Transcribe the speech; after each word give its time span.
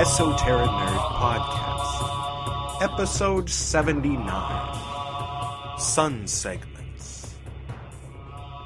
Esoteric 0.00 0.70
Nerd 0.70 1.04
Podcast, 1.20 2.80
Episode 2.82 3.50
79 3.50 5.78
Sun 5.78 6.26
Segments. 6.26 7.34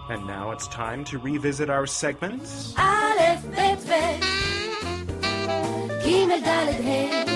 And 0.08 0.24
now 0.28 0.52
it's 0.52 0.68
time 0.68 1.05
to 1.06 1.18
revisit 1.18 1.68
our 1.68 1.88
segments. 1.88 2.72
Aleph, 2.78 3.50
Bet, 3.50 3.84
Bet. 3.84 4.22
Gimel, 6.05 6.41
Dalet, 6.41 6.80
Hey. 6.80 7.27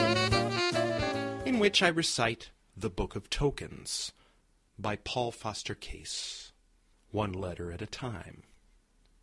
in 1.45 1.59
which 1.59 1.83
I 1.83 1.89
recite 1.89 2.51
The 2.77 2.91
Book 2.91 3.17
of 3.17 3.29
Tokens 3.29 4.13
by 4.79 4.95
Paul 4.95 5.33
Foster 5.33 5.75
Case, 5.75 6.53
one 7.11 7.33
letter 7.33 7.73
at 7.73 7.83
a 7.83 7.87
time. 7.87 8.45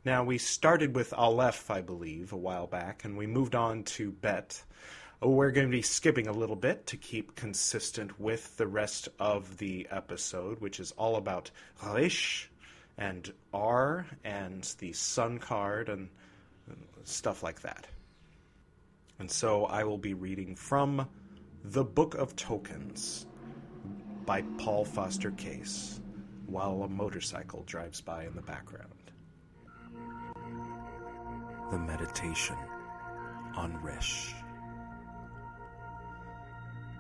Now, 0.05 0.23
we 0.23 0.37
started 0.37 0.95
with 0.95 1.13
Aleph, 1.13 1.71
I 1.71 1.81
believe, 1.81 2.31
a 2.31 2.37
while 2.37 2.67
back, 2.67 3.05
and 3.05 3.17
we 3.17 3.25
moved 3.25 3.55
on 3.55 3.81
to 3.95 4.11
Bet. 4.11 4.63
Oh, 5.19 5.31
We're 5.31 5.49
going 5.49 5.65
to 5.65 5.71
be 5.75 5.81
skipping 5.81 6.27
a 6.27 6.31
little 6.31 6.55
bit 6.55 6.85
to 6.87 6.97
keep 6.97 7.35
consistent 7.35 8.19
with 8.19 8.55
the 8.57 8.67
rest 8.67 9.09
of 9.19 9.57
the 9.57 9.87
episode, 9.89 10.61
which 10.61 10.79
is 10.79 10.91
all 10.91 11.15
about 11.15 11.49
Rish 11.83 12.51
and 12.99 13.33
R 13.51 14.05
and 14.23 14.63
the 14.77 14.93
Sun 14.93 15.39
card 15.39 15.89
and 15.89 16.09
stuff 17.03 17.41
like 17.41 17.61
that. 17.61 17.87
And 19.17 19.31
so 19.31 19.65
I 19.65 19.85
will 19.85 19.97
be 19.97 20.13
reading 20.13 20.55
from 20.55 21.09
The 21.63 21.83
Book 21.83 22.13
of 22.13 22.35
Tokens 22.35 23.25
by 24.27 24.43
Paul 24.59 24.85
Foster 24.85 25.31
Case 25.31 25.99
while 26.45 26.83
a 26.83 26.87
motorcycle 26.87 27.63
drives 27.65 28.01
by 28.01 28.25
in 28.25 28.35
the 28.35 28.43
background. 28.43 29.04
The 31.71 31.79
Meditation 31.79 32.57
on 33.55 33.81
Rish. 33.81 34.35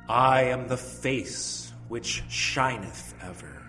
I 0.09 0.43
am 0.43 0.67
the 0.67 0.77
face 0.77 1.71
which 1.87 2.23
shineth 2.29 3.13
ever, 3.21 3.61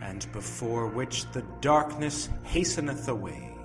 and 0.00 0.30
before 0.32 0.86
which 0.86 1.30
the 1.32 1.42
darkness 1.60 2.28
hasteneth 2.44 3.08
away. 3.08 3.56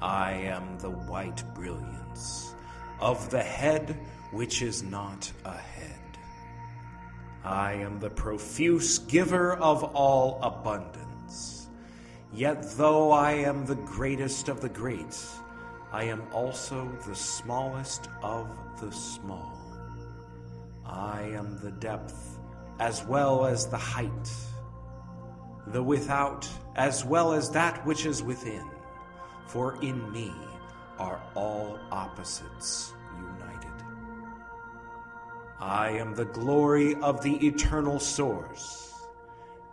I 0.00 0.32
am 0.32 0.78
the 0.78 0.90
white 0.90 1.42
brilliance 1.54 2.54
of 3.00 3.30
the 3.30 3.42
head 3.42 3.96
which 4.30 4.62
is 4.62 4.82
not 4.82 5.30
a 5.44 5.56
head. 5.56 6.18
I 7.44 7.72
am 7.74 7.98
the 7.98 8.10
profuse 8.10 8.98
giver 8.98 9.54
of 9.54 9.82
all 9.82 10.38
abundance. 10.42 11.57
Yet 12.32 12.62
though 12.76 13.10
I 13.10 13.32
am 13.32 13.64
the 13.64 13.74
greatest 13.74 14.48
of 14.48 14.60
the 14.60 14.68
great, 14.68 15.16
I 15.90 16.04
am 16.04 16.22
also 16.32 16.90
the 17.06 17.16
smallest 17.16 18.08
of 18.22 18.48
the 18.80 18.92
small. 18.92 19.56
I 20.84 21.22
am 21.22 21.58
the 21.62 21.70
depth 21.70 22.38
as 22.80 23.04
well 23.04 23.46
as 23.46 23.66
the 23.66 23.78
height, 23.78 24.30
the 25.68 25.82
without 25.82 26.48
as 26.76 27.04
well 27.04 27.32
as 27.32 27.50
that 27.50 27.84
which 27.86 28.04
is 28.04 28.22
within. 28.22 28.70
For 29.46 29.82
in 29.82 30.12
me 30.12 30.32
are 30.98 31.22
all 31.34 31.78
opposites 31.90 32.92
united. 33.16 33.84
I 35.58 35.90
am 35.90 36.14
the 36.14 36.26
glory 36.26 36.94
of 36.96 37.22
the 37.22 37.46
eternal 37.46 37.98
source, 37.98 38.92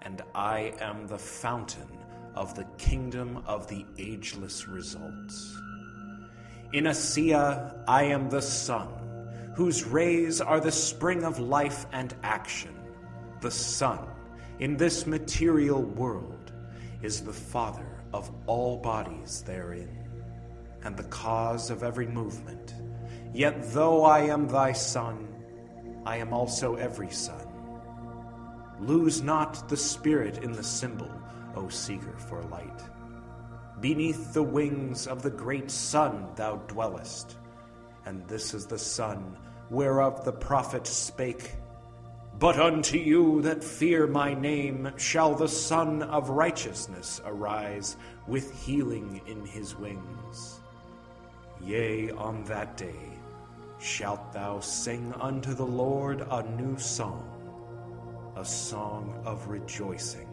and 0.01 0.23
I 0.33 0.73
am 0.79 1.07
the 1.07 1.17
fountain 1.17 2.04
of 2.35 2.53
the 2.55 2.65
kingdom 2.77 3.41
of 3.45 3.67
the 3.67 3.85
ageless 3.97 4.67
results. 4.67 5.57
In 6.73 6.85
Asiya, 6.85 7.83
I 7.87 8.03
am 8.03 8.29
the 8.29 8.41
sun, 8.41 8.89
whose 9.55 9.85
rays 9.85 10.41
are 10.41 10.59
the 10.59 10.71
spring 10.71 11.23
of 11.23 11.39
life 11.39 11.85
and 11.93 12.13
action. 12.23 12.75
The 13.41 13.51
sun, 13.51 13.99
in 14.59 14.75
this 14.75 15.07
material 15.07 15.81
world, 15.81 16.51
is 17.01 17.21
the 17.21 17.33
father 17.33 17.87
of 18.13 18.29
all 18.47 18.77
bodies 18.77 19.43
therein, 19.45 20.09
and 20.83 20.97
the 20.97 21.03
cause 21.03 21.69
of 21.69 21.83
every 21.83 22.07
movement. 22.07 22.73
Yet 23.33 23.71
though 23.73 24.03
I 24.03 24.21
am 24.21 24.47
thy 24.47 24.71
son, 24.73 25.27
I 26.05 26.17
am 26.17 26.33
also 26.33 26.75
every 26.75 27.11
son. 27.11 27.47
Lose 28.79 29.21
not 29.21 29.69
the 29.69 29.77
spirit 29.77 30.43
in 30.43 30.51
the 30.51 30.63
symbol, 30.63 31.09
O 31.55 31.69
seeker 31.69 32.17
for 32.17 32.41
light. 32.43 32.81
Beneath 33.81 34.33
the 34.33 34.43
wings 34.43 35.07
of 35.07 35.21
the 35.21 35.29
great 35.29 35.69
sun 35.69 36.27
thou 36.35 36.57
dwellest, 36.67 37.37
and 38.05 38.25
this 38.27 38.53
is 38.53 38.65
the 38.65 38.79
sun 38.79 39.37
whereof 39.69 40.23
the 40.23 40.31
prophet 40.31 40.85
spake. 40.87 41.55
But 42.37 42.59
unto 42.59 42.97
you 42.97 43.41
that 43.43 43.63
fear 43.63 44.07
my 44.07 44.33
name 44.33 44.91
shall 44.97 45.35
the 45.35 45.47
Sun 45.47 46.03
of 46.03 46.29
Righteousness 46.29 47.21
arise 47.25 47.95
with 48.27 48.53
healing 48.65 49.21
in 49.25 49.45
his 49.45 49.75
wings. 49.77 50.59
Yea, 51.61 52.11
on 52.11 52.43
that 52.43 52.75
day 52.75 53.17
shalt 53.79 54.33
thou 54.33 54.59
sing 54.59 55.13
unto 55.19 55.53
the 55.53 55.65
Lord 55.65 56.25
a 56.29 56.43
new 56.43 56.77
song, 56.77 57.29
a 58.35 58.43
song 58.43 59.21
of 59.25 59.47
rejoicing 59.47 60.27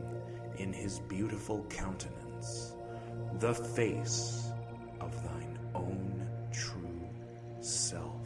in 0.62 0.72
his 0.72 1.00
beautiful 1.00 1.66
countenance, 1.68 2.76
the 3.40 3.52
face 3.52 4.52
of 5.00 5.12
thine 5.24 5.58
own 5.74 6.28
true 6.52 7.08
self. 7.60 8.20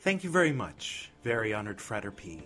Thank 0.00 0.24
you 0.24 0.30
very 0.30 0.52
much, 0.52 1.10
very 1.22 1.54
honored 1.54 1.80
Frater 1.80 2.10
P. 2.10 2.42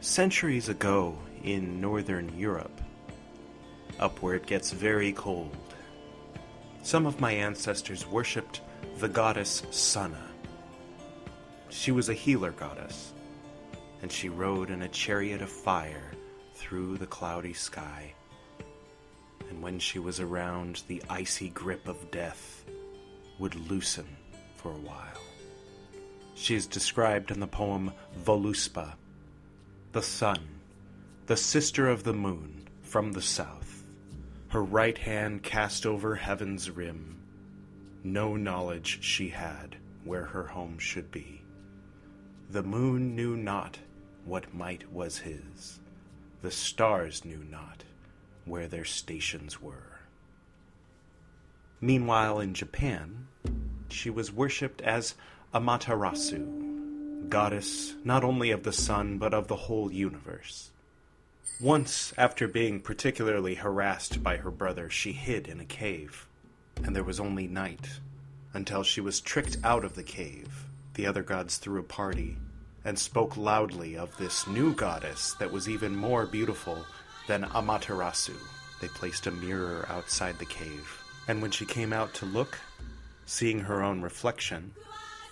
Centuries 0.00 0.68
ago 0.68 1.16
in 1.44 1.80
northern 1.80 2.36
Europe, 2.36 2.80
up 4.00 4.22
where 4.22 4.34
it 4.34 4.46
gets 4.46 4.72
very 4.72 5.12
cold, 5.12 5.56
some 6.84 7.06
of 7.06 7.18
my 7.18 7.32
ancestors 7.32 8.06
worshipped 8.06 8.60
the 8.98 9.08
goddess 9.08 9.62
Sunna. 9.70 10.22
She 11.70 11.90
was 11.90 12.10
a 12.10 12.14
healer 12.14 12.50
goddess, 12.50 13.14
and 14.02 14.12
she 14.12 14.28
rode 14.28 14.68
in 14.68 14.82
a 14.82 14.88
chariot 14.88 15.40
of 15.40 15.48
fire 15.48 16.12
through 16.54 16.98
the 16.98 17.06
cloudy 17.06 17.54
sky. 17.54 18.12
And 19.48 19.62
when 19.62 19.78
she 19.78 19.98
was 19.98 20.20
around, 20.20 20.82
the 20.86 21.02
icy 21.08 21.48
grip 21.48 21.88
of 21.88 22.10
death 22.10 22.64
would 23.38 23.54
loosen 23.54 24.06
for 24.56 24.70
a 24.70 24.76
while. 24.76 25.22
She 26.34 26.54
is 26.54 26.66
described 26.66 27.30
in 27.30 27.40
the 27.40 27.46
poem 27.46 27.92
Voluspa, 28.24 28.92
the 29.92 30.02
sun, 30.02 30.38
the 31.26 31.36
sister 31.36 31.88
of 31.88 32.04
the 32.04 32.12
moon 32.12 32.68
from 32.82 33.12
the 33.12 33.22
south, 33.22 33.63
her 34.54 34.62
right 34.62 34.98
hand 34.98 35.42
cast 35.42 35.84
over 35.84 36.14
heaven's 36.14 36.70
rim. 36.70 37.16
No 38.04 38.36
knowledge 38.36 39.02
she 39.02 39.30
had 39.30 39.74
where 40.04 40.26
her 40.26 40.46
home 40.46 40.78
should 40.78 41.10
be. 41.10 41.42
The 42.50 42.62
moon 42.62 43.16
knew 43.16 43.36
not 43.36 43.80
what 44.24 44.54
might 44.54 44.92
was 44.92 45.18
his. 45.18 45.80
The 46.40 46.52
stars 46.52 47.24
knew 47.24 47.42
not 47.50 47.82
where 48.44 48.68
their 48.68 48.84
stations 48.84 49.60
were. 49.60 49.98
Meanwhile, 51.80 52.38
in 52.38 52.54
Japan, 52.54 53.26
she 53.88 54.08
was 54.08 54.30
worshipped 54.30 54.82
as 54.82 55.16
Amaterasu, 55.52 57.28
goddess 57.28 57.96
not 58.04 58.22
only 58.22 58.52
of 58.52 58.62
the 58.62 58.72
sun 58.72 59.18
but 59.18 59.34
of 59.34 59.48
the 59.48 59.56
whole 59.56 59.90
universe. 59.90 60.70
Once, 61.60 62.12
after 62.18 62.48
being 62.48 62.80
particularly 62.80 63.54
harassed 63.54 64.22
by 64.22 64.36
her 64.36 64.50
brother, 64.50 64.90
she 64.90 65.12
hid 65.12 65.46
in 65.46 65.60
a 65.60 65.64
cave, 65.64 66.26
and 66.82 66.96
there 66.96 67.04
was 67.04 67.20
only 67.20 67.46
night 67.46 68.00
until 68.52 68.82
she 68.82 69.00
was 69.00 69.20
tricked 69.20 69.56
out 69.62 69.84
of 69.84 69.94
the 69.94 70.02
cave. 70.02 70.64
The 70.94 71.06
other 71.06 71.22
gods 71.22 71.56
threw 71.58 71.80
a 71.80 71.84
party 71.84 72.36
and 72.84 72.98
spoke 72.98 73.36
loudly 73.36 73.96
of 73.96 74.16
this 74.16 74.46
new 74.46 74.74
goddess 74.74 75.34
that 75.34 75.52
was 75.52 75.68
even 75.68 75.94
more 75.94 76.26
beautiful 76.26 76.84
than 77.28 77.44
Amaterasu. 77.44 78.36
They 78.80 78.88
placed 78.88 79.26
a 79.26 79.30
mirror 79.30 79.86
outside 79.88 80.38
the 80.38 80.44
cave, 80.46 81.02
and 81.28 81.40
when 81.40 81.50
she 81.50 81.64
came 81.64 81.92
out 81.92 82.12
to 82.14 82.26
look, 82.26 82.58
seeing 83.26 83.60
her 83.60 83.82
own 83.82 84.02
reflection, 84.02 84.72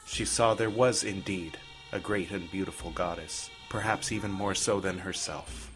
she 0.06 0.24
saw 0.24 0.54
there 0.54 0.70
was 0.70 1.04
indeed 1.04 1.58
a 1.92 1.98
great 1.98 2.30
and 2.30 2.50
beautiful 2.50 2.90
goddess, 2.92 3.50
perhaps 3.68 4.12
even 4.12 4.30
more 4.30 4.54
so 4.54 4.80
than 4.80 4.98
herself. 4.98 5.71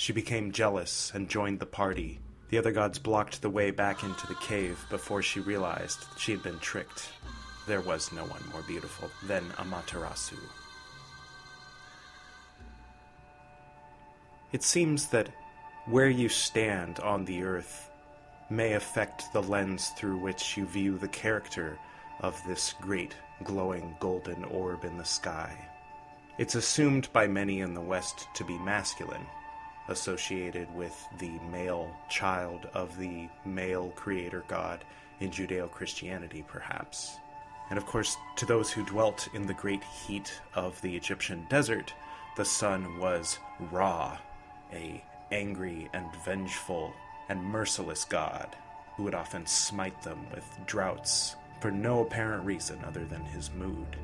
She 0.00 0.14
became 0.14 0.50
jealous 0.50 1.12
and 1.14 1.28
joined 1.28 1.60
the 1.60 1.66
party. 1.66 2.20
The 2.48 2.56
other 2.56 2.72
gods 2.72 2.98
blocked 2.98 3.42
the 3.42 3.50
way 3.50 3.70
back 3.70 4.02
into 4.02 4.26
the 4.28 4.34
cave 4.36 4.82
before 4.88 5.20
she 5.20 5.40
realized 5.40 6.06
she 6.16 6.32
had 6.32 6.42
been 6.42 6.58
tricked. 6.60 7.10
there 7.66 7.82
was 7.82 8.10
no 8.10 8.22
one 8.24 8.42
more 8.50 8.62
beautiful 8.62 9.10
than 9.24 9.44
Amaterasu. 9.58 10.38
It 14.52 14.62
seems 14.62 15.08
that 15.08 15.28
where 15.84 16.08
you 16.08 16.30
stand 16.30 16.98
on 17.00 17.26
the 17.26 17.42
earth 17.42 17.90
may 18.48 18.72
affect 18.72 19.30
the 19.34 19.42
lens 19.42 19.90
through 19.98 20.16
which 20.16 20.56
you 20.56 20.64
view 20.64 20.96
the 20.96 21.08
character 21.08 21.78
of 22.20 22.42
this 22.46 22.74
great 22.80 23.14
glowing 23.44 23.94
golden 24.00 24.44
orb 24.44 24.86
in 24.86 24.96
the 24.96 25.04
sky. 25.04 25.54
It's 26.38 26.54
assumed 26.54 27.12
by 27.12 27.26
many 27.26 27.60
in 27.60 27.74
the 27.74 27.82
West 27.82 28.28
to 28.36 28.44
be 28.44 28.56
masculine, 28.60 29.26
associated 29.90 30.72
with 30.74 31.06
the 31.18 31.38
male 31.50 31.90
child 32.08 32.68
of 32.72 32.96
the 32.98 33.28
male 33.44 33.90
creator 33.90 34.44
god 34.48 34.84
in 35.20 35.30
Judeo 35.30 35.70
Christianity, 35.70 36.44
perhaps. 36.46 37.18
And 37.68 37.78
of 37.78 37.86
course, 37.86 38.16
to 38.36 38.46
those 38.46 38.72
who 38.72 38.84
dwelt 38.84 39.28
in 39.34 39.46
the 39.46 39.54
great 39.54 39.84
heat 39.84 40.40
of 40.54 40.80
the 40.80 40.96
Egyptian 40.96 41.46
desert, 41.50 41.92
the 42.36 42.44
sun 42.44 42.98
was 42.98 43.38
Ra, 43.70 44.18
a 44.72 45.04
angry 45.30 45.88
and 45.92 46.06
vengeful 46.24 46.92
and 47.28 47.44
merciless 47.44 48.04
god 48.04 48.56
who 48.96 49.04
would 49.04 49.14
often 49.14 49.46
smite 49.46 50.02
them 50.02 50.26
with 50.34 50.58
droughts 50.66 51.36
for 51.60 51.70
no 51.70 52.00
apparent 52.00 52.44
reason 52.44 52.78
other 52.86 53.04
than 53.04 53.24
his 53.26 53.50
mood. 53.52 53.96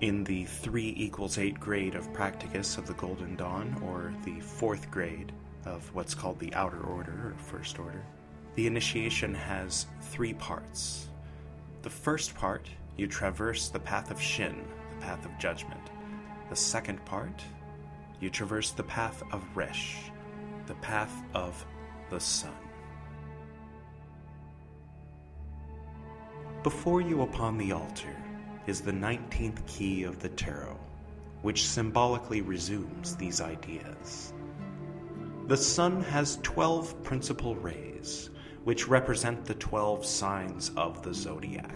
In 0.00 0.22
the 0.22 0.44
3 0.44 0.94
equals 0.96 1.38
8 1.38 1.58
grade 1.58 1.96
of 1.96 2.12
Practicus 2.12 2.78
of 2.78 2.86
the 2.86 2.94
Golden 2.94 3.34
Dawn, 3.34 3.76
or 3.84 4.14
the 4.24 4.38
fourth 4.38 4.88
grade 4.92 5.32
of 5.64 5.92
what's 5.92 6.14
called 6.14 6.38
the 6.38 6.54
Outer 6.54 6.80
Order 6.82 7.10
or 7.10 7.34
First 7.36 7.80
Order, 7.80 8.04
the 8.54 8.68
initiation 8.68 9.34
has 9.34 9.86
three 10.00 10.34
parts. 10.34 11.08
The 11.82 11.90
first 11.90 12.36
part, 12.36 12.68
you 12.96 13.08
traverse 13.08 13.70
the 13.70 13.80
path 13.80 14.12
of 14.12 14.22
Shin, 14.22 14.64
the 14.94 15.04
path 15.04 15.24
of 15.24 15.36
judgment. 15.36 15.82
The 16.48 16.54
second 16.54 17.04
part, 17.04 17.42
you 18.20 18.30
traverse 18.30 18.70
the 18.70 18.84
path 18.84 19.20
of 19.32 19.44
Resh, 19.56 19.96
the 20.66 20.74
path 20.74 21.24
of 21.34 21.66
the 22.08 22.20
sun. 22.20 22.54
Before 26.62 27.00
you 27.00 27.22
upon 27.22 27.58
the 27.58 27.72
altar 27.72 28.14
is 28.68 28.82
the 28.82 28.92
19th 28.92 29.66
key 29.66 30.02
of 30.02 30.18
the 30.18 30.28
tarot, 30.28 30.78
which 31.40 31.66
symbolically 31.66 32.42
resumes 32.42 33.16
these 33.16 33.40
ideas. 33.40 34.34
The 35.46 35.56
sun 35.56 36.02
has 36.02 36.38
12 36.42 37.02
principal 37.02 37.56
rays, 37.56 38.28
which 38.64 38.86
represent 38.86 39.46
the 39.46 39.54
12 39.54 40.04
signs 40.04 40.70
of 40.76 41.02
the 41.02 41.14
zodiac. 41.14 41.74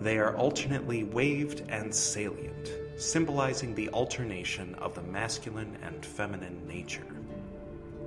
They 0.00 0.18
are 0.18 0.36
alternately 0.36 1.02
waved 1.02 1.64
and 1.68 1.92
salient, 1.92 2.70
symbolizing 2.96 3.74
the 3.74 3.88
alternation 3.88 4.76
of 4.76 4.94
the 4.94 5.02
masculine 5.02 5.76
and 5.82 6.06
feminine 6.06 6.64
nature. 6.64 7.16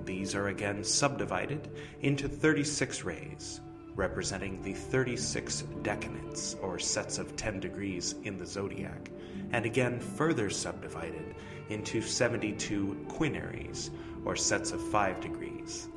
These 0.06 0.34
are 0.34 0.48
again 0.48 0.82
subdivided 0.82 1.70
into 2.00 2.30
36 2.30 3.04
rays, 3.04 3.60
representing 3.96 4.62
the 4.62 4.74
36 4.74 5.64
decanates, 5.82 6.56
or 6.62 6.78
sets 6.78 7.18
of 7.18 7.36
10 7.36 7.60
degrees 7.60 8.16
in 8.24 8.38
the 8.38 8.46
zodiac, 8.46 9.10
and 9.52 9.66
again 9.66 10.00
further 10.00 10.50
subdivided 10.50 11.36
into 11.70 12.02
72 12.02 13.06
quinaries, 13.08 13.90
or 14.26 14.36
sets 14.36 14.72
of 14.72 14.82
5 14.90 15.22
degrees. 15.22 15.88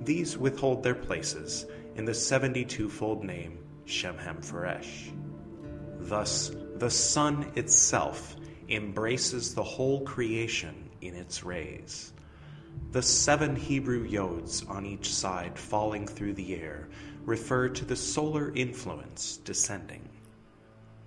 These 0.00 0.36
withhold 0.36 0.82
their 0.82 0.94
places 0.94 1.66
in 1.96 2.04
the 2.04 2.14
72 2.14 2.88
fold 2.88 3.24
name 3.24 3.58
Shemhamphoresh. 3.86 5.12
Thus, 6.00 6.50
the 6.76 6.90
sun 6.90 7.52
itself 7.54 8.36
embraces 8.68 9.54
the 9.54 9.62
whole 9.62 10.00
creation 10.02 10.90
in 11.00 11.14
its 11.14 11.44
rays. 11.44 12.12
The 12.92 13.02
seven 13.02 13.54
Hebrew 13.54 14.08
yods 14.08 14.68
on 14.68 14.86
each 14.86 15.12
side 15.12 15.58
falling 15.58 16.06
through 16.06 16.34
the 16.34 16.54
air 16.54 16.88
refer 17.24 17.68
to 17.68 17.84
the 17.84 17.96
solar 17.96 18.52
influence 18.54 19.36
descending. 19.38 20.08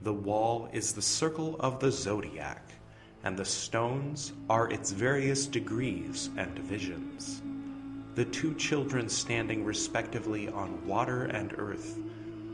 The 0.01 0.13
wall 0.13 0.69
is 0.71 0.93
the 0.93 1.01
circle 1.01 1.57
of 1.59 1.79
the 1.79 1.91
zodiac, 1.91 2.69
and 3.23 3.35
the 3.35 3.45
stones 3.45 4.33
are 4.49 4.69
its 4.69 4.91
various 4.91 5.47
degrees 5.47 6.29
and 6.37 6.53
divisions. 6.53 7.41
The 8.15 8.25
two 8.25 8.53
children 8.53 9.09
standing 9.09 9.65
respectively 9.65 10.47
on 10.47 10.85
water 10.87 11.25
and 11.25 11.53
earth 11.57 11.97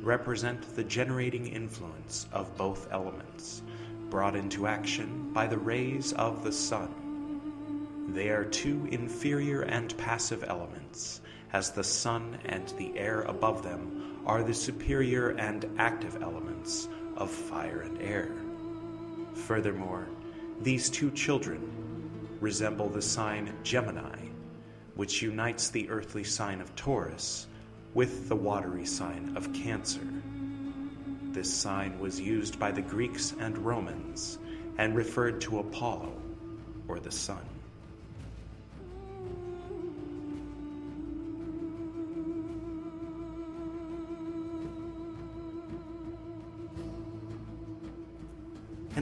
represent 0.01 0.75
the 0.75 0.83
generating 0.83 1.45
influence 1.45 2.27
of 2.31 2.57
both 2.57 2.91
elements, 2.91 3.61
brought 4.09 4.35
into 4.35 4.65
action 4.65 5.31
by 5.33 5.45
the 5.45 5.57
rays 5.57 6.13
of 6.13 6.43
the 6.43 6.51
sun. 6.51 8.09
They 8.09 8.29
are 8.29 8.45
two 8.45 8.87
inferior 8.91 9.61
and 9.61 9.95
passive 9.97 10.43
elements, 10.47 11.20
as 11.53 11.71
the 11.71 11.83
sun 11.83 12.37
and 12.45 12.69
the 12.77 12.97
air 12.97 13.21
above 13.23 13.63
them 13.63 14.21
are 14.25 14.43
the 14.43 14.53
superior 14.53 15.29
and 15.29 15.65
active 15.77 16.21
elements 16.21 16.87
of 17.17 17.29
fire 17.29 17.81
and 17.81 18.01
air. 18.01 18.31
Furthermore, 19.33 20.07
these 20.61 20.89
two 20.89 21.11
children 21.11 21.71
resemble 22.39 22.89
the 22.89 23.01
sign 23.01 23.53
Gemini, 23.63 24.17
which 24.95 25.21
unites 25.21 25.69
the 25.69 25.89
earthly 25.89 26.23
sign 26.23 26.61
of 26.61 26.75
Taurus 26.75 27.47
with 27.93 28.29
the 28.29 28.35
watery 28.35 28.85
sign 28.85 29.33
of 29.35 29.51
Cancer. 29.53 30.07
This 31.31 31.53
sign 31.53 31.99
was 31.99 32.19
used 32.19 32.59
by 32.59 32.71
the 32.71 32.81
Greeks 32.81 33.33
and 33.39 33.57
Romans 33.57 34.37
and 34.77 34.95
referred 34.95 35.41
to 35.41 35.59
Apollo, 35.59 36.13
or 36.87 36.99
the 36.99 37.11
sun. 37.11 37.45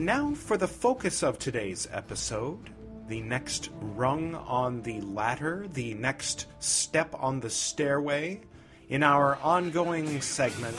And 0.00 0.06
now 0.06 0.32
for 0.32 0.56
the 0.56 0.66
focus 0.66 1.22
of 1.22 1.38
today's 1.38 1.86
episode 1.92 2.70
the 3.06 3.20
next 3.20 3.68
rung 3.82 4.34
on 4.34 4.80
the 4.80 4.98
ladder, 5.02 5.66
the 5.74 5.92
next 5.92 6.46
step 6.58 7.14
on 7.18 7.38
the 7.40 7.50
stairway 7.50 8.40
in 8.88 9.02
our 9.02 9.36
ongoing 9.42 10.22
segment, 10.22 10.74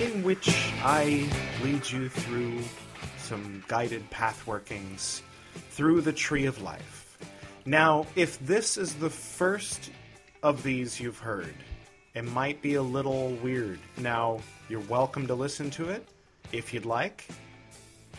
in 0.00 0.22
which 0.22 0.48
I 0.84 1.28
lead 1.64 1.90
you 1.90 2.08
through 2.08 2.60
some 3.18 3.64
guided 3.66 4.08
path 4.10 4.46
workings 4.46 5.24
through 5.70 6.02
the 6.02 6.12
Tree 6.12 6.46
of 6.46 6.62
Life. 6.62 7.18
Now, 7.66 8.06
if 8.14 8.38
this 8.46 8.76
is 8.76 8.94
the 8.94 9.10
first 9.10 9.90
of 10.44 10.62
these 10.62 11.00
you've 11.00 11.18
heard, 11.18 11.56
it 12.14 12.24
might 12.24 12.60
be 12.60 12.74
a 12.74 12.82
little 12.82 13.30
weird. 13.42 13.78
Now, 13.96 14.40
you're 14.68 14.80
welcome 14.80 15.26
to 15.28 15.34
listen 15.34 15.70
to 15.72 15.88
it 15.88 16.06
if 16.52 16.74
you'd 16.74 16.84
like. 16.84 17.26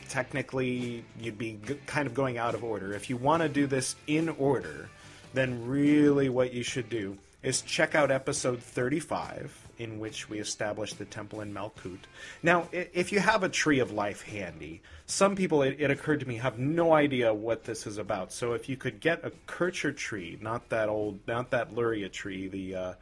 Technically, 0.09 1.05
you'd 1.19 1.37
be 1.37 1.59
g- 1.65 1.79
kind 1.85 2.07
of 2.07 2.13
going 2.13 2.37
out 2.37 2.55
of 2.55 2.63
order. 2.63 2.93
If 2.93 3.09
you 3.09 3.17
want 3.17 3.43
to 3.43 3.49
do 3.49 3.67
this 3.67 3.95
in 4.07 4.29
order, 4.29 4.89
then 5.33 5.67
really 5.67 6.29
what 6.29 6.53
you 6.53 6.63
should 6.63 6.89
do 6.89 7.17
is 7.43 7.61
check 7.61 7.93
out 7.93 8.09
episode 8.09 8.63
35, 8.63 9.67
in 9.77 9.99
which 9.99 10.29
we 10.29 10.39
establish 10.39 10.93
the 10.93 11.05
temple 11.05 11.41
in 11.41 11.53
Malkut. 11.53 11.99
Now, 12.41 12.69
if 12.71 13.11
you 13.11 13.19
have 13.19 13.43
a 13.43 13.49
tree 13.49 13.79
of 13.79 13.91
life 13.91 14.21
handy, 14.21 14.81
some 15.05 15.35
people, 15.35 15.61
it, 15.61 15.75
it 15.79 15.91
occurred 15.91 16.21
to 16.21 16.27
me, 16.27 16.37
have 16.37 16.57
no 16.57 16.93
idea 16.93 17.33
what 17.33 17.65
this 17.65 17.85
is 17.85 17.97
about. 17.97 18.31
So 18.31 18.53
if 18.53 18.69
you 18.69 18.77
could 18.77 19.01
get 19.01 19.25
a 19.25 19.31
Kircher 19.45 19.91
tree, 19.91 20.37
not 20.41 20.69
that 20.69 20.89
old, 20.89 21.19
not 21.27 21.51
that 21.51 21.75
Luria 21.75 22.07
tree, 22.09 22.47
the 22.47 22.75
uh, 22.75 22.93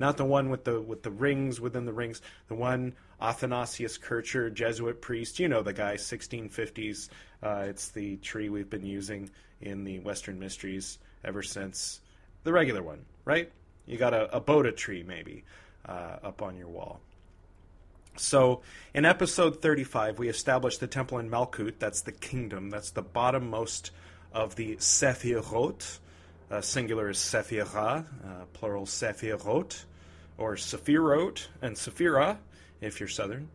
not 0.00 0.16
the 0.16 0.24
one 0.24 0.50
with 0.50 0.64
the 0.64 0.80
with 0.80 1.02
the 1.02 1.10
rings 1.10 1.60
within 1.60 1.84
the 1.84 1.92
rings, 1.92 2.22
the 2.48 2.54
one 2.54 2.94
Athanasius 3.20 3.98
Kircher, 3.98 4.50
Jesuit 4.50 5.00
priest. 5.00 5.38
You 5.38 5.48
know 5.48 5.62
the 5.62 5.72
guy, 5.72 5.94
1650s. 5.94 7.10
Uh, 7.42 7.64
it's 7.68 7.90
the 7.90 8.16
tree 8.16 8.48
we've 8.48 8.70
been 8.70 8.86
using 8.86 9.30
in 9.60 9.84
the 9.84 9.98
Western 10.00 10.38
Mysteries 10.38 10.98
ever 11.22 11.42
since 11.42 12.00
the 12.44 12.52
regular 12.52 12.82
one, 12.82 13.04
right? 13.24 13.52
You 13.86 13.98
got 13.98 14.14
a, 14.14 14.34
a 14.34 14.40
Boda 14.40 14.74
tree 14.74 15.04
maybe 15.06 15.44
uh, 15.86 16.16
up 16.22 16.42
on 16.42 16.56
your 16.56 16.68
wall. 16.68 17.00
So 18.16 18.62
in 18.94 19.04
episode 19.04 19.62
35, 19.62 20.18
we 20.18 20.28
established 20.28 20.80
the 20.80 20.86
temple 20.86 21.18
in 21.18 21.30
Malkut. 21.30 21.78
That's 21.78 22.02
the 22.02 22.12
kingdom. 22.12 22.70
That's 22.70 22.90
the 22.90 23.02
bottommost 23.02 23.90
of 24.32 24.56
the 24.56 24.76
Sephirot. 24.76 25.98
Uh, 26.50 26.60
singular 26.60 27.08
is 27.10 27.18
Sephira, 27.18 28.04
uh, 28.04 28.44
plural 28.52 28.84
Sephirot, 28.84 29.84
or 30.40 30.56
Sephirot 30.56 31.46
and 31.62 31.76
Sephira, 31.76 32.38
if 32.80 32.98
you're 32.98 33.08
Southern. 33.08 33.48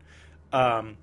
Um, 0.52 0.96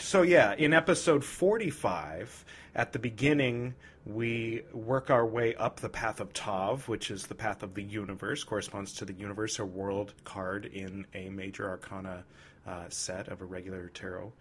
So, 0.00 0.22
yeah, 0.22 0.54
in 0.54 0.72
episode 0.74 1.24
45, 1.24 2.44
at 2.74 2.92
the 2.92 2.98
beginning, 2.98 3.74
we 4.04 4.62
work 4.72 5.08
our 5.08 5.24
way 5.24 5.54
up 5.54 5.80
the 5.80 5.88
path 5.88 6.20
of 6.20 6.32
Tav, 6.32 6.88
which 6.88 7.10
is 7.10 7.26
the 7.26 7.34
path 7.34 7.62
of 7.62 7.74
the 7.74 7.82
universe, 7.82 8.44
corresponds 8.44 8.92
to 8.94 9.04
the 9.04 9.14
universe 9.14 9.58
or 9.58 9.64
world 9.64 10.12
card 10.24 10.66
in 10.66 11.06
a 11.14 11.30
major 11.30 11.68
arcana 11.68 12.24
uh, 12.66 12.84
set 12.88 13.28
of 13.28 13.40
a 13.40 13.44
regular 13.44 13.88
tarot 13.88 14.32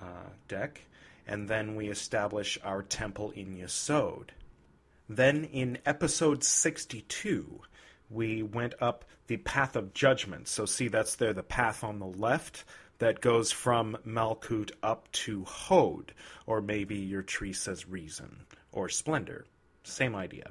uh, 0.00 0.30
deck. 0.48 0.80
And 1.26 1.48
then 1.48 1.74
we 1.76 1.88
establish 1.88 2.58
our 2.64 2.82
temple 2.82 3.32
in 3.32 3.56
Yesod. 3.56 4.30
Then 5.08 5.44
in 5.44 5.78
episode 5.84 6.42
62, 6.44 7.60
we 8.12 8.42
went 8.42 8.74
up 8.80 9.04
the 9.26 9.38
path 9.38 9.76
of 9.76 9.94
judgment. 9.94 10.48
So, 10.48 10.66
see, 10.66 10.88
that's 10.88 11.16
there, 11.16 11.32
the 11.32 11.42
path 11.42 11.82
on 11.82 11.98
the 11.98 12.06
left 12.06 12.64
that 12.98 13.20
goes 13.20 13.50
from 13.50 13.96
Malkut 14.06 14.70
up 14.82 15.10
to 15.12 15.44
Hod, 15.44 16.12
or 16.46 16.60
maybe 16.60 16.96
your 16.96 17.22
tree 17.22 17.52
says 17.52 17.88
reason, 17.88 18.46
or 18.70 18.88
splendor. 18.88 19.46
Same 19.82 20.14
idea. 20.14 20.50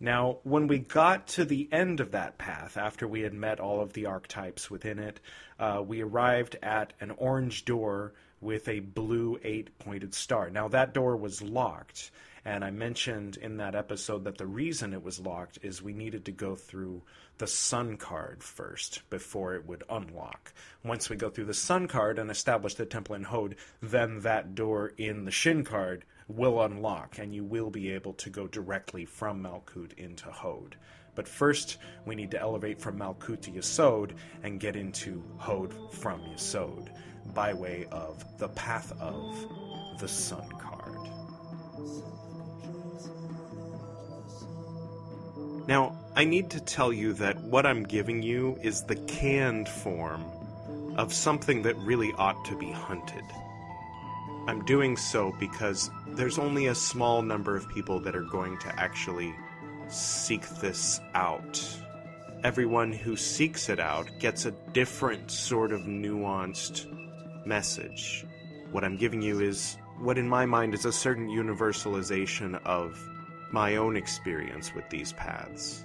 Now, 0.00 0.38
when 0.42 0.66
we 0.66 0.80
got 0.80 1.28
to 1.28 1.44
the 1.44 1.68
end 1.70 2.00
of 2.00 2.10
that 2.10 2.36
path, 2.36 2.76
after 2.76 3.06
we 3.06 3.20
had 3.20 3.32
met 3.32 3.60
all 3.60 3.80
of 3.80 3.92
the 3.92 4.06
archetypes 4.06 4.70
within 4.70 4.98
it, 4.98 5.20
uh, 5.58 5.82
we 5.86 6.02
arrived 6.02 6.56
at 6.62 6.92
an 7.00 7.12
orange 7.12 7.64
door 7.64 8.14
with 8.40 8.68
a 8.68 8.80
blue 8.80 9.38
eight 9.44 9.78
pointed 9.78 10.12
star. 10.12 10.50
Now, 10.50 10.68
that 10.68 10.92
door 10.92 11.16
was 11.16 11.40
locked, 11.40 12.10
and 12.44 12.62
I 12.62 12.70
mentioned 12.70 13.38
in 13.38 13.56
that 13.56 13.74
episode 13.74 14.24
that 14.24 14.36
the 14.36 14.46
reason 14.46 14.92
it 14.92 15.02
was 15.02 15.18
locked 15.18 15.58
is 15.62 15.82
we 15.82 15.94
needed 15.94 16.26
to 16.26 16.32
go 16.32 16.54
through 16.54 17.02
the 17.38 17.46
sun 17.46 17.96
card 17.96 18.42
first 18.42 19.02
before 19.08 19.54
it 19.54 19.66
would 19.66 19.82
unlock. 19.88 20.52
Once 20.84 21.08
we 21.08 21.16
go 21.16 21.30
through 21.30 21.46
the 21.46 21.54
sun 21.54 21.88
card 21.88 22.18
and 22.18 22.30
establish 22.30 22.74
the 22.74 22.84
temple 22.84 23.14
in 23.14 23.24
Hod, 23.24 23.56
then 23.80 24.20
that 24.20 24.54
door 24.54 24.92
in 24.98 25.24
the 25.24 25.30
Shin 25.30 25.64
card 25.64 26.04
will 26.28 26.62
unlock, 26.62 27.18
and 27.18 27.34
you 27.34 27.44
will 27.44 27.70
be 27.70 27.90
able 27.90 28.12
to 28.14 28.30
go 28.30 28.46
directly 28.46 29.04
from 29.04 29.42
Malkut 29.42 29.94
into 29.94 30.30
Hod. 30.30 30.76
But 31.14 31.28
first, 31.28 31.78
we 32.04 32.14
need 32.14 32.30
to 32.32 32.40
elevate 32.40 32.80
from 32.80 32.98
Malkut 32.98 33.42
to 33.42 33.52
Yesod 33.52 34.12
and 34.42 34.60
get 34.60 34.76
into 34.76 35.22
Hod 35.38 35.72
from 35.92 36.20
Yesod 36.20 36.88
by 37.32 37.54
way 37.54 37.86
of 37.90 38.22
the 38.38 38.48
path 38.48 38.92
of 39.00 39.98
the 39.98 40.08
Sun 40.08 40.48
card. 40.58 42.13
Now, 45.66 45.96
I 46.14 46.24
need 46.24 46.50
to 46.50 46.60
tell 46.60 46.92
you 46.92 47.14
that 47.14 47.40
what 47.40 47.64
I'm 47.64 47.84
giving 47.84 48.22
you 48.22 48.58
is 48.62 48.82
the 48.82 48.96
canned 48.96 49.68
form 49.68 50.24
of 50.96 51.12
something 51.12 51.62
that 51.62 51.76
really 51.78 52.12
ought 52.18 52.44
to 52.44 52.56
be 52.56 52.70
hunted. 52.70 53.24
I'm 54.46 54.62
doing 54.66 54.96
so 54.98 55.34
because 55.40 55.90
there's 56.08 56.38
only 56.38 56.66
a 56.66 56.74
small 56.74 57.22
number 57.22 57.56
of 57.56 57.68
people 57.70 57.98
that 58.00 58.14
are 58.14 58.22
going 58.24 58.58
to 58.58 58.78
actually 58.78 59.34
seek 59.88 60.46
this 60.60 61.00
out. 61.14 61.80
Everyone 62.44 62.92
who 62.92 63.16
seeks 63.16 63.70
it 63.70 63.80
out 63.80 64.06
gets 64.18 64.44
a 64.44 64.50
different 64.74 65.30
sort 65.30 65.72
of 65.72 65.80
nuanced 65.82 66.86
message. 67.46 68.26
What 68.70 68.84
I'm 68.84 68.98
giving 68.98 69.22
you 69.22 69.40
is 69.40 69.78
what, 69.98 70.18
in 70.18 70.28
my 70.28 70.44
mind, 70.44 70.74
is 70.74 70.84
a 70.84 70.92
certain 70.92 71.28
universalization 71.28 72.60
of 72.66 73.00
my 73.52 73.76
own 73.76 73.96
experience 73.96 74.74
with 74.74 74.88
these 74.90 75.12
paths, 75.12 75.84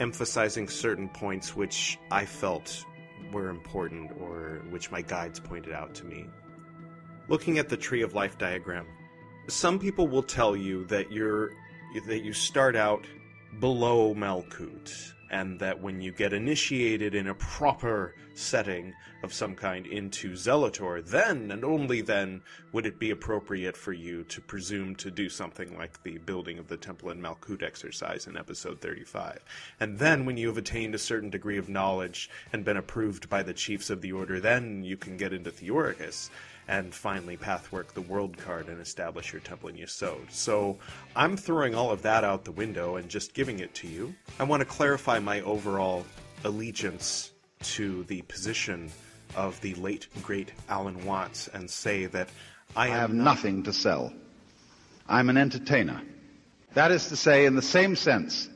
emphasizing 0.00 0.68
certain 0.68 1.08
points 1.08 1.56
which 1.56 1.98
I 2.10 2.24
felt 2.24 2.84
were 3.32 3.48
important 3.48 4.12
or 4.20 4.62
which 4.70 4.90
my 4.90 5.02
guides 5.02 5.40
pointed 5.40 5.72
out 5.72 5.94
to 5.96 6.04
me. 6.04 6.26
Looking 7.28 7.58
at 7.58 7.68
the 7.68 7.76
tree 7.76 8.02
of 8.02 8.14
life 8.14 8.36
diagram, 8.38 8.86
some 9.48 9.78
people 9.78 10.08
will 10.08 10.22
tell 10.22 10.56
you 10.56 10.84
that 10.86 11.10
you're 11.10 11.52
that 12.06 12.22
you 12.22 12.32
start 12.32 12.74
out 12.74 13.06
below 13.60 14.14
Malkut 14.14 15.13
and 15.30 15.58
that 15.60 15.80
when 15.80 16.00
you 16.00 16.12
get 16.12 16.32
initiated 16.32 17.14
in 17.14 17.28
a 17.28 17.34
proper 17.34 18.14
setting 18.34 18.92
of 19.22 19.32
some 19.32 19.54
kind 19.54 19.86
into 19.86 20.32
Zelator, 20.32 21.04
then 21.04 21.50
and 21.50 21.64
only 21.64 22.00
then 22.02 22.42
would 22.72 22.86
it 22.86 22.98
be 22.98 23.10
appropriate 23.10 23.76
for 23.76 23.92
you 23.92 24.24
to 24.24 24.40
presume 24.40 24.94
to 24.96 25.10
do 25.10 25.28
something 25.28 25.76
like 25.78 26.02
the 26.02 26.18
building 26.18 26.58
of 26.58 26.68
the 26.68 26.76
temple 26.76 27.10
in 27.10 27.20
Malkut 27.20 27.62
exercise 27.62 28.26
in 28.26 28.36
episode 28.36 28.80
35. 28.80 29.44
And 29.80 29.98
then, 29.98 30.26
when 30.26 30.36
you 30.36 30.48
have 30.48 30.58
attained 30.58 30.94
a 30.94 30.98
certain 30.98 31.30
degree 31.30 31.58
of 31.58 31.68
knowledge 31.68 32.28
and 32.52 32.64
been 32.64 32.76
approved 32.76 33.28
by 33.28 33.42
the 33.42 33.54
chiefs 33.54 33.90
of 33.90 34.00
the 34.00 34.12
order, 34.12 34.40
then 34.40 34.82
you 34.82 34.96
can 34.96 35.16
get 35.16 35.32
into 35.32 35.50
Theoricus 35.50 36.30
and 36.68 36.94
finally 36.94 37.36
pathwork 37.36 37.92
the 37.94 38.00
world 38.00 38.36
card 38.36 38.68
and 38.68 38.80
establish 38.80 39.32
your 39.32 39.40
temple 39.40 39.68
in 39.68 39.76
Yesod. 39.76 40.30
So 40.30 40.78
I'm 41.14 41.36
throwing 41.36 41.74
all 41.74 41.90
of 41.90 42.02
that 42.02 42.24
out 42.24 42.44
the 42.44 42.52
window 42.52 42.96
and 42.96 43.08
just 43.08 43.34
giving 43.34 43.60
it 43.60 43.74
to 43.76 43.86
you. 43.86 44.14
I 44.38 44.44
want 44.44 44.60
to 44.60 44.66
clarify 44.66 45.18
my 45.18 45.40
overall 45.42 46.04
allegiance 46.44 47.32
to 47.62 48.04
the 48.04 48.22
position 48.22 48.90
of 49.36 49.60
the 49.60 49.74
late 49.74 50.06
great 50.22 50.52
Alan 50.68 51.04
Watts 51.04 51.48
and 51.48 51.68
say 51.68 52.06
that 52.06 52.28
I, 52.76 52.84
I 52.84 52.88
have 52.88 53.12
nothing 53.12 53.62
to 53.64 53.72
sell. 53.72 54.12
I'm 55.08 55.28
an 55.28 55.36
entertainer. 55.36 56.00
That 56.74 56.90
is 56.90 57.08
to 57.08 57.16
say, 57.16 57.46
in 57.46 57.54
the 57.54 57.62
same 57.62 57.94
sense 57.94 58.48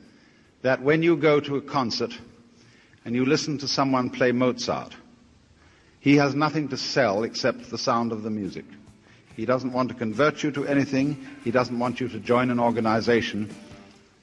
that 0.61 0.81
when 0.81 1.03
you 1.03 1.15
go 1.15 1.39
to 1.39 1.55
a 1.57 1.61
concert 1.61 2.17
and 3.05 3.15
you 3.15 3.25
listen 3.25 3.57
to 3.59 3.67
someone 3.67 4.09
play 4.09 4.31
Mozart, 4.31 4.93
he 5.99 6.15
has 6.17 6.33
nothing 6.35 6.69
to 6.69 6.77
sell 6.77 7.23
except 7.23 7.69
the 7.69 7.77
sound 7.77 8.11
of 8.11 8.23
the 8.23 8.29
music. 8.29 8.65
He 9.35 9.45
doesn't 9.45 9.73
want 9.73 9.89
to 9.89 9.95
convert 9.95 10.43
you 10.43 10.51
to 10.51 10.65
anything. 10.65 11.25
He 11.43 11.51
doesn't 11.51 11.77
want 11.77 11.99
you 11.99 12.07
to 12.09 12.19
join 12.19 12.49
an 12.49 12.59
organization. 12.59 13.53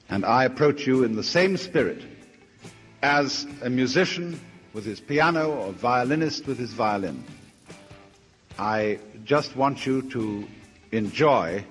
And 0.09 0.25
I 0.25 0.45
approach 0.45 0.87
you 0.87 1.03
in 1.03 1.15
the 1.15 1.23
same 1.23 1.57
spirit 1.57 2.03
as 3.01 3.45
a 3.61 3.69
musician 3.69 4.39
with 4.73 4.85
his 4.85 4.99
piano 4.99 5.51
or 5.51 5.71
violinist 5.71 6.47
with 6.47 6.57
his 6.57 6.71
violin. 6.71 7.23
I 8.59 8.99
just 9.23 9.55
want 9.55 9.85
you 9.85 10.01
to 10.11 10.47
enjoy 10.91 11.63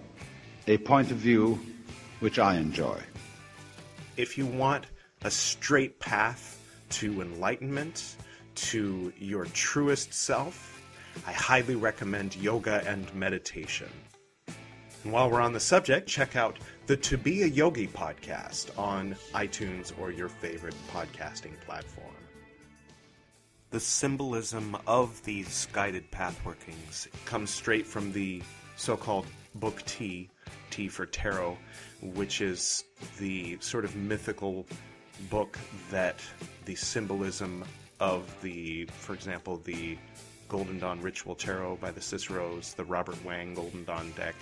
a 0.66 0.78
point 0.78 1.10
of 1.10 1.16
view 1.16 1.58
which 2.20 2.38
I 2.38 2.56
enjoy. 2.56 3.00
If 4.16 4.38
you 4.38 4.46
want 4.46 4.86
a 5.22 5.30
straight 5.30 5.98
path 5.98 6.60
to 6.90 7.20
enlightenment, 7.20 8.16
to 8.56 9.12
your 9.18 9.44
truest 9.46 10.12
self, 10.12 10.82
I 11.26 11.32
highly 11.32 11.76
recommend 11.76 12.36
yoga 12.36 12.82
and 12.86 13.12
meditation. 13.14 13.88
And 15.04 15.12
while 15.12 15.30
we're 15.30 15.40
on 15.40 15.52
the 15.52 15.60
subject, 15.60 16.08
check 16.08 16.34
out 16.34 16.58
the 16.86 16.96
To 16.96 17.16
Be 17.16 17.42
a 17.42 17.46
Yogi 17.46 17.86
podcast 17.86 18.76
on 18.78 19.14
iTunes 19.34 19.92
or 20.00 20.10
your 20.10 20.28
favorite 20.28 20.75
podcasting 20.92 21.60
platform. 21.60 22.14
The 23.70 23.80
symbolism 23.80 24.76
of 24.86 25.22
these 25.25 25.68
guided 25.72 26.10
path 26.10 26.44
workings 26.44 27.08
comes 27.25 27.50
straight 27.50 27.86
from 27.86 28.12
the 28.12 28.42
so 28.76 28.96
called 28.96 29.26
Book 29.54 29.82
T, 29.86 30.28
T 30.70 30.88
for 30.88 31.06
Tarot, 31.06 31.56
which 32.02 32.40
is 32.40 32.84
the 33.18 33.58
sort 33.60 33.84
of 33.84 33.94
mythical 33.96 34.66
book 35.30 35.58
that 35.90 36.20
the 36.64 36.75
symbolism 36.75 37.64
of 38.00 38.35
the, 38.43 38.85
for 38.87 39.15
example, 39.15 39.59
the 39.65 39.97
Golden 40.49 40.79
Dawn 40.79 41.00
Ritual 41.00 41.35
Tarot 41.35 41.76
by 41.76 41.91
the 41.91 42.00
Ciceros, 42.00 42.75
the 42.75 42.85
Robert 42.85 43.23
Wang 43.25 43.55
Golden 43.55 43.85
Dawn 43.85 44.12
deck, 44.17 44.35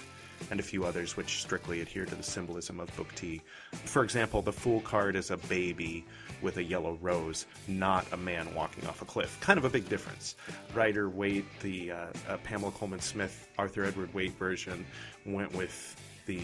and 0.51 0.61
a 0.61 0.63
few 0.63 0.85
others 0.85 1.17
which 1.17 1.41
strictly 1.41 1.81
adhere 1.81 2.05
to 2.05 2.15
the 2.15 2.23
symbolism 2.23 2.81
of 2.81 2.95
Book 2.97 3.15
T. 3.15 3.41
For 3.73 4.03
example, 4.03 4.43
the 4.43 4.53
Fool 4.53 4.81
card 4.81 5.17
is 5.17 5.31
a 5.31 5.37
baby 5.37 6.05
with 6.43 6.57
a 6.59 6.63
yellow 6.63 6.99
rose, 7.01 7.47
not 7.69 8.05
a 8.13 8.17
man 8.17 8.53
walking 8.55 8.87
off 8.87 9.01
a 9.01 9.05
cliff. 9.05 9.39
Kind 9.41 9.59
of 9.59 9.65
a 9.65 9.71
big 9.71 9.89
difference. 9.89 10.35
Rider 10.75 11.09
Waite, 11.09 11.47
the 11.61 11.93
uh, 11.93 12.07
uh, 12.29 12.37
Pamela 12.39 12.73
Colman 12.73 13.01
Smith, 13.01 13.49
Arthur 13.59 13.85
Edward 13.85 14.13
Waite 14.13 14.37
version, 14.37 14.85
went 15.25 15.55
with 15.55 15.97
the 16.27 16.43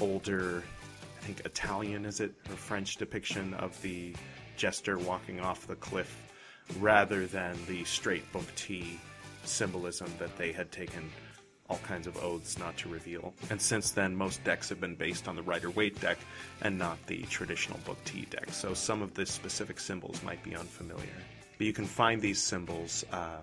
older, 0.00 0.62
I 1.20 1.24
think 1.24 1.40
Italian, 1.44 2.04
is 2.04 2.20
it, 2.20 2.32
or 2.48 2.56
French 2.56 2.96
depiction 2.96 3.54
of 3.54 3.80
the 3.82 4.14
jester 4.58 4.98
walking 4.98 5.40
off 5.40 5.66
the 5.66 5.76
cliff 5.76 6.14
rather 6.78 7.26
than 7.26 7.56
the 7.66 7.84
straight 7.84 8.30
book 8.32 8.44
T 8.56 9.00
symbolism 9.44 10.12
that 10.18 10.36
they 10.36 10.52
had 10.52 10.70
taken 10.70 11.10
all 11.70 11.78
kinds 11.78 12.06
of 12.06 12.16
oaths 12.22 12.58
not 12.58 12.76
to 12.78 12.88
reveal. 12.88 13.32
And 13.50 13.60
since 13.60 13.90
then, 13.92 14.16
most 14.16 14.42
decks 14.42 14.68
have 14.68 14.80
been 14.80 14.94
based 14.94 15.28
on 15.28 15.36
the 15.36 15.42
Rider 15.42 15.70
Waite 15.70 16.00
deck 16.00 16.18
and 16.62 16.78
not 16.78 16.98
the 17.06 17.22
traditional 17.24 17.78
Book 17.84 17.98
T 18.04 18.26
deck, 18.30 18.50
so 18.50 18.74
some 18.74 19.00
of 19.00 19.14
the 19.14 19.24
specific 19.24 19.78
symbols 19.78 20.22
might 20.22 20.42
be 20.42 20.56
unfamiliar. 20.56 21.06
But 21.56 21.66
you 21.66 21.72
can 21.72 21.86
find 21.86 22.20
these 22.20 22.42
symbols 22.42 23.04
uh, 23.12 23.38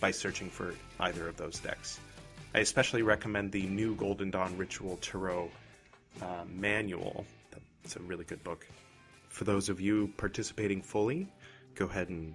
by 0.00 0.10
searching 0.12 0.48
for 0.50 0.74
either 1.00 1.28
of 1.28 1.36
those 1.36 1.58
decks. 1.58 2.00
I 2.54 2.60
especially 2.60 3.02
recommend 3.02 3.52
the 3.52 3.66
new 3.66 3.94
Golden 3.94 4.30
Dawn 4.30 4.56
Ritual 4.56 4.96
Tarot 4.98 5.50
uh, 6.22 6.44
manual. 6.48 7.26
It's 7.84 7.96
a 7.96 8.00
really 8.00 8.24
good 8.24 8.42
book 8.44 8.66
for 9.38 9.44
those 9.44 9.68
of 9.68 9.80
you 9.80 10.12
participating 10.16 10.82
fully, 10.82 11.32
go 11.76 11.86
ahead 11.86 12.08
and 12.08 12.34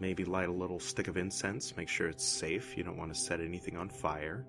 Maybe 0.00 0.24
light 0.24 0.48
a 0.48 0.52
little 0.52 0.78
stick 0.78 1.08
of 1.08 1.16
incense, 1.16 1.76
make 1.76 1.88
sure 1.88 2.08
it's 2.08 2.24
safe. 2.24 2.76
You 2.76 2.84
don't 2.84 2.96
want 2.96 3.12
to 3.12 3.18
set 3.18 3.40
anything 3.40 3.76
on 3.76 3.88
fire. 3.88 4.46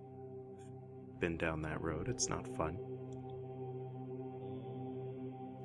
Been 1.20 1.38
down 1.38 1.64
that 1.64 1.82
road, 1.82 2.08
it's 2.08 2.30
not 2.30 2.56
fun. 2.56 2.78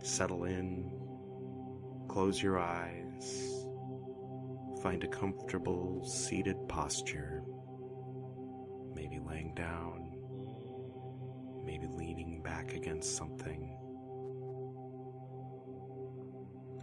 Settle 0.02 0.44
in, 0.44 0.90
close 2.08 2.42
your 2.42 2.58
eyes, 2.58 3.66
find 4.82 5.04
a 5.04 5.08
comfortable 5.08 6.02
seated 6.06 6.56
posture. 6.66 7.42
Maybe 8.94 9.18
laying 9.18 9.54
down, 9.54 10.16
maybe 11.62 11.86
leaning 11.88 12.40
back 12.42 12.72
against 12.72 13.16
something. 13.16 13.76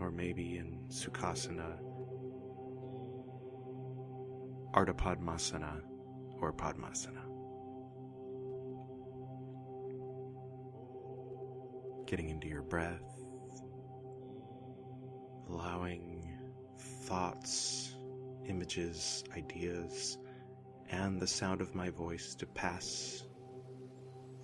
Or 0.01 0.11
maybe 0.11 0.57
in 0.57 0.79
Sukhasana 0.89 1.77
Ardha 4.73 4.93
Padmasana 4.93 5.81
or 6.39 6.53
Padmasana. 6.53 7.21
Getting 12.07 12.29
into 12.29 12.47
your 12.47 12.61
breath, 12.61 13.21
allowing 15.49 16.37
thoughts, 17.05 17.95
images, 18.47 19.25
ideas, 19.35 20.17
and 20.89 21.19
the 21.19 21.27
sound 21.27 21.59
of 21.61 21.75
my 21.75 21.89
voice 21.89 22.33
to 22.35 22.45
pass 22.45 23.23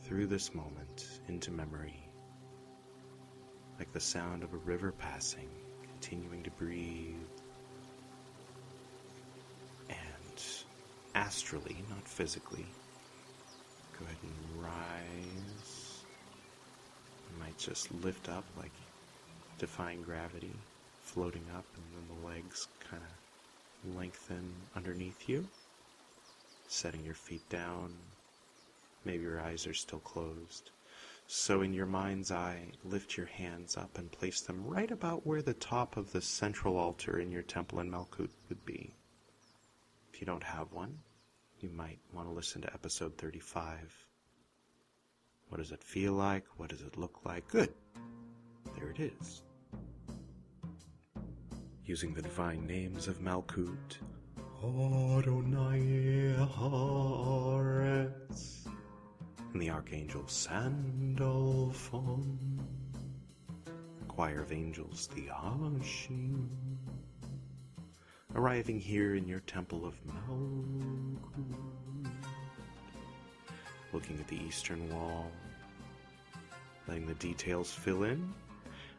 through 0.03 0.27
this 0.27 0.53
moment 0.53 1.21
into 1.27 1.51
memory, 1.51 2.06
like 3.79 3.91
the 3.93 3.99
sound 3.99 4.43
of 4.43 4.53
a 4.53 4.57
river 4.57 4.91
passing, 4.91 5.49
continuing 5.83 6.43
to 6.43 6.49
breathe 6.51 7.15
And 9.89 10.43
astrally, 11.15 11.77
not 11.89 12.07
physically. 12.07 12.65
Go 13.99 14.05
ahead 14.05 14.17
and 14.23 14.63
rise. 14.63 16.03
You 17.31 17.39
might 17.39 17.57
just 17.57 17.91
lift 18.03 18.29
up 18.29 18.43
like 18.57 18.71
defying 19.57 20.01
gravity, 20.01 20.53
floating 21.03 21.45
up, 21.55 21.65
and 21.75 21.85
then 21.93 22.17
the 22.21 22.27
legs 22.27 22.67
kind 22.89 23.01
of 23.01 23.95
lengthen 23.95 24.53
underneath 24.75 25.27
you. 25.27 25.47
Setting 26.67 27.03
your 27.03 27.15
feet 27.15 27.47
down. 27.49 27.93
Maybe 29.05 29.23
your 29.23 29.39
eyes 29.39 29.65
are 29.65 29.73
still 29.73 29.99
closed. 29.99 30.71
So, 31.29 31.61
in 31.61 31.73
your 31.73 31.85
mind's 31.85 32.31
eye, 32.31 32.71
lift 32.85 33.17
your 33.17 33.25
hands 33.25 33.75
up 33.75 33.97
and 33.97 34.09
place 34.09 34.39
them 34.39 34.65
right 34.65 34.89
about 34.89 35.27
where 35.27 35.41
the 35.41 35.53
top 35.53 35.97
of 35.97 36.13
the 36.13 36.21
central 36.21 36.77
altar 36.77 37.19
in 37.19 37.31
your 37.31 37.41
temple 37.41 37.81
in 37.81 37.91
Malkut 37.91 38.29
would 38.47 38.65
be. 38.65 38.95
If 40.13 40.21
you 40.21 40.25
don't 40.25 40.43
have 40.43 40.71
one, 40.71 40.99
you 41.59 41.69
might 41.69 41.99
want 42.13 42.29
to 42.29 42.33
listen 42.33 42.61
to 42.61 42.73
episode 42.73 43.17
35. 43.17 44.07
What 45.49 45.57
does 45.57 45.73
it 45.73 45.83
feel 45.83 46.13
like? 46.13 46.45
What 46.55 46.69
does 46.69 46.81
it 46.81 46.97
look 46.97 47.25
like? 47.25 47.45
Good. 47.49 47.73
There 48.77 48.89
it 48.89 48.99
is. 48.99 49.41
Using 51.85 52.13
the 52.13 52.21
divine 52.21 52.65
names 52.65 53.09
of 53.09 53.19
Malkut, 53.19 53.97
Adonai 54.63 56.35
Haaretz, 56.57 58.66
and 59.53 59.61
the 59.61 59.69
archangel 59.69 60.27
Sandalphon, 60.27 61.17
choir 64.07 64.41
of 64.41 64.51
angels, 64.51 65.07
the 65.15 65.27
Hashim 65.27 66.47
arriving 68.35 68.79
here 68.79 69.15
in 69.15 69.27
your 69.27 69.39
temple 69.41 69.85
of 69.85 69.95
Malkut. 70.05 71.17
Looking 73.93 74.19
at 74.19 74.27
the 74.27 74.37
eastern 74.37 74.93
wall, 74.93 75.31
letting 76.87 77.07
the 77.07 77.15
details 77.15 77.71
fill 77.71 78.03
in. 78.03 78.33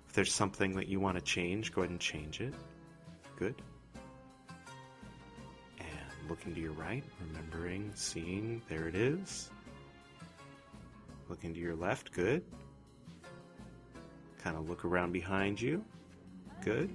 If 0.09 0.14
there's 0.14 0.33
something 0.33 0.75
that 0.77 0.88
you 0.88 0.99
want 0.99 1.16
to 1.16 1.22
change, 1.22 1.72
go 1.72 1.83
ahead 1.83 1.90
and 1.90 2.01
change 2.01 2.40
it. 2.40 2.55
Good. 3.37 3.55
And 5.79 6.29
looking 6.29 6.55
to 6.55 6.61
your 6.61 6.72
right, 6.72 7.05
remembering, 7.20 7.92
seeing, 7.94 8.62
there 8.68 8.88
it 8.88 8.94
is. 8.94 9.51
Looking 11.29 11.55
to 11.55 11.61
your 11.61 11.77
left, 11.77 12.12
good. 12.12 12.43
Kind 14.43 14.57
of 14.57 14.69
look 14.69 14.85
around 14.85 15.12
behind 15.12 15.61
you. 15.61 15.85
Good 16.64 16.91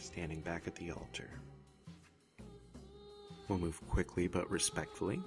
standing 0.00 0.40
back 0.40 0.66
at 0.66 0.74
the 0.74 0.90
altar. 0.90 1.30
We'll 3.48 3.58
move 3.58 3.80
quickly 3.88 4.28
but 4.28 4.50
respectfully. 4.50 5.20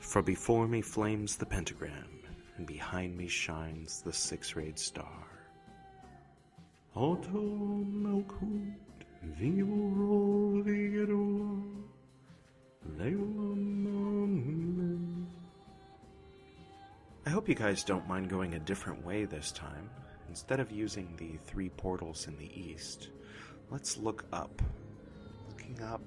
For 0.00 0.22
before 0.22 0.66
me 0.68 0.80
flames 0.80 1.36
the 1.36 1.46
pentagram, 1.46 2.20
and 2.56 2.66
behind 2.66 3.16
me 3.16 3.28
shines 3.28 4.02
the 4.02 4.12
six 4.12 4.54
rayed 4.56 4.78
star. 4.78 5.26
Auto 6.94 7.84
Malkut, 7.84 8.74
Vivo 9.22 10.62
I 13.00 13.14
hope 17.38 17.48
you 17.48 17.54
guys 17.54 17.84
don't 17.84 18.08
mind 18.08 18.28
going 18.28 18.54
a 18.54 18.58
different 18.58 19.06
way 19.06 19.24
this 19.24 19.52
time. 19.52 19.88
Instead 20.28 20.58
of 20.58 20.72
using 20.72 21.14
the 21.18 21.38
three 21.46 21.68
portals 21.68 22.26
in 22.26 22.36
the 22.36 22.50
east, 22.60 23.10
Let's 23.70 23.96
look 23.96 24.24
up. 24.32 24.62
Looking 25.48 25.80
up. 25.82 26.00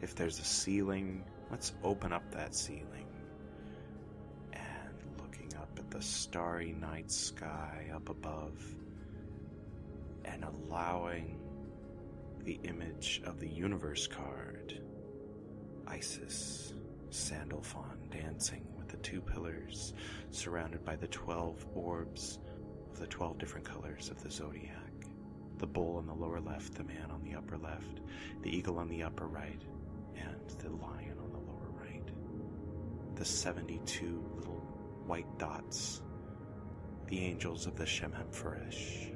If 0.00 0.16
there's 0.16 0.40
a 0.40 0.44
ceiling, 0.44 1.22
let's 1.50 1.74
open 1.84 2.12
up 2.12 2.28
that 2.32 2.54
ceiling. 2.54 3.06
And 4.52 5.20
looking 5.20 5.54
up 5.56 5.68
at 5.78 5.90
the 5.90 6.02
starry 6.02 6.72
night 6.80 7.12
sky 7.12 7.90
up 7.94 8.08
above. 8.08 8.60
And 10.24 10.44
allowing 10.44 11.38
the 12.42 12.58
image 12.64 13.22
of 13.26 13.38
the 13.38 13.48
universe 13.48 14.08
card. 14.08 14.80
Isis, 15.86 16.72
Sandalphon 17.10 18.08
dancing 18.10 18.66
the 18.92 18.98
two 18.98 19.20
pillars, 19.20 19.94
surrounded 20.30 20.84
by 20.84 20.94
the 20.94 21.08
twelve 21.08 21.66
orbs 21.74 22.38
of 22.92 23.00
the 23.00 23.06
twelve 23.08 23.38
different 23.38 23.66
colors 23.66 24.08
of 24.08 24.22
the 24.22 24.30
zodiac 24.30 24.92
the 25.62 25.66
bull 25.68 25.96
on 25.96 26.06
the 26.08 26.12
lower 26.12 26.40
left, 26.40 26.74
the 26.74 26.82
man 26.82 27.08
on 27.12 27.22
the 27.22 27.36
upper 27.36 27.56
left, 27.56 28.00
the 28.42 28.50
eagle 28.50 28.78
on 28.78 28.88
the 28.88 29.00
upper 29.00 29.28
right, 29.28 29.62
and 30.16 30.50
the 30.58 30.68
lion 30.70 31.16
on 31.22 31.30
the 31.30 31.38
lower 31.38 31.70
right. 31.70 32.02
The 33.14 33.24
72 33.24 34.24
little 34.34 34.60
white 35.06 35.38
dots, 35.38 36.02
the 37.06 37.20
angels 37.20 37.68
of 37.68 37.76
the 37.76 37.84
Shemhamphoresh. 37.84 39.12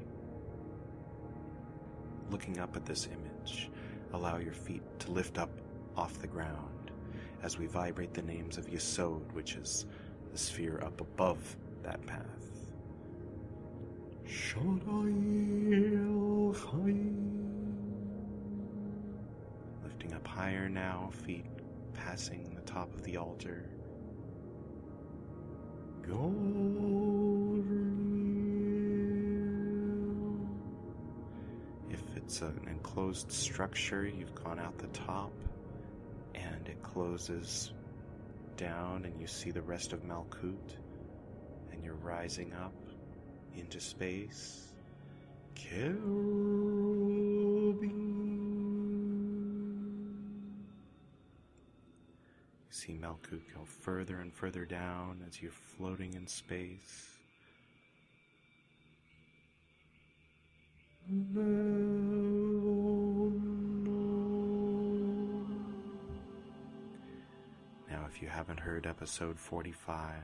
Looking 2.31 2.61
up 2.61 2.77
at 2.77 2.87
this 2.87 3.09
image, 3.09 3.69
allow 4.13 4.37
your 4.37 4.55
feet 4.55 4.85
to 5.01 5.11
lift 5.11 5.39
up 5.39 5.51
off 5.97 6.21
the 6.21 6.29
ground 6.29 6.76
as 7.43 7.59
we 7.59 7.67
vibrate 7.67 8.15
the 8.15 8.23
names 8.23 8.59
of 8.59 8.67
Yesod, 8.67 9.33
which 9.33 9.55
is 9.57 9.87
the 10.33 10.39
sphere 10.39 10.81
up 10.85 11.01
above 11.01 11.57
that 11.83 12.05
path. 12.07 12.23
Lifting 19.85 20.13
up 20.15 20.27
higher 20.27 20.69
now, 20.69 21.11
feet 21.13 21.47
passing 21.95 22.53
the 22.55 22.63
top 22.63 22.93
of 22.95 23.03
the 23.05 23.17
altar. 23.17 23.65
If 31.91 32.17
it's 32.17 32.43
an 32.43 32.67
enclosed 32.69 33.31
structure, 33.33 34.07
you've 34.07 34.35
gone 34.35 34.59
out 34.59 34.77
the 34.79 34.89
top 34.89 35.33
and 36.37 36.69
it 36.69 36.83
closes 36.83 37.73
down, 38.57 39.05
and 39.05 39.21
you 39.21 39.27
see 39.27 39.51
the 39.51 39.63
rest 39.63 39.93
of 39.93 40.05
Malkut, 40.05 40.77
and 41.73 41.83
you're 41.83 41.95
rising 41.95 42.53
up 42.55 42.75
into 43.57 43.81
space. 43.81 44.63
You 45.59 45.93
see 52.71 52.93
Malkut 52.93 53.41
go 53.55 53.65
further 53.65 54.21
and 54.21 54.33
further 54.33 54.65
down 54.65 55.23
as 55.27 55.43
you're 55.43 55.51
floating 55.51 56.15
in 56.15 56.27
space. 56.27 57.11
If 68.17 68.23
you 68.23 68.29
haven't 68.29 68.61
heard 68.61 68.87
episode 68.87 69.39
45, 69.39 70.15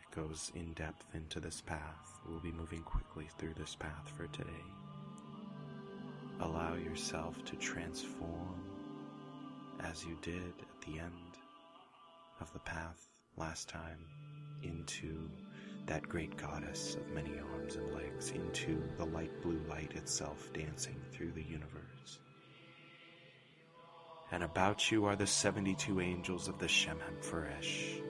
it 0.00 0.14
goes 0.14 0.52
in 0.54 0.72
depth 0.74 1.06
into 1.12 1.40
this 1.40 1.60
path. 1.60 2.20
We'll 2.24 2.38
be 2.38 2.52
moving 2.52 2.82
quickly 2.82 3.26
through 3.36 3.54
this 3.58 3.74
path 3.74 4.12
for 4.16 4.28
today. 4.28 4.62
allow 6.38 6.76
yourself 6.76 7.44
to 7.46 7.56
transform 7.56 8.62
as 9.80 10.04
you 10.04 10.16
did 10.22 10.36
at 10.36 10.86
the 10.86 11.00
end 11.00 11.38
of 12.40 12.52
the 12.52 12.60
path 12.60 13.08
last 13.36 13.68
time 13.68 13.98
into 14.62 15.28
that 15.86 16.08
great 16.08 16.36
goddess 16.36 16.94
of 16.94 17.08
many 17.08 17.40
arms 17.40 17.74
and 17.74 17.92
legs, 17.92 18.30
into 18.30 18.80
the 18.98 19.06
light 19.06 19.32
blue 19.42 19.60
light 19.68 19.90
itself 19.96 20.48
dancing 20.52 21.00
through 21.10 21.32
the 21.32 21.42
universe. 21.42 22.20
And 24.32 24.42
about 24.42 24.90
you 24.90 25.04
are 25.04 25.16
the 25.16 25.26
72 25.26 26.00
angels 26.00 26.48
of 26.48 26.58
the 26.58 26.68
Shem 26.68 26.98
HaMephoresh. 26.98 28.02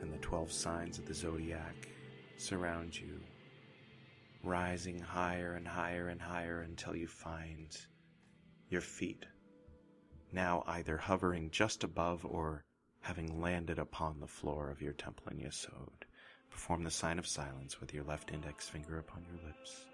And 0.00 0.12
the 0.12 0.18
12 0.18 0.50
signs 0.50 0.98
of 0.98 1.06
the 1.06 1.14
zodiac 1.14 1.88
surround 2.36 2.98
you, 2.98 3.20
rising 4.42 4.98
higher 4.98 5.54
and 5.54 5.68
higher 5.68 6.08
and 6.08 6.20
higher 6.20 6.62
until 6.62 6.96
you 6.96 7.06
find 7.06 7.76
your 8.70 8.80
feet 8.80 9.26
now 10.32 10.62
either 10.66 10.96
hovering 10.96 11.50
just 11.50 11.84
above 11.84 12.24
or 12.24 12.64
having 13.00 13.40
landed 13.40 13.78
upon 13.78 14.20
the 14.20 14.26
floor 14.26 14.70
of 14.70 14.82
your 14.82 14.92
temple 14.92 15.26
in 15.30 15.38
Yesod. 15.38 16.04
Perform 16.50 16.84
the 16.84 16.90
sign 16.90 17.18
of 17.18 17.26
silence 17.26 17.80
with 17.80 17.94
your 17.94 18.04
left 18.04 18.32
index 18.32 18.68
finger 18.68 18.98
upon 18.98 19.24
your 19.24 19.46
lips, 19.46 19.86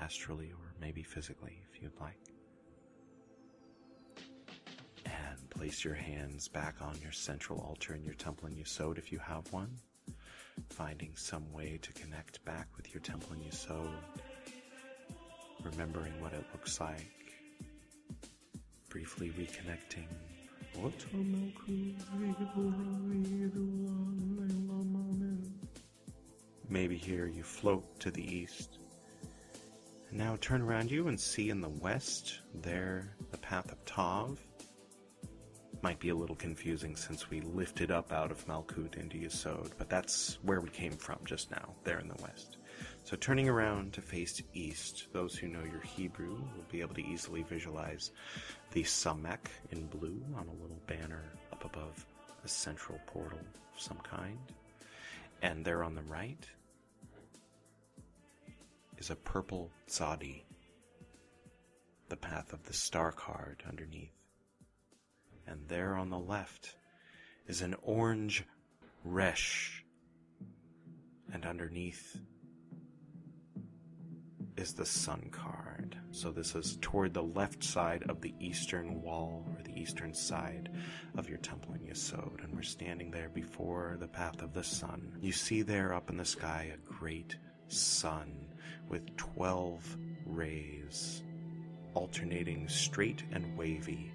astrally 0.00 0.50
or 0.50 0.74
maybe 0.80 1.02
physically 1.02 1.62
if 1.70 1.82
you'd 1.82 2.00
like. 2.00 2.33
And 5.04 5.50
place 5.50 5.84
your 5.84 5.94
hands 5.94 6.48
back 6.48 6.76
on 6.80 6.98
your 7.02 7.12
central 7.12 7.60
altar 7.60 7.94
in 7.94 8.02
your 8.02 8.14
temple 8.14 8.48
in 8.48 8.54
Yesod 8.54 8.98
if 8.98 9.12
you 9.12 9.18
have 9.18 9.52
one. 9.52 9.76
Finding 10.70 11.12
some 11.16 11.50
way 11.52 11.78
to 11.82 11.92
connect 11.92 12.44
back 12.44 12.68
with 12.76 12.92
your 12.92 13.00
temple 13.00 13.32
in 13.32 13.40
Yesod. 13.40 13.88
Remembering 15.62 16.20
what 16.20 16.32
it 16.32 16.44
looks 16.52 16.80
like. 16.80 17.34
Briefly 18.88 19.30
reconnecting 19.30 20.06
Maybe 26.68 26.96
here 26.96 27.26
you 27.26 27.42
float 27.42 28.00
to 28.00 28.10
the 28.10 28.24
east. 28.24 28.78
And 30.10 30.18
now 30.18 30.36
turn 30.40 30.62
around 30.62 30.90
you 30.90 31.08
and 31.08 31.18
see 31.18 31.50
in 31.50 31.60
the 31.60 31.68
west 31.68 32.40
there 32.54 33.14
the 33.30 33.38
path 33.38 33.70
of 33.70 33.84
Tav. 33.84 34.40
Might 35.84 36.00
be 36.00 36.08
a 36.08 36.14
little 36.14 36.36
confusing 36.36 36.96
since 36.96 37.28
we 37.28 37.42
lifted 37.42 37.90
up 37.90 38.10
out 38.10 38.30
of 38.30 38.46
Malkut 38.46 38.96
into 38.96 39.18
Yesod, 39.18 39.72
but 39.76 39.90
that's 39.90 40.38
where 40.40 40.62
we 40.62 40.70
came 40.70 40.92
from 40.92 41.18
just 41.26 41.50
now, 41.50 41.74
there 41.84 41.98
in 41.98 42.08
the 42.08 42.22
west. 42.22 42.56
So 43.02 43.18
turning 43.18 43.50
around 43.50 43.92
to 43.92 44.00
face 44.00 44.42
east, 44.54 45.08
those 45.12 45.36
who 45.36 45.46
know 45.46 45.62
your 45.62 45.82
Hebrew 45.82 46.36
will 46.36 46.64
be 46.72 46.80
able 46.80 46.94
to 46.94 47.04
easily 47.06 47.42
visualize 47.42 48.12
the 48.72 48.82
Samek 48.82 49.48
in 49.72 49.84
blue 49.88 50.24
on 50.34 50.48
a 50.48 50.62
little 50.62 50.80
banner 50.86 51.24
up 51.52 51.66
above 51.66 52.06
a 52.42 52.48
central 52.48 52.98
portal 53.04 53.40
of 53.40 53.78
some 53.78 53.98
kind. 53.98 54.38
And 55.42 55.66
there 55.66 55.84
on 55.84 55.94
the 55.94 56.02
right 56.04 56.48
is 58.96 59.10
a 59.10 59.16
purple 59.16 59.70
Tzadi, 59.86 60.44
the 62.08 62.16
path 62.16 62.54
of 62.54 62.64
the 62.64 62.72
star 62.72 63.12
card 63.12 63.62
underneath. 63.68 64.13
And 65.46 65.68
there 65.68 65.94
on 65.94 66.10
the 66.10 66.18
left 66.18 66.76
is 67.46 67.62
an 67.62 67.74
orange 67.82 68.44
Resh, 69.04 69.84
and 71.30 71.44
underneath 71.44 72.18
is 74.56 74.72
the 74.72 74.86
sun 74.86 75.28
card. 75.30 75.96
So 76.10 76.30
this 76.30 76.54
is 76.54 76.78
toward 76.80 77.12
the 77.12 77.22
left 77.22 77.62
side 77.62 78.04
of 78.08 78.22
the 78.22 78.32
eastern 78.40 79.02
wall 79.02 79.44
or 79.54 79.62
the 79.62 79.78
eastern 79.78 80.14
side 80.14 80.70
of 81.18 81.28
your 81.28 81.38
temple 81.38 81.74
in 81.74 81.80
Yesod. 81.80 82.42
And 82.42 82.54
we're 82.54 82.62
standing 82.62 83.10
there 83.10 83.28
before 83.28 83.96
the 84.00 84.08
path 84.08 84.40
of 84.40 84.54
the 84.54 84.64
sun. 84.64 85.18
You 85.20 85.32
see 85.32 85.60
there 85.60 85.92
up 85.92 86.08
in 86.08 86.16
the 86.16 86.24
sky 86.24 86.72
a 86.72 86.92
great 86.98 87.36
sun 87.68 88.46
with 88.88 89.16
12 89.16 89.98
rays 90.24 91.22
alternating 91.94 92.68
straight 92.68 93.22
and 93.32 93.56
wavy, 93.56 94.12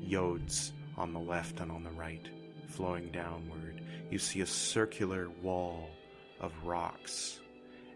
yods 0.00 0.72
on 0.96 1.12
the 1.12 1.20
left 1.20 1.60
and 1.60 1.70
on 1.70 1.84
the 1.84 1.90
right, 1.90 2.28
flowing 2.68 3.10
downward. 3.10 3.80
You 4.10 4.18
see 4.18 4.40
a 4.40 4.46
circular 4.46 5.28
wall 5.42 5.90
of 6.40 6.52
rocks, 6.64 7.40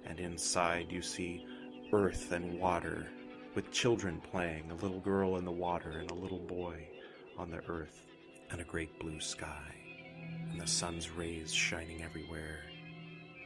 and 0.07 0.21
inside 0.21 0.93
you 0.93 1.03
see 1.03 1.47
earth 1.93 2.33
and 2.33 2.59
water, 2.59 3.07
with 3.55 3.71
children 3.71 4.21
playing, 4.31 4.71
a 4.71 4.75
little 4.75 5.01
girl 5.01 5.37
in 5.37 5.45
the 5.45 5.51
water 5.51 5.91
and 5.91 6.11
a 6.11 6.15
little 6.15 6.41
boy 6.41 6.89
on 7.39 7.51
the 7.51 7.61
earth, 7.69 8.05
and 8.51 8.61
a 8.61 8.65
great 8.65 8.99
blue 8.99 9.21
sky, 9.21 9.75
and 10.51 10.61
the 10.61 10.67
sun's 10.67 11.11
rays 11.11 11.53
shining 11.53 12.03
everywhere, 12.03 12.61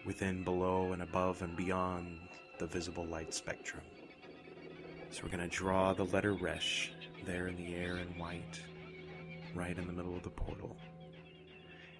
within, 0.06 0.44
below, 0.44 0.92
and 0.92 1.02
above 1.02 1.42
and 1.42 1.56
beyond 1.56 2.18
the 2.58 2.66
visible 2.66 3.06
light 3.06 3.32
spectrum. 3.32 3.82
So 5.10 5.22
we're 5.22 5.30
going 5.30 5.48
to 5.48 5.56
draw 5.56 5.94
the 5.94 6.04
letter 6.04 6.34
Resh 6.34 6.92
there 7.24 7.48
in 7.48 7.56
the 7.56 7.74
air 7.74 7.98
in 7.98 8.18
white, 8.18 8.60
right 9.54 9.76
in 9.76 9.86
the 9.86 9.92
middle 9.92 10.16
of 10.16 10.22
the 10.22 10.30
portal. 10.30 10.76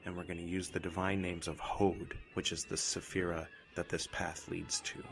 And 0.04 0.16
we're 0.16 0.24
going 0.24 0.38
to 0.38 0.44
use 0.44 0.68
the 0.68 0.80
divine 0.80 1.20
names 1.20 1.48
of 1.48 1.58
Hod, 1.58 2.14
which 2.34 2.52
is 2.52 2.64
the 2.64 2.76
Sephira 2.76 3.46
that 3.74 3.88
this 3.88 4.06
path 4.12 4.48
leads 4.48 4.80
to. 4.80 5.02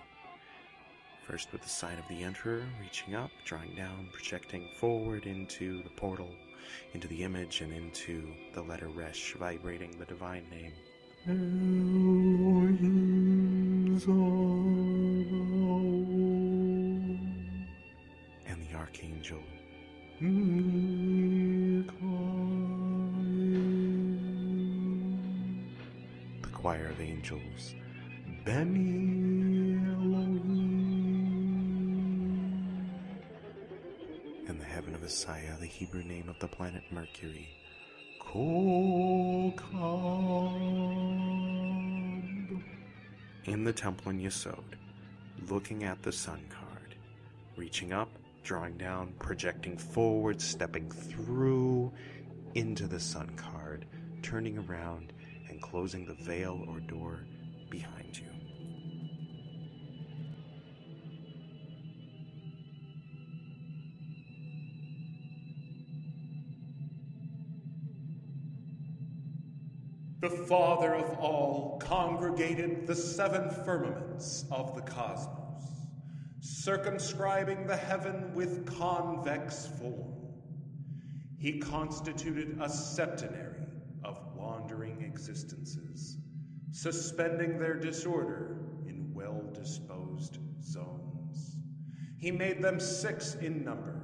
First 1.26 1.52
with 1.52 1.62
the 1.62 1.68
sign 1.68 1.98
of 1.98 2.06
the 2.08 2.22
Emperor, 2.22 2.64
reaching 2.80 3.14
up, 3.16 3.30
drawing 3.44 3.74
down, 3.74 4.08
projecting 4.12 4.68
forward 4.78 5.26
into 5.26 5.82
the 5.82 5.90
portal, 5.90 6.30
into 6.94 7.08
the 7.08 7.24
image, 7.24 7.62
and 7.62 7.72
into 7.72 8.32
the 8.54 8.62
letter 8.62 8.88
Resh, 8.88 9.34
vibrating 9.34 9.98
the 9.98 10.04
divine 10.04 10.44
name. 10.50 10.72
And 11.26 11.58
the 18.68 18.76
Archangel. 18.76 19.42
The 20.18 20.28
choir 26.54 26.86
of 26.86 27.00
angels. 27.02 27.74
Beni 28.46 29.74
and 34.48 34.58
the 34.58 34.64
heaven 34.64 34.94
of 34.94 35.02
Assiah, 35.02 35.60
the 35.60 35.66
Hebrew 35.66 36.02
name 36.02 36.30
of 36.30 36.38
the 36.38 36.48
planet 36.48 36.84
Mercury. 36.90 37.50
Kokab. 38.22 39.66
In 43.44 43.64
the 43.64 43.72
temple 43.74 44.12
in 44.12 44.20
Yesod, 44.20 44.64
looking 45.50 45.84
at 45.84 46.02
the 46.02 46.12
sun 46.12 46.40
card, 46.48 46.94
reaching 47.56 47.92
up, 47.92 48.08
drawing 48.46 48.76
down, 48.76 49.12
projecting 49.18 49.76
forward, 49.76 50.40
stepping 50.40 50.88
through 50.88 51.92
into 52.54 52.86
the 52.86 53.00
sun 53.00 53.28
card, 53.34 53.84
turning 54.22 54.56
around 54.56 55.12
and 55.48 55.60
closing 55.60 56.06
the 56.06 56.14
veil 56.14 56.64
or 56.68 56.78
door 56.78 57.26
behind 57.70 58.16
you. 58.16 58.24
The 70.20 70.30
Father 70.30 70.94
of 70.94 71.18
all 71.18 71.80
congregated 71.80 72.86
the 72.86 72.94
seven 72.94 73.50
firmaments 73.64 74.44
of 74.52 74.76
the 74.76 74.82
cosmos, 74.82 75.35
circumscribing 76.66 77.64
the 77.64 77.76
heaven 77.76 78.34
with 78.34 78.66
convex 78.76 79.68
form. 79.78 80.16
He 81.38 81.60
constituted 81.60 82.58
a 82.60 82.68
septenary 82.68 83.68
of 84.02 84.18
wandering 84.34 85.00
existences, 85.00 86.16
suspending 86.72 87.60
their 87.60 87.74
disorder 87.74 88.56
in 88.88 89.14
well 89.14 89.44
disposed 89.54 90.38
zones. 90.60 91.60
He 92.18 92.32
made 92.32 92.60
them 92.60 92.80
six 92.80 93.36
in 93.36 93.64
number, 93.64 94.00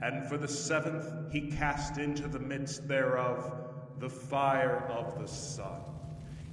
and 0.00 0.26
for 0.30 0.38
the 0.38 0.48
seventh 0.48 1.30
he 1.30 1.50
cast 1.50 1.98
into 1.98 2.26
the 2.26 2.38
midst 2.38 2.88
thereof 2.88 3.52
the 3.98 4.08
fire 4.08 4.86
of 4.88 5.20
the 5.20 5.28
sun, 5.28 5.82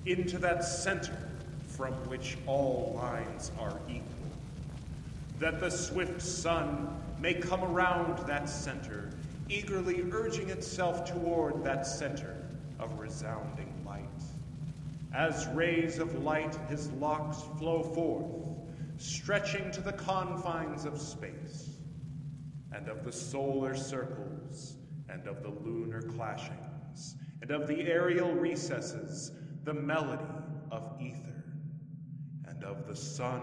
into 0.05 0.37
that 0.39 0.65
center 0.65 1.17
from 1.65 1.93
which 2.09 2.37
all 2.45 2.99
lines 3.01 3.53
are 3.57 3.79
equal, 3.87 4.14
that 5.39 5.59
the 5.59 5.69
swift 5.69 6.21
sun 6.21 6.87
may 7.19 7.33
come 7.33 7.63
around 7.63 8.17
that 8.27 8.49
center, 8.49 9.09
eagerly 9.49 10.03
urging 10.11 10.49
itself 10.49 11.05
toward 11.05 11.63
that 11.63 11.85
center 11.85 12.35
of 12.79 12.99
resounding 12.99 13.73
light. 13.85 14.01
As 15.13 15.47
rays 15.53 15.99
of 15.99 16.23
light, 16.23 16.55
his 16.69 16.91
locks 16.93 17.41
flow 17.57 17.83
forth, 17.83 18.25
stretching 18.97 19.71
to 19.71 19.81
the 19.81 19.93
confines 19.93 20.85
of 20.85 20.99
space. 20.99 21.71
and 22.75 22.89
of 22.89 23.05
the 23.05 23.11
solar 23.11 23.73
circles, 23.73 24.75
and 25.07 25.27
of 25.27 25.41
the 25.43 25.49
lunar 25.49 26.01
clashings, 26.01 27.15
and 27.41 27.49
of 27.51 27.67
the 27.67 27.81
aerial 27.83 28.33
recesses, 28.33 29.31
the 29.63 29.73
melody 29.73 30.23
of 30.71 30.95
ether, 30.99 31.43
and 32.47 32.63
of 32.65 32.85
the 32.85 32.95
sun, 32.95 33.41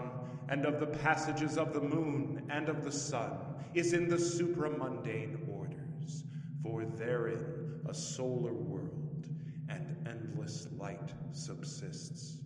and 0.53 0.67
of 0.67 0.79
the 0.79 0.85
passages 0.85 1.57
of 1.57 1.73
the 1.73 1.81
moon, 1.81 2.45
and 2.51 2.69
of 2.69 2.83
the 2.83 2.91
sun, 2.91 3.31
is 3.73 3.93
in 3.93 4.07
the 4.07 4.15
supramundane 4.15 5.35
orders, 5.49 6.25
for 6.61 6.85
therein 6.85 7.81
a 7.89 7.93
solar 7.93 8.53
world 8.53 9.27
and 9.69 9.97
endless 10.07 10.67
light 10.77 11.11
subsists. 11.31 12.37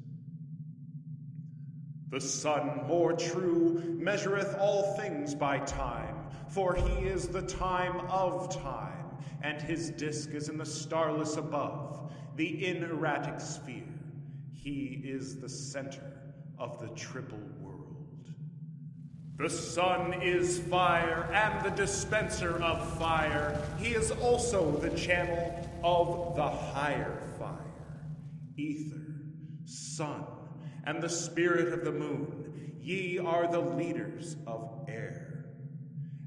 The 2.08 2.22
sun, 2.22 2.88
more 2.88 3.12
true, 3.12 3.98
measureth 4.00 4.56
all 4.58 4.96
things 4.96 5.36
by 5.36 5.60
time, 5.60 6.16
for 6.48 6.76
he 6.76 7.08
is 7.08 7.28
the 7.28 7.42
time 7.42 8.00
of 8.10 8.50
time, 8.64 9.18
and 9.42 9.62
his 9.62 9.90
disk 9.90 10.30
is 10.30 10.48
in 10.48 10.58
the 10.58 10.66
starless 10.66 11.36
above, 11.36 12.10
the 12.38 12.66
inerratic 12.66 13.42
sphere. 13.42 13.84
He 14.54 15.02
is 15.04 15.42
the 15.42 15.50
center 15.50 16.14
of 16.58 16.80
the 16.80 16.88
triple 16.96 17.38
world. 17.60 17.67
The 19.38 19.50
sun 19.50 20.20
is 20.24 20.58
fire 20.58 21.30
and 21.32 21.64
the 21.64 21.70
dispenser 21.70 22.60
of 22.62 22.98
fire. 22.98 23.62
He 23.78 23.90
is 23.90 24.10
also 24.10 24.72
the 24.72 24.90
channel 24.98 25.70
of 25.84 26.36
the 26.36 26.50
higher 26.50 27.22
fire, 27.38 27.94
ether, 28.56 29.16
sun, 29.66 30.26
and 30.86 31.04
the 31.04 31.10
spirit 31.10 31.72
of 31.72 31.86
the 31.86 31.92
moon. 31.92 32.78
Ye 32.82 33.20
are 33.20 33.52
the 33.52 33.60
leaders 33.60 34.38
of 34.48 34.86
air. 34.88 35.46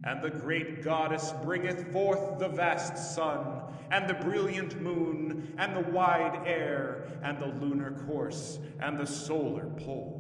And 0.05 0.23
the 0.23 0.31
great 0.31 0.85
goddess 0.85 1.35
bringeth 1.43 1.93
forth 1.93 2.39
the 2.39 2.49
vast 2.49 3.15
sun, 3.17 3.61
and 3.91 4.09
the 4.09 4.15
brilliant 4.15 4.81
moon, 4.81 5.53
and 5.59 5.77
the 5.77 5.91
wide 5.91 6.43
air, 6.47 7.09
and 7.25 7.41
the 7.41 7.47
lunar 7.47 7.91
course, 8.07 8.61
and 8.79 9.01
the 9.01 9.07
solar 9.07 9.67
pole. 9.71 10.20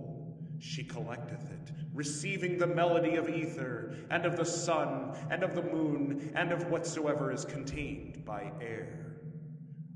She 0.61 0.85
collecteth 0.85 1.51
it, 1.51 1.73
receiving 1.92 2.59
the 2.59 2.66
melody 2.66 3.16
of 3.16 3.29
ether, 3.29 3.96
and 4.11 4.25
of 4.25 4.37
the 4.37 4.44
sun, 4.44 5.16
and 5.31 5.42
of 5.42 5.55
the 5.55 5.62
moon, 5.62 6.31
and 6.35 6.53
of 6.53 6.70
whatsoever 6.70 7.33
is 7.33 7.44
contained 7.44 8.25
by 8.25 8.53
air. 8.61 9.16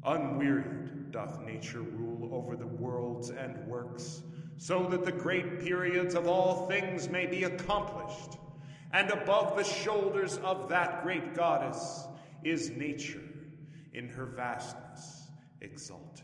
Unwearied 0.04 1.12
doth 1.12 1.40
nature 1.42 1.82
rule 1.82 2.34
over 2.34 2.56
the 2.56 2.66
worlds 2.66 3.30
and 3.30 3.66
works, 3.68 4.22
so 4.56 4.86
that 4.88 5.04
the 5.04 5.12
great 5.12 5.60
periods 5.60 6.14
of 6.14 6.26
all 6.26 6.66
things 6.66 7.08
may 7.08 7.26
be 7.26 7.44
accomplished 7.44 8.38
and 8.94 9.10
above 9.10 9.56
the 9.56 9.64
shoulders 9.64 10.38
of 10.38 10.68
that 10.68 11.02
great 11.02 11.34
goddess 11.34 12.06
is 12.44 12.70
nature 12.70 13.22
in 13.92 14.08
her 14.08 14.24
vastness 14.24 15.28
exalted. 15.60 16.23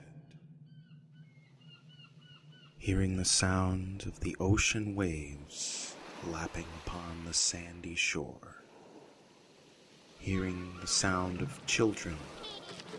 Hearing 2.82 3.18
the 3.18 3.26
sound 3.26 4.06
of 4.06 4.20
the 4.20 4.34
ocean 4.40 4.94
waves 4.94 5.94
lapping 6.26 6.64
upon 6.86 7.26
the 7.26 7.34
sandy 7.34 7.94
shore, 7.94 8.64
hearing 10.18 10.72
the 10.80 10.86
sound 10.86 11.42
of 11.42 11.66
children 11.66 12.16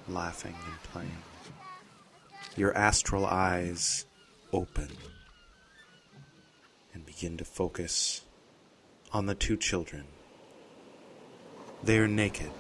laughing 0.08 0.54
and 0.54 0.84
playing, 0.84 1.24
your 2.56 2.78
astral 2.78 3.26
eyes 3.26 4.06
open 4.54 4.90
and 6.94 7.04
begin 7.04 7.36
to 7.38 7.44
focus 7.44 8.22
on 9.12 9.26
the 9.26 9.34
two 9.34 9.58
children. 9.58 10.06
They 11.84 11.98
are 11.98 12.08
naked. 12.08 12.52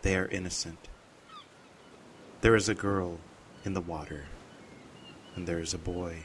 They 0.00 0.16
are 0.16 0.28
innocent. 0.28 0.88
There 2.40 2.56
is 2.56 2.70
a 2.70 2.74
girl 2.74 3.18
in 3.66 3.74
the 3.74 3.82
water, 3.82 4.24
and 5.36 5.46
there 5.46 5.60
is 5.60 5.74
a 5.74 5.78
boy 5.78 6.24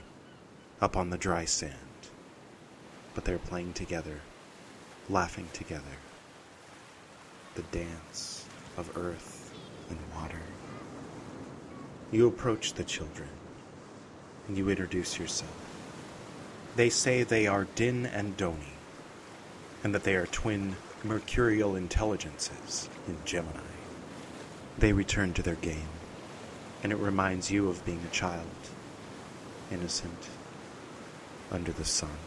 up 0.82 0.98
on 0.98 1.12
the 1.12 1.18
dry 1.18 1.46
sand. 1.46 1.76
But 3.14 3.26
they're 3.26 3.38
playing 3.38 3.74
together, 3.74 4.22
laughing 5.10 5.50
together. 5.54 5.84
The 7.56 7.64
dance 7.64 8.46
of 8.78 8.98
earth 8.98 9.54
and 9.90 10.00
water. 10.16 10.42
You 12.12 12.28
approach 12.28 12.74
the 12.74 12.84
children, 12.84 13.30
and 14.48 14.58
you 14.58 14.70
introduce 14.70 15.20
yourself. 15.20 15.52
They 16.76 16.90
say 16.90 17.22
they 17.22 17.46
are 17.46 17.68
Din 17.76 18.06
and 18.08 18.36
Doni 18.36 18.72
and 19.84 19.96
that 19.96 20.04
they 20.04 20.16
are 20.16 20.28
twin 20.28 20.76
mercurial 21.04 21.76
intelligences 21.76 22.90
in 23.08 23.18
Gemini. 23.26 23.60
They 24.78 24.94
return 24.94 25.34
to 25.34 25.44
their 25.44 25.56
game, 25.56 25.90
and 26.84 26.92
it 26.92 26.98
reminds 26.98 27.52
you 27.52 27.70
of 27.70 27.86
being 27.86 28.02
a 28.08 28.14
child, 28.14 28.46
innocent, 29.72 30.30
under 31.52 31.72
the 31.72 31.86
sun. 31.86 32.18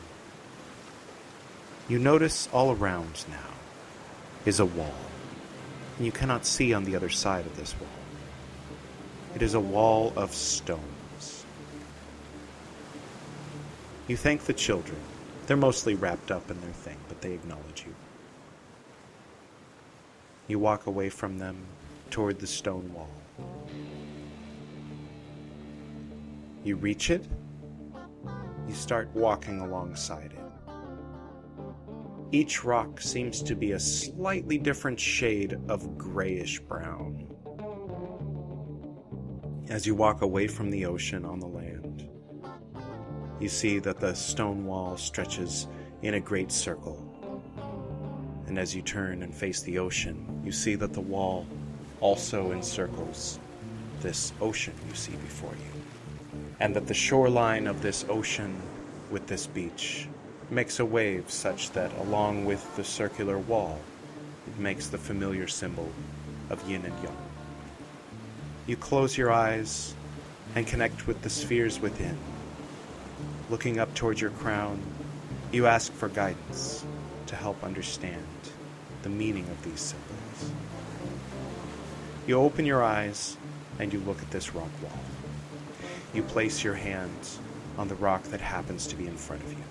You 1.88 1.98
notice 1.98 2.48
all 2.52 2.72
around 2.72 3.24
now 3.28 3.54
is 4.44 4.60
a 4.60 4.66
wall, 4.66 4.94
and 5.96 6.06
you 6.06 6.12
cannot 6.12 6.46
see 6.46 6.72
on 6.72 6.84
the 6.84 6.96
other 6.96 7.10
side 7.10 7.46
of 7.46 7.56
this 7.56 7.74
wall. 7.78 7.88
It 9.34 9.42
is 9.42 9.54
a 9.54 9.60
wall 9.60 10.12
of 10.16 10.32
stones. 10.32 11.44
You 14.06 14.16
thank 14.16 14.44
the 14.44 14.52
children 14.52 15.00
they're 15.46 15.56
mostly 15.56 15.94
wrapped 15.94 16.30
up 16.30 16.50
in 16.50 16.60
their 16.60 16.70
thing, 16.70 16.96
but 17.08 17.20
they 17.20 17.32
acknowledge 17.32 17.84
you. 17.86 17.94
You 20.48 20.58
walk 20.58 20.86
away 20.86 21.10
from 21.10 21.38
them 21.38 21.56
toward 22.10 22.38
the 22.38 22.46
stone 22.46 22.92
wall. 22.94 23.10
You 26.64 26.76
reach 26.76 27.10
it. 27.10 27.26
You 28.66 28.74
start 28.74 29.10
walking 29.12 29.60
alongside 29.60 30.32
it. 30.32 30.38
Each 32.32 32.64
rock 32.64 33.02
seems 33.02 33.42
to 33.42 33.54
be 33.54 33.72
a 33.72 33.78
slightly 33.78 34.56
different 34.56 34.98
shade 34.98 35.58
of 35.68 35.98
grayish 35.98 36.60
brown. 36.60 37.28
As 39.68 39.86
you 39.86 39.94
walk 39.94 40.22
away 40.22 40.46
from 40.46 40.70
the 40.70 40.86
ocean 40.86 41.26
on 41.26 41.38
the 41.38 41.46
land, 41.46 42.08
you 43.40 43.48
see 43.50 43.78
that 43.80 44.00
the 44.00 44.14
stone 44.14 44.64
wall 44.64 44.96
stretches 44.96 45.68
in 46.00 46.14
a 46.14 46.20
great 46.20 46.50
circle. 46.50 46.98
And 48.46 48.58
as 48.58 48.74
you 48.74 48.80
turn 48.80 49.22
and 49.22 49.34
face 49.34 49.60
the 49.60 49.78
ocean, 49.78 50.40
you 50.42 50.50
see 50.50 50.76
that 50.76 50.94
the 50.94 51.00
wall 51.02 51.46
also 52.00 52.52
encircles 52.52 53.38
this 54.00 54.32
ocean 54.40 54.74
you 54.88 54.94
see 54.94 55.16
before 55.16 55.52
you. 55.52 55.83
And 56.64 56.74
that 56.74 56.86
the 56.86 56.94
shoreline 56.94 57.66
of 57.66 57.82
this 57.82 58.06
ocean 58.08 58.56
with 59.10 59.26
this 59.26 59.46
beach 59.46 60.08
makes 60.50 60.80
a 60.80 60.84
wave 60.84 61.30
such 61.30 61.70
that, 61.72 61.92
along 61.98 62.46
with 62.46 62.64
the 62.76 62.84
circular 62.84 63.36
wall, 63.36 63.78
it 64.46 64.58
makes 64.58 64.88
the 64.88 64.96
familiar 64.96 65.46
symbol 65.46 65.92
of 66.48 66.66
yin 66.66 66.86
and 66.86 67.02
yang. 67.02 67.16
You 68.66 68.76
close 68.76 69.18
your 69.18 69.30
eyes 69.30 69.94
and 70.54 70.66
connect 70.66 71.06
with 71.06 71.20
the 71.20 71.28
spheres 71.28 71.80
within 71.80 72.16
Looking 73.50 73.78
up 73.78 73.94
towards 73.94 74.22
your 74.22 74.30
crown, 74.30 74.80
you 75.52 75.66
ask 75.66 75.92
for 75.92 76.08
guidance 76.08 76.82
to 77.26 77.36
help 77.36 77.62
understand 77.62 78.24
the 79.02 79.10
meaning 79.10 79.46
of 79.50 79.62
these 79.62 79.80
symbols. 79.80 80.52
You 82.26 82.36
open 82.36 82.64
your 82.64 82.82
eyes 82.82 83.36
and 83.78 83.92
you 83.92 84.00
look 84.00 84.22
at 84.22 84.30
this 84.30 84.54
rock 84.54 84.70
wall. 84.82 85.13
You 86.12 86.22
place 86.22 86.62
your 86.62 86.74
hands 86.74 87.38
on 87.76 87.88
the 87.88 87.94
rock 87.96 88.22
that 88.24 88.40
happens 88.40 88.86
to 88.88 88.96
be 88.96 89.06
in 89.06 89.16
front 89.16 89.42
of 89.42 89.52
you. 89.52 89.64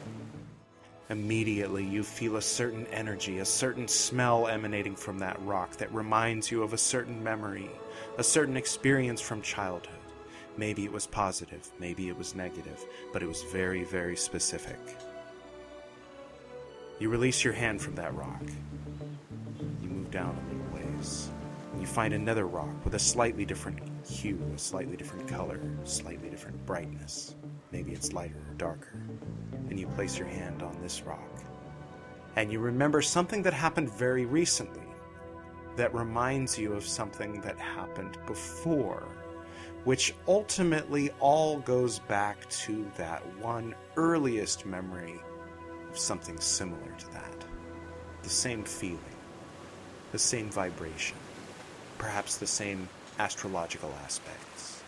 Immediately, 1.09 1.85
you 1.85 2.03
feel 2.03 2.37
a 2.37 2.41
certain 2.41 2.87
energy, 2.87 3.39
a 3.39 3.45
certain 3.45 3.87
smell 3.87 4.47
emanating 4.47 4.95
from 4.95 5.19
that 5.19 5.39
rock 5.45 5.77
that 5.77 5.93
reminds 5.93 6.49
you 6.49 6.63
of 6.63 6.73
a 6.73 6.77
certain 6.77 7.23
memory, 7.23 7.69
a 8.17 8.23
certain 8.23 8.57
experience 8.57 9.21
from 9.21 9.41
childhood. 9.41 9.93
Maybe 10.55 10.85
it 10.85 10.91
was 10.91 11.07
positive, 11.07 11.69
maybe 11.79 12.09
it 12.09 12.17
was 12.17 12.35
negative, 12.35 12.85
but 13.11 13.21
it 13.23 13.27
was 13.27 13.43
very, 13.43 13.83
very 13.83 14.15
specific. 14.15 14.79
You 16.99 17.09
release 17.09 17.43
your 17.43 17.53
hand 17.53 17.81
from 17.81 17.95
that 17.95 18.15
rock. 18.15 18.43
You 19.81 19.89
move 19.89 20.11
down 20.11 20.37
a 20.37 20.53
little 20.53 20.97
ways. 20.97 21.29
You 21.83 21.87
find 21.87 22.13
another 22.13 22.47
rock 22.47 22.85
with 22.85 22.95
a 22.95 22.99
slightly 22.99 23.43
different 23.43 23.77
hue, 24.07 24.39
a 24.55 24.57
slightly 24.57 24.95
different 24.95 25.27
color, 25.27 25.59
slightly 25.83 26.29
different 26.29 26.65
brightness. 26.65 27.35
Maybe 27.73 27.91
it's 27.91 28.13
lighter 28.13 28.37
or 28.37 28.53
darker. 28.53 29.03
And 29.69 29.77
you 29.77 29.87
place 29.87 30.17
your 30.17 30.29
hand 30.29 30.63
on 30.63 30.81
this 30.81 31.01
rock. 31.01 31.43
And 32.37 32.53
you 32.53 32.59
remember 32.59 33.01
something 33.01 33.43
that 33.43 33.53
happened 33.53 33.91
very 33.91 34.23
recently 34.23 34.87
that 35.75 35.93
reminds 35.93 36.57
you 36.57 36.71
of 36.71 36.85
something 36.85 37.41
that 37.41 37.59
happened 37.59 38.17
before 38.27 39.03
which 39.83 40.15
ultimately 40.25 41.09
all 41.19 41.59
goes 41.59 41.99
back 41.99 42.49
to 42.49 42.89
that 42.95 43.21
one 43.41 43.75
earliest 43.97 44.65
memory 44.65 45.19
of 45.91 45.99
something 45.99 46.39
similar 46.39 46.93
to 46.97 47.11
that. 47.11 47.45
The 48.21 48.29
same 48.29 48.63
feeling, 48.63 48.99
the 50.13 50.19
same 50.19 50.49
vibration, 50.49 51.17
perhaps 52.03 52.35
the 52.35 52.45
same 52.45 52.89
astrological 53.17 53.89
aspects. 54.03 54.83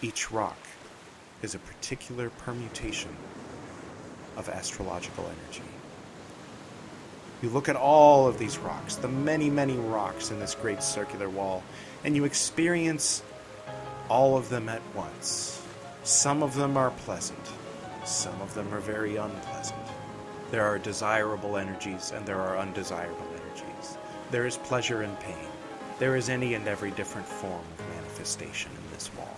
Each 0.00 0.32
rock 0.32 0.56
is 1.42 1.54
a 1.54 1.58
particular 1.58 2.30
permutation 2.30 3.14
of 4.38 4.48
astrological 4.48 5.24
energy. 5.24 5.68
You 7.42 7.50
look 7.50 7.68
at 7.68 7.76
all 7.76 8.26
of 8.26 8.38
these 8.38 8.56
rocks, 8.56 8.96
the 8.96 9.08
many, 9.08 9.50
many 9.50 9.76
rocks 9.76 10.30
in 10.30 10.40
this 10.40 10.54
great 10.54 10.82
circular 10.82 11.28
wall, 11.28 11.62
and 12.02 12.16
you 12.16 12.24
experience 12.24 13.22
all 14.08 14.38
of 14.38 14.48
them 14.48 14.70
at 14.70 14.80
once. 14.94 15.60
Some 16.02 16.42
of 16.42 16.54
them 16.54 16.78
are 16.78 16.92
pleasant, 17.04 17.46
some 18.06 18.40
of 18.40 18.54
them 18.54 18.72
are 18.72 18.80
very 18.80 19.16
unpleasant. 19.16 19.86
There 20.50 20.64
are 20.64 20.78
desirable 20.78 21.58
energies 21.58 22.12
and 22.12 22.24
there 22.24 22.40
are 22.40 22.56
undesirable 22.56 23.28
energies. 23.34 23.98
There 24.30 24.46
is 24.46 24.56
pleasure 24.56 25.02
and 25.02 25.20
pain. 25.20 25.53
There 25.98 26.16
is 26.16 26.28
any 26.28 26.54
and 26.54 26.66
every 26.66 26.90
different 26.90 27.26
form 27.26 27.62
of 27.78 27.88
manifestation 27.94 28.70
in 28.72 28.94
this 28.94 29.14
wall. 29.14 29.36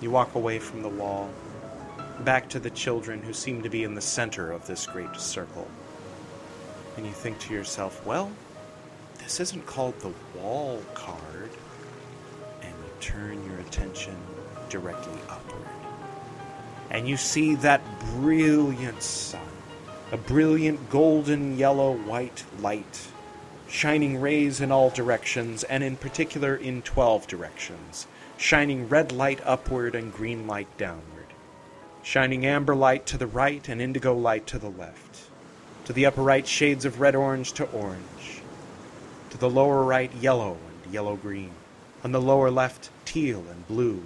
You 0.00 0.10
walk 0.10 0.34
away 0.34 0.58
from 0.58 0.82
the 0.82 0.88
wall, 0.88 1.30
back 2.24 2.48
to 2.48 2.58
the 2.58 2.70
children 2.70 3.22
who 3.22 3.32
seem 3.32 3.62
to 3.62 3.68
be 3.68 3.84
in 3.84 3.94
the 3.94 4.00
center 4.00 4.50
of 4.50 4.66
this 4.66 4.86
great 4.86 5.14
circle. 5.16 5.68
And 6.96 7.06
you 7.06 7.12
think 7.12 7.38
to 7.40 7.54
yourself, 7.54 8.04
well, 8.04 8.32
this 9.18 9.38
isn't 9.38 9.66
called 9.66 9.98
the 10.00 10.12
wall 10.36 10.82
card. 10.94 11.50
And 12.62 12.72
you 12.72 12.90
turn 13.00 13.44
your 13.48 13.60
attention 13.60 14.16
directly 14.68 15.20
upward. 15.28 15.68
And 16.90 17.08
you 17.08 17.16
see 17.16 17.54
that 17.56 17.82
brilliant 18.14 19.02
sun, 19.02 19.40
a 20.10 20.16
brilliant 20.16 20.90
golden 20.90 21.56
yellow 21.56 21.92
white 21.92 22.44
light, 22.60 23.08
shining 23.68 24.20
rays 24.20 24.60
in 24.60 24.70
all 24.70 24.90
directions, 24.90 25.64
and 25.64 25.82
in 25.82 25.96
particular 25.96 26.56
in 26.56 26.82
12 26.82 27.26
directions, 27.26 28.06
shining 28.36 28.88
red 28.88 29.12
light 29.12 29.40
upward 29.44 29.94
and 29.94 30.12
green 30.12 30.46
light 30.46 30.68
downward, 30.78 31.26
shining 32.02 32.46
amber 32.46 32.74
light 32.74 33.06
to 33.06 33.18
the 33.18 33.26
right 33.26 33.68
and 33.68 33.80
indigo 33.80 34.14
light 34.14 34.46
to 34.46 34.58
the 34.58 34.70
left, 34.70 35.28
to 35.84 35.92
the 35.92 36.06
upper 36.06 36.22
right 36.22 36.46
shades 36.46 36.84
of 36.84 37.00
red 37.00 37.14
orange 37.14 37.52
to 37.52 37.64
orange, 37.70 38.40
to 39.30 39.38
the 39.38 39.50
lower 39.50 39.82
right 39.82 40.14
yellow 40.14 40.56
and 40.84 40.92
yellow 40.92 41.16
green, 41.16 41.50
on 42.04 42.12
the 42.12 42.20
lower 42.20 42.50
left 42.50 42.90
teal 43.04 43.44
and 43.50 43.66
blue, 43.66 44.02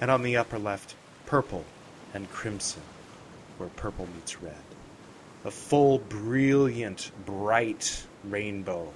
and 0.00 0.10
on 0.10 0.22
the 0.22 0.36
upper 0.36 0.58
left 0.58 0.94
purple 1.26 1.64
and 2.12 2.30
crimson, 2.30 2.82
where 3.56 3.70
purple 3.70 4.06
meets 4.14 4.42
red. 4.42 4.54
A 5.44 5.50
full, 5.50 5.98
brilliant, 5.98 7.10
bright 7.26 8.06
rainbow 8.30 8.92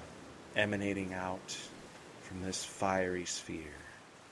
emanating 0.57 1.15
out 1.15 1.57
from 2.23 2.43
this 2.43 2.65
fiery 2.65 3.25
sphere. 3.25 3.63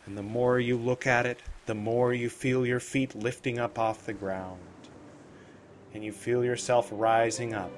And 0.07 0.17
the 0.17 0.23
more 0.23 0.61
you 0.61 0.77
look 0.77 1.07
at 1.07 1.27
it, 1.27 1.41
the 1.67 1.75
more 1.75 2.13
you 2.13 2.29
feel 2.29 2.65
your 2.65 2.81
feet 2.81 3.15
lifting 3.15 3.59
up 3.59 3.79
off 3.79 4.07
the 4.07 4.13
ground. 4.13 4.61
And 5.95 6.05
you 6.05 6.13
feel 6.13 6.45
yourself 6.45 6.89
rising 6.93 7.55
up. 7.55 7.73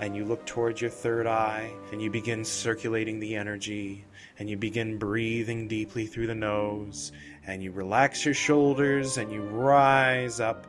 And 0.00 0.16
you 0.16 0.24
look 0.24 0.46
towards 0.46 0.80
your 0.80 0.90
third 0.90 1.26
eye, 1.26 1.70
and 1.92 2.00
you 2.00 2.10
begin 2.10 2.42
circulating 2.44 3.20
the 3.20 3.36
energy, 3.36 4.06
and 4.38 4.48
you 4.48 4.56
begin 4.56 4.96
breathing 4.96 5.68
deeply 5.68 6.06
through 6.06 6.26
the 6.26 6.34
nose, 6.34 7.12
and 7.46 7.62
you 7.62 7.70
relax 7.70 8.24
your 8.24 8.32
shoulders, 8.32 9.18
and 9.18 9.30
you 9.30 9.42
rise 9.42 10.40
up, 10.40 10.66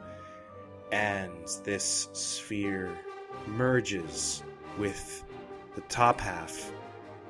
and 0.91 1.32
this 1.63 2.10
sphere 2.12 2.91
merges 3.47 4.43
with 4.77 5.23
the 5.75 5.81
top 5.81 6.19
half 6.19 6.71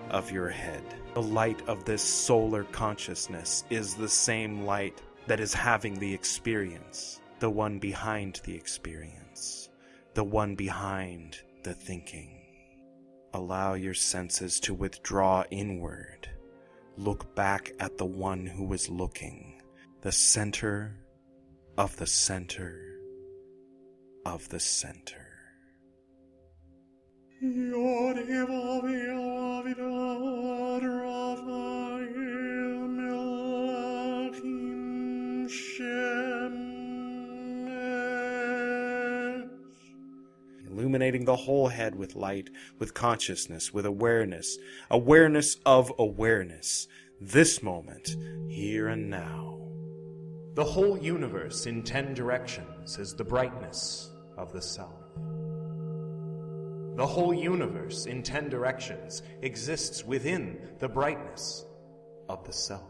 of 0.09 0.31
your 0.31 0.49
head. 0.49 0.83
The 1.13 1.21
light 1.21 1.61
of 1.67 1.85
this 1.85 2.01
solar 2.01 2.63
consciousness 2.65 3.63
is 3.69 3.95
the 3.95 4.09
same 4.09 4.65
light 4.65 5.01
that 5.27 5.39
is 5.39 5.53
having 5.53 5.99
the 5.99 6.13
experience, 6.13 7.21
the 7.39 7.49
one 7.49 7.79
behind 7.79 8.41
the 8.43 8.55
experience, 8.55 9.69
the 10.13 10.23
one 10.23 10.55
behind 10.55 11.39
the 11.63 11.73
thinking. 11.73 12.37
Allow 13.33 13.75
your 13.75 13.93
senses 13.93 14.59
to 14.61 14.73
withdraw 14.73 15.43
inward. 15.51 16.29
Look 16.97 17.33
back 17.35 17.71
at 17.79 17.97
the 17.97 18.05
one 18.05 18.45
who 18.45 18.73
is 18.73 18.89
looking, 18.89 19.61
the 20.01 20.11
center 20.11 20.97
of 21.77 21.95
the 21.97 22.07
center 22.07 22.91
of 24.25 24.49
the 24.49 24.59
center. 24.59 25.30
Illuminating 40.69 41.25
the 41.25 41.35
whole 41.35 41.67
head 41.69 41.95
with 41.95 42.15
light, 42.15 42.51
with 42.77 42.93
consciousness, 42.93 43.73
with 43.73 43.87
awareness, 43.87 44.59
awareness 44.91 45.57
of 45.65 45.91
awareness, 45.97 46.87
this 47.19 47.63
moment, 47.63 48.17
here 48.49 48.89
and 48.89 49.09
now. 49.09 49.57
The 50.53 50.63
whole 50.63 50.95
universe 50.95 51.65
in 51.65 51.81
ten 51.81 52.13
directions 52.13 52.99
is 52.99 53.15
the 53.15 53.23
brightness 53.23 54.11
of 54.37 54.53
the 54.53 54.61
self. 54.61 55.00
The 56.95 57.07
whole 57.07 57.33
universe 57.33 58.05
in 58.05 58.21
ten 58.21 58.49
directions 58.49 59.23
exists 59.41 60.03
within 60.03 60.75
the 60.79 60.89
brightness 60.89 61.65
of 62.27 62.45
the 62.45 62.53
self. 62.53 62.83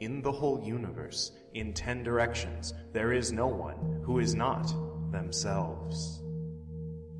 In 0.00 0.20
the 0.22 0.32
whole 0.32 0.62
universe 0.62 1.32
in 1.54 1.72
ten 1.72 2.02
directions, 2.02 2.74
there 2.92 3.12
is 3.12 3.32
no 3.32 3.46
one 3.46 4.02
who 4.04 4.18
is 4.18 4.34
not 4.34 4.72
themselves. 5.12 6.20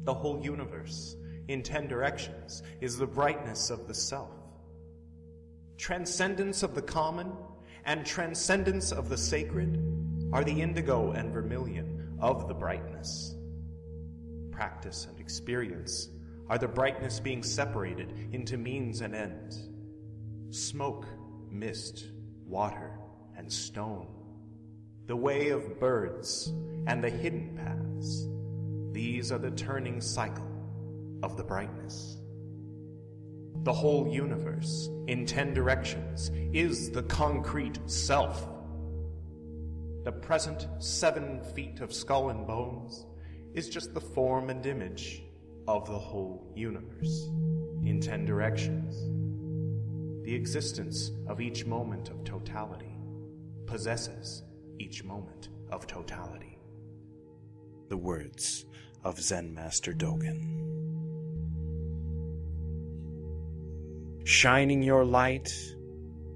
The 0.05 0.14
whole 0.14 0.40
universe 0.42 1.16
in 1.48 1.62
ten 1.62 1.87
directions 1.87 2.62
is 2.81 2.96
the 2.96 3.07
brightness 3.07 3.70
of 3.70 3.87
the 3.87 3.94
self. 3.94 4.31
Transcendence 5.76 6.62
of 6.62 6.74
the 6.74 6.83
common 6.83 7.33
and 7.85 8.05
transcendence 8.05 8.92
of 8.92 9.09
the 9.09 9.16
sacred 9.16 9.79
are 10.33 10.44
the 10.44 10.61
indigo 10.61 11.12
and 11.12 11.33
vermilion 11.33 12.16
of 12.20 12.48
the 12.48 12.55
brightness. 12.55 13.37
Practice 14.61 15.07
and 15.09 15.18
experience 15.18 16.11
are 16.51 16.59
the 16.59 16.68
brightness 16.68 17.18
being 17.18 17.42
separated 17.42 18.12
into 18.33 18.59
means 18.59 19.01
and 19.01 19.14
ends. 19.14 19.70
Smoke, 20.51 21.07
mist, 21.51 22.09
water, 22.44 22.90
and 23.38 23.51
stone. 23.51 24.09
The 25.07 25.16
way 25.16 25.49
of 25.49 25.81
birds 25.81 26.53
and 26.87 27.03
the 27.03 27.09
hidden 27.09 27.57
paths. 27.57 28.27
These 28.92 29.33
are 29.33 29.38
the 29.38 29.53
turning 29.53 29.99
cycle 30.03 30.44
of 31.23 31.38
the 31.38 31.44
brightness. 31.44 32.18
The 33.62 33.73
whole 33.73 34.09
universe, 34.12 34.90
in 35.07 35.25
ten 35.25 35.55
directions, 35.55 36.31
is 36.53 36.90
the 36.90 37.05
concrete 37.05 37.79
self. 37.87 38.46
The 40.05 40.12
present 40.12 40.68
seven 40.81 41.40
feet 41.55 41.80
of 41.80 41.95
skull 41.95 42.28
and 42.28 42.47
bones 42.47 43.07
is 43.55 43.68
just 43.68 43.94
the 43.94 44.01
form 44.01 44.51
and 44.51 44.64
image 44.66 45.22
of 45.66 45.86
the 45.86 45.98
whole 45.98 46.53
universe, 46.55 47.28
in 47.84 48.01
ten 48.01 48.24
directions. 48.24 48.96
The 50.24 50.34
existence 50.34 51.12
of 51.28 51.40
each 51.40 51.66
moment 51.66 52.09
of 52.11 52.24
totality 52.24 52.96
possesses 53.66 54.42
each 54.78 55.05
moment 55.05 55.48
of 55.70 55.86
totality. 55.86 56.59
The 57.88 57.96
words 57.96 58.66
of 59.05 59.20
Zen 59.20 59.55
Master 59.55 59.92
Dogen. 59.92 60.61
shining 64.30 64.80
your 64.82 65.05
light 65.05 65.53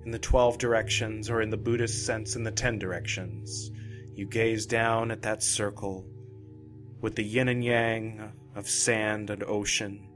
in 0.05 0.11
the 0.11 0.19
12 0.19 0.59
directions, 0.59 1.31
or 1.31 1.41
in 1.41 1.51
the 1.51 1.57
Buddhist 1.57 2.05
sense, 2.05 2.37
in 2.37 2.43
the 2.43 2.51
10 2.51 2.79
directions. 2.79 3.71
You 4.15 4.27
gaze 4.27 4.67
down 4.67 5.11
at 5.11 5.23
that 5.23 5.43
circle 5.43 6.05
with 7.05 7.17
the 7.17 7.23
yin 7.23 7.49
and 7.49 7.63
yang 7.63 8.33
of 8.55 8.67
sand 8.67 9.29
and 9.29 9.45
ocean, 9.45 10.09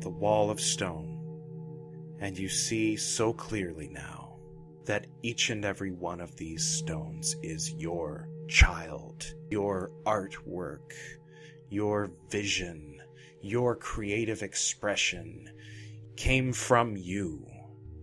the 0.00 0.10
wall 0.10 0.50
of 0.50 0.60
stone, 0.60 1.16
and 2.18 2.36
you 2.36 2.48
see 2.48 2.96
so 2.96 3.32
clearly 3.32 3.86
now 3.86 4.36
that 4.84 5.06
each 5.22 5.48
and 5.50 5.64
every 5.64 5.92
one 5.92 6.20
of 6.20 6.34
these 6.34 6.64
stones 6.64 7.36
is 7.40 7.72
your 7.74 8.28
child, 8.48 9.32
your 9.48 9.92
artwork, 10.04 10.92
your 11.70 12.10
vision, 12.30 13.00
your 13.40 13.76
creative 13.76 14.42
expression 14.42 15.48
came 16.16 16.52
from 16.52 16.96
you, 16.96 17.46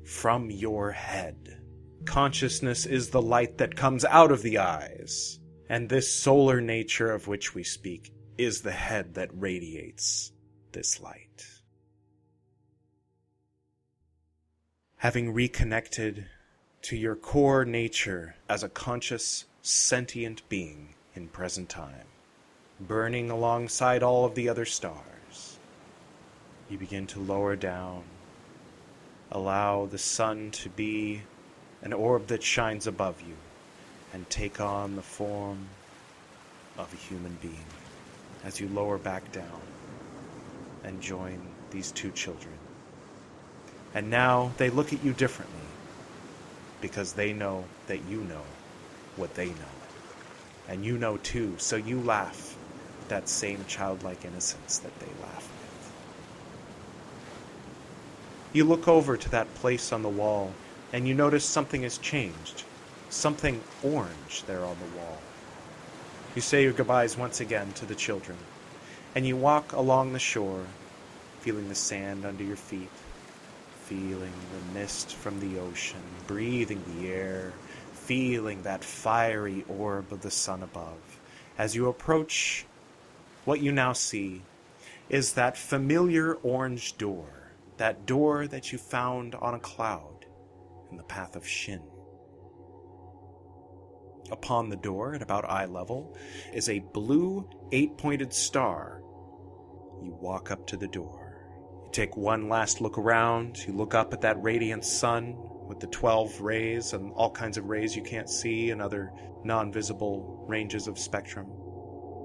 from 0.06 0.50
your 0.50 0.89
head. 0.89 1.62
Consciousness 2.06 2.86
is 2.86 3.10
the 3.10 3.22
light 3.22 3.58
that 3.58 3.76
comes 3.76 4.06
out 4.06 4.32
of 4.32 4.41
the 4.41 4.58
eyes, 4.58 5.39
and 5.70 5.88
this 5.88 6.12
solar 6.12 6.60
nature 6.60 7.12
of 7.12 7.28
which 7.28 7.56
we 7.56 7.64
speak 7.64 8.12
is 8.38 8.62
the 8.62 8.72
head 8.72 9.14
that 9.14 9.30
radiates 9.34 10.32
this 10.72 11.00
light. 11.00 11.60
having 15.00 15.34
reconnected 15.34 16.26
to 16.82 16.98
your 16.98 17.16
core 17.16 17.64
nature 17.64 18.36
as 18.50 18.64
a 18.64 18.70
conscious, 18.70 19.46
sentient 19.62 20.48
being 20.50 20.94
in 21.16 21.26
present 21.30 21.70
time, 21.70 22.06
burning 22.82 23.32
alongside 23.32 24.04
all 24.04 24.26
of 24.26 24.36
the 24.36 24.50
other 24.50 24.66
stars. 24.66 25.58
You 26.70 26.78
begin 26.78 27.08
to 27.08 27.20
lower 27.22 27.56
down, 27.56 28.04
allow 29.32 29.86
the 29.86 29.98
sun 29.98 30.52
to 30.52 30.70
be 30.70 31.22
an 31.82 31.94
orb 31.94 32.28
that 32.28 32.44
shines 32.44 32.86
above 32.86 33.22
you, 33.22 33.36
and 34.14 34.30
take 34.30 34.60
on 34.60 34.95
the 34.95 35.01
form 35.01 35.68
of 36.78 36.91
a 36.93 36.95
human 36.95 37.38
being 37.41 37.66
as 38.43 38.60
you 38.60 38.68
lower 38.70 38.97
back 38.97 39.32
down 39.32 39.62
and 40.84 41.01
join 41.01 41.39
these 41.72 41.91
two 41.91 42.12
children. 42.12 42.53
And 43.93 44.10
now 44.10 44.51
they 44.57 44.70
look 44.70 44.93
at 44.93 45.03
you 45.03 45.14
differently 45.14 45.55
because 46.82 47.14
they 47.14 47.34
know 47.34 47.66
that 47.88 48.05
you 48.10 48.22
know 48.22 48.43
what 49.16 49.34
they 49.36 49.47
know. 49.47 49.76
And 50.68 50.86
you 50.86 50.97
know 50.97 51.18
too, 51.18 51.55
so 51.57 51.76
you 51.76 51.99
laugh 51.99 52.55
that 53.10 53.28
same 53.28 53.66
childlike 53.68 54.24
innocence 54.24 54.78
that 54.80 54.97
they 54.99 55.07
laugh 55.22 55.36
with. 55.36 55.91
You 58.53 58.64
look 58.64 58.88
over 58.88 59.18
to 59.18 59.30
that 59.30 59.53
place 59.55 59.91
on 59.91 60.03
the 60.03 60.10
wall 60.10 60.53
and 60.93 61.07
you 61.07 61.14
notice 61.14 61.43
something 61.43 61.84
has 61.84 61.97
changed. 61.97 62.64
Something 63.10 63.62
orange 63.84 64.43
there 64.45 64.64
on 64.64 64.78
the 64.80 64.97
wall. 64.97 65.18
You 66.36 66.41
say 66.41 66.62
your 66.62 66.74
goodbyes 66.74 67.18
once 67.18 67.41
again 67.41 67.74
to 67.74 67.86
the 67.88 67.95
children, 67.95 68.38
and 69.16 69.26
you 69.26 69.36
walk 69.36 69.74
along 69.74 70.14
the 70.14 70.20
shore, 70.20 70.66
feeling 71.39 71.70
the 71.70 71.76
sand 71.76 72.24
under 72.24 72.43
your 72.43 72.55
feet, 72.55 72.91
feeling 73.86 74.34
the 74.53 74.80
mist 74.80 75.16
from 75.16 75.39
the 75.39 75.60
ocean, 75.60 76.03
breathing 76.28 76.84
the 76.95 77.10
air, 77.10 77.53
feeling 77.93 78.62
that 78.62 78.84
fiery 78.84 79.66
orb 79.68 80.14
of 80.14 80.22
the 80.22 80.30
sun 80.30 80.62
above. 80.62 81.20
As 81.57 81.76
you 81.76 81.88
approach, 81.88 82.66
what 83.43 83.60
you 83.60 83.72
now 83.72 83.93
see 83.93 84.43
is 85.10 85.34
that 85.34 85.57
familiar 85.57 86.36
orange 86.36 86.95
door, 86.99 87.53
that 87.78 88.05
door 88.05 88.45
that 88.45 88.72
you 88.72 88.78
found 88.78 89.34
on 89.34 89.55
a 89.55 89.60
cloud 89.60 90.26
in 90.91 90.97
the 90.97 91.03
path 91.03 91.36
of 91.36 91.47
Shin. 91.47 91.82
Upon 94.32 94.70
the 94.70 94.76
door, 94.76 95.16
at 95.16 95.22
about 95.22 95.50
eye 95.50 95.66
level, 95.66 96.16
is 96.54 96.70
a 96.70 96.80
blue 96.80 97.50
eight 97.72 97.98
pointed 97.98 98.34
star. 98.34 99.02
You 100.04 100.16
walk 100.20 100.52
up 100.52 100.68
to 100.68 100.78
the 100.78 100.88
door. 100.88 101.36
You 101.86 101.90
take 101.92 102.16
one 102.16 102.48
last 102.48 102.82
look 102.82 102.98
around. 102.98 103.58
You 103.66 103.74
look 103.74 103.94
up 103.94 104.14
at 104.14 104.22
that 104.22 104.42
radiant 104.42 104.86
sun 104.86 105.36
with 105.68 105.80
the 105.80 105.88
12 105.88 106.42
rays 106.42 106.94
and 106.94 107.12
all 107.14 107.32
kinds 107.32 107.58
of 107.58 107.66
rays 107.66 107.96
you 107.96 108.02
can't 108.02 108.30
see 108.30 108.72
and 108.72 108.82
other 108.82 109.12
non 109.44 109.72
visible 109.72 110.46
ranges 110.48 110.88
of 110.88 110.98
spectrum. 110.98 111.48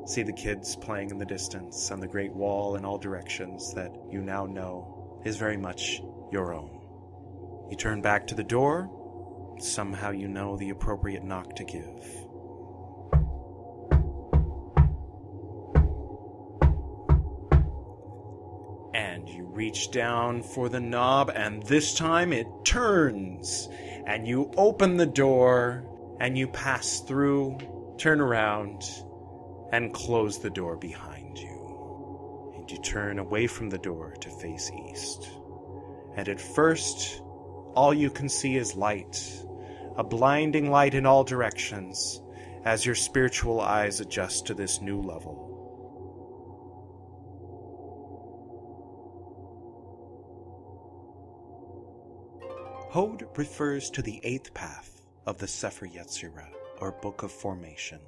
See 0.07 0.23
the 0.23 0.33
kids 0.33 0.77
playing 0.77 1.11
in 1.11 1.19
the 1.19 1.25
distance 1.25 1.91
and 1.91 2.03
the 2.03 2.09
great 2.09 2.33
wall 2.33 2.77
in 2.77 2.85
all 2.85 2.99
directions 2.99 3.73
that 3.75 3.91
you 4.11 4.21
now 4.21 4.45
know 4.45 5.21
is 5.25 5.37
very 5.37 5.57
much 5.57 6.03
your 6.31 6.55
own. 6.55 6.81
You 7.71 7.77
turn 7.77 8.03
back 8.03 8.27
to 8.27 8.35
the 8.35 8.45
door. 8.45 8.91
Somehow 9.59 10.11
you 10.11 10.29
know 10.29 10.57
the 10.57 10.71
appropriate 10.71 11.25
knock 11.25 11.57
to 11.57 11.65
give. 11.65 12.25
And 18.95 19.29
you 19.29 19.45
reach 19.45 19.91
down 19.91 20.43
for 20.43 20.69
the 20.69 20.81
knob, 20.81 21.31
and 21.35 21.63
this 21.65 21.95
time 21.95 22.33
it 22.33 22.47
turns. 22.65 23.69
And 24.07 24.27
you 24.27 24.51
open 24.57 24.97
the 24.97 25.07
door, 25.07 25.85
and 26.21 26.37
you 26.37 26.47
pass 26.49 27.01
through, 27.01 27.59
turn 27.99 28.21
around, 28.21 28.85
and 29.73 29.93
close 29.93 30.39
the 30.39 30.51
door 30.51 30.77
behind 30.77 31.39
you. 31.39 32.53
And 32.57 32.71
you 32.71 32.79
turn 32.79 33.19
away 33.19 33.47
from 33.47 33.71
the 33.71 33.79
door 33.79 34.15
to 34.21 34.31
face 34.31 34.71
east. 34.89 35.29
And 36.17 36.29
at 36.29 36.41
first, 36.41 37.23
all 37.75 37.93
you 37.93 38.11
can 38.11 38.29
see 38.29 38.57
is 38.57 38.75
light, 38.75 39.21
a 39.97 40.05
blinding 40.05 40.71
light 40.71 40.95
in 40.95 41.07
all 41.07 41.25
directions, 41.25 42.21
as 42.65 42.87
your 42.87 42.95
spiritual 42.95 43.61
eyes 43.61 44.01
adjust 44.01 44.47
to 44.47 44.55
this 44.55 44.81
new 44.81 45.01
level. 45.01 45.51
Hod 52.91 53.27
refers 53.37 53.91
to 53.91 54.03
the 54.03 54.21
eighth 54.23 54.55
path 54.55 55.03
of 55.27 55.39
the 55.39 55.49
Sefer 55.49 55.87
Yetzirah, 55.87 56.49
or 56.81 56.93
Book 56.93 57.23
of 57.25 57.33
Formation. 57.33 57.99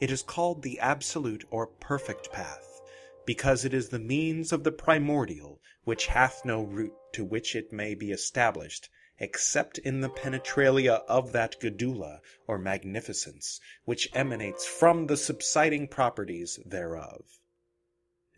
It 0.00 0.10
is 0.10 0.22
called 0.22 0.62
the 0.62 0.80
absolute 0.80 1.44
or 1.50 1.66
perfect 1.66 2.32
path, 2.32 2.80
because 3.26 3.64
it 3.64 3.74
is 3.74 3.88
the 3.88 3.98
means 3.98 4.52
of 4.52 4.64
the 4.64 4.72
primordial 4.72 5.60
which 5.84 6.06
hath 6.06 6.42
no 6.44 6.62
root 6.62 6.92
to 7.12 7.24
which 7.24 7.54
it 7.54 7.72
may 7.72 7.94
be 7.94 8.12
established, 8.12 8.88
except 9.18 9.78
in 9.78 10.00
the 10.00 10.08
penetralia 10.08 11.02
of 11.08 11.32
that 11.32 11.60
gedula 11.60 12.18
or 12.46 12.58
magnificence 12.58 13.60
which 13.84 14.08
emanates 14.14 14.66
from 14.66 15.06
the 15.06 15.16
subsiding 15.16 15.86
properties 15.86 16.58
thereof. 16.66 17.22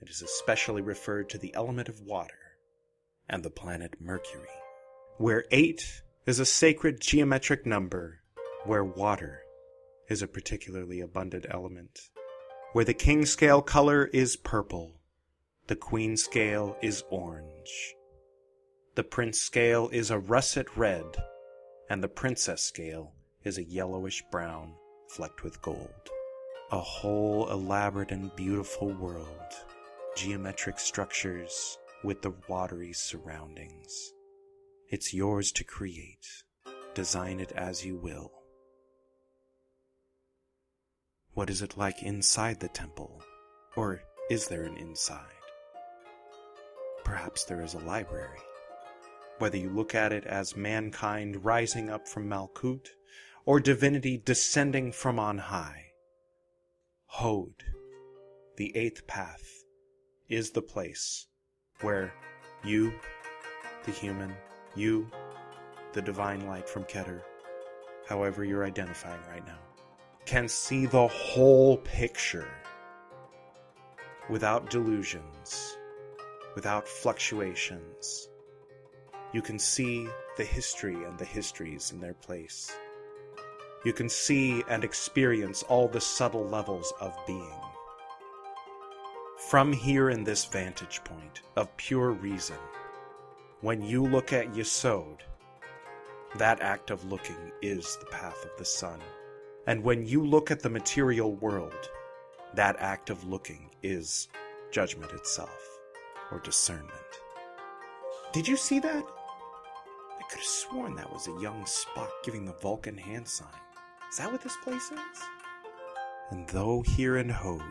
It 0.00 0.10
is 0.10 0.22
especially 0.22 0.82
referred 0.82 1.30
to 1.30 1.38
the 1.38 1.54
element 1.54 1.88
of 1.88 2.00
water 2.00 2.58
and 3.28 3.42
the 3.42 3.50
planet 3.50 4.00
Mercury, 4.00 4.48
where 5.16 5.44
eight 5.50 6.02
is 6.26 6.38
a 6.38 6.46
sacred 6.46 7.00
geometric 7.00 7.64
number, 7.64 8.20
where 8.64 8.84
water 8.84 9.40
is 10.08 10.22
a 10.22 10.28
particularly 10.28 11.00
abundant 11.00 11.46
element, 11.50 11.98
where 12.72 12.84
the 12.84 12.94
king 12.94 13.24
scale 13.24 13.62
color 13.62 14.04
is 14.06 14.36
purple, 14.36 15.00
the 15.66 15.76
queen 15.76 16.16
scale 16.16 16.76
is 16.82 17.02
orange, 17.10 17.94
the 18.97 19.05
prince 19.05 19.38
scale 19.38 19.90
is 19.92 20.11
a 20.11 20.18
russet 20.18 20.74
red, 20.74 21.05
and 21.90 22.03
the 22.03 22.09
princess 22.09 22.62
scale 22.62 23.12
is 23.44 23.59
a 23.59 23.64
yellowish 23.64 24.24
brown 24.32 24.72
flecked 25.11 25.44
with 25.44 25.61
gold. 25.61 25.90
A 26.72 26.80
whole 26.80 27.51
elaborate 27.51 28.11
and 28.11 28.34
beautiful 28.34 28.94
world, 28.94 29.53
geometric 30.16 30.80
structures 30.80 31.76
with 32.05 32.22
the 32.22 32.32
watery 32.49 32.94
surroundings. 32.94 34.14
It's 34.88 35.12
yours 35.12 35.53
to 35.53 35.64
create. 35.64 36.26
Design 36.94 37.38
it 37.38 37.53
as 37.53 37.84
you 37.84 37.97
will. 37.97 38.32
What 41.34 41.51
is 41.51 41.61
it 41.61 41.76
like 41.76 42.03
inside 42.03 42.61
the 42.61 42.68
temple? 42.68 43.22
Or 43.76 44.01
is 44.30 44.49
there 44.49 44.62
an 44.62 44.78
inside? 44.78 45.20
Perhaps 47.05 47.44
there 47.44 47.61
is 47.61 47.74
a 47.74 47.80
library. 47.80 48.40
Whether 49.39 49.59
you 49.59 49.68
look 49.68 49.95
at 49.95 50.12
it 50.12 50.24
as 50.24 50.57
mankind 50.57 51.45
rising 51.45 51.91
up 51.91 52.09
from 52.09 52.28
Malkut, 52.28 52.89
or 53.45 53.61
divinity 53.61 54.16
descending 54.24 54.93
from 54.93 55.18
on 55.18 55.39
high, 55.39 55.93
Hod, 57.07 57.53
the 58.57 58.74
eighth 58.76 59.07
path, 59.07 59.45
is 60.28 60.51
the 60.51 60.62
place 60.62 61.26
where 61.82 62.12
you, 62.64 62.93
the 63.84 63.93
human, 63.93 64.34
you, 64.74 65.07
the 65.93 66.03
divine 66.03 66.47
light 66.47 66.68
from 66.68 66.84
Keter, 66.84 67.20
however 68.09 68.43
you're 68.43 68.64
identifying 68.64 69.20
right 69.28 69.47
now, 69.47 69.59
can 70.24 70.49
see 70.49 70.87
the 70.87 71.09
whole 71.09 71.76
picture 71.76 72.49
without 74.28 74.70
delusions, 74.70 75.76
without 76.55 76.89
fluctuations. 76.89 78.28
You 79.32 79.42
can 79.42 79.58
see 79.58 80.08
the 80.36 80.44
history 80.44 81.04
and 81.04 81.18
the 81.18 81.24
histories 81.24 81.92
in 81.92 82.00
their 82.00 82.14
place. 82.14 82.74
You 83.84 83.92
can 83.92 84.08
see 84.08 84.62
and 84.68 84.84
experience 84.84 85.62
all 85.64 85.88
the 85.88 86.00
subtle 86.00 86.46
levels 86.46 86.92
of 87.00 87.14
being. 87.26 87.60
From 89.48 89.72
here 89.72 90.10
in 90.10 90.24
this 90.24 90.44
vantage 90.44 91.02
point 91.04 91.42
of 91.56 91.76
pure 91.76 92.10
reason, 92.12 92.56
when 93.60 93.82
you 93.82 94.04
look 94.04 94.32
at 94.32 94.52
Yesod, 94.54 95.20
that 96.36 96.60
act 96.60 96.90
of 96.90 97.04
looking 97.04 97.52
is 97.62 97.96
the 97.98 98.06
path 98.06 98.44
of 98.44 98.50
the 98.58 98.64
sun. 98.64 99.00
And 99.66 99.82
when 99.82 100.06
you 100.06 100.24
look 100.24 100.50
at 100.50 100.60
the 100.60 100.70
material 100.70 101.34
world, 101.34 101.90
that 102.54 102.76
act 102.78 103.10
of 103.10 103.24
looking 103.24 103.70
is 103.82 104.28
judgment 104.70 105.12
itself, 105.12 105.78
or 106.30 106.38
discernment. 106.40 106.92
Did 108.37 108.47
you 108.47 108.59
see 108.59 108.80
that? 108.80 109.03
I 109.03 110.22
could 110.28 110.41
have 110.41 110.45
sworn 110.45 110.95
that 110.97 111.11
was 111.11 111.26
a 111.26 111.41
young 111.41 111.64
Spock 111.64 112.11
giving 112.22 112.45
the 112.45 112.53
Vulcan 112.53 112.99
hand 112.99 113.26
sign. 113.26 113.49
Is 114.11 114.18
that 114.18 114.30
what 114.30 114.43
this 114.43 114.59
place 114.62 114.93
is? 114.93 115.18
And 116.28 116.47
though 116.49 116.82
here 116.82 117.16
in 117.16 117.30
Hod 117.30 117.62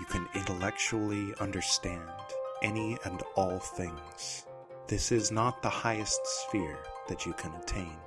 you 0.00 0.06
can 0.08 0.26
intellectually 0.34 1.34
understand 1.38 2.08
any 2.62 2.96
and 3.04 3.22
all 3.34 3.58
things, 3.58 4.46
this 4.88 5.12
is 5.12 5.30
not 5.30 5.60
the 5.60 5.68
highest 5.68 6.22
sphere 6.24 6.78
that 7.08 7.26
you 7.26 7.34
can 7.34 7.52
attain. 7.52 7.98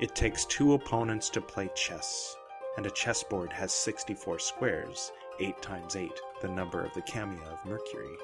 It 0.00 0.14
takes 0.14 0.46
two 0.46 0.72
opponents 0.72 1.28
to 1.30 1.42
play 1.42 1.68
chess, 1.74 2.34
and 2.78 2.86
a 2.86 2.90
chessboard 2.92 3.52
has 3.52 3.74
64 3.74 4.38
squares, 4.38 5.12
8 5.38 5.60
times 5.60 5.96
8, 5.96 6.10
the 6.40 6.48
number 6.48 6.82
of 6.82 6.94
the 6.94 7.02
camia 7.02 7.46
of 7.52 7.62
Mercury. 7.66 8.16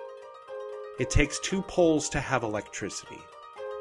It 0.96 1.10
takes 1.10 1.40
two 1.40 1.60
poles 1.62 2.08
to 2.10 2.20
have 2.20 2.44
electricity. 2.44 3.18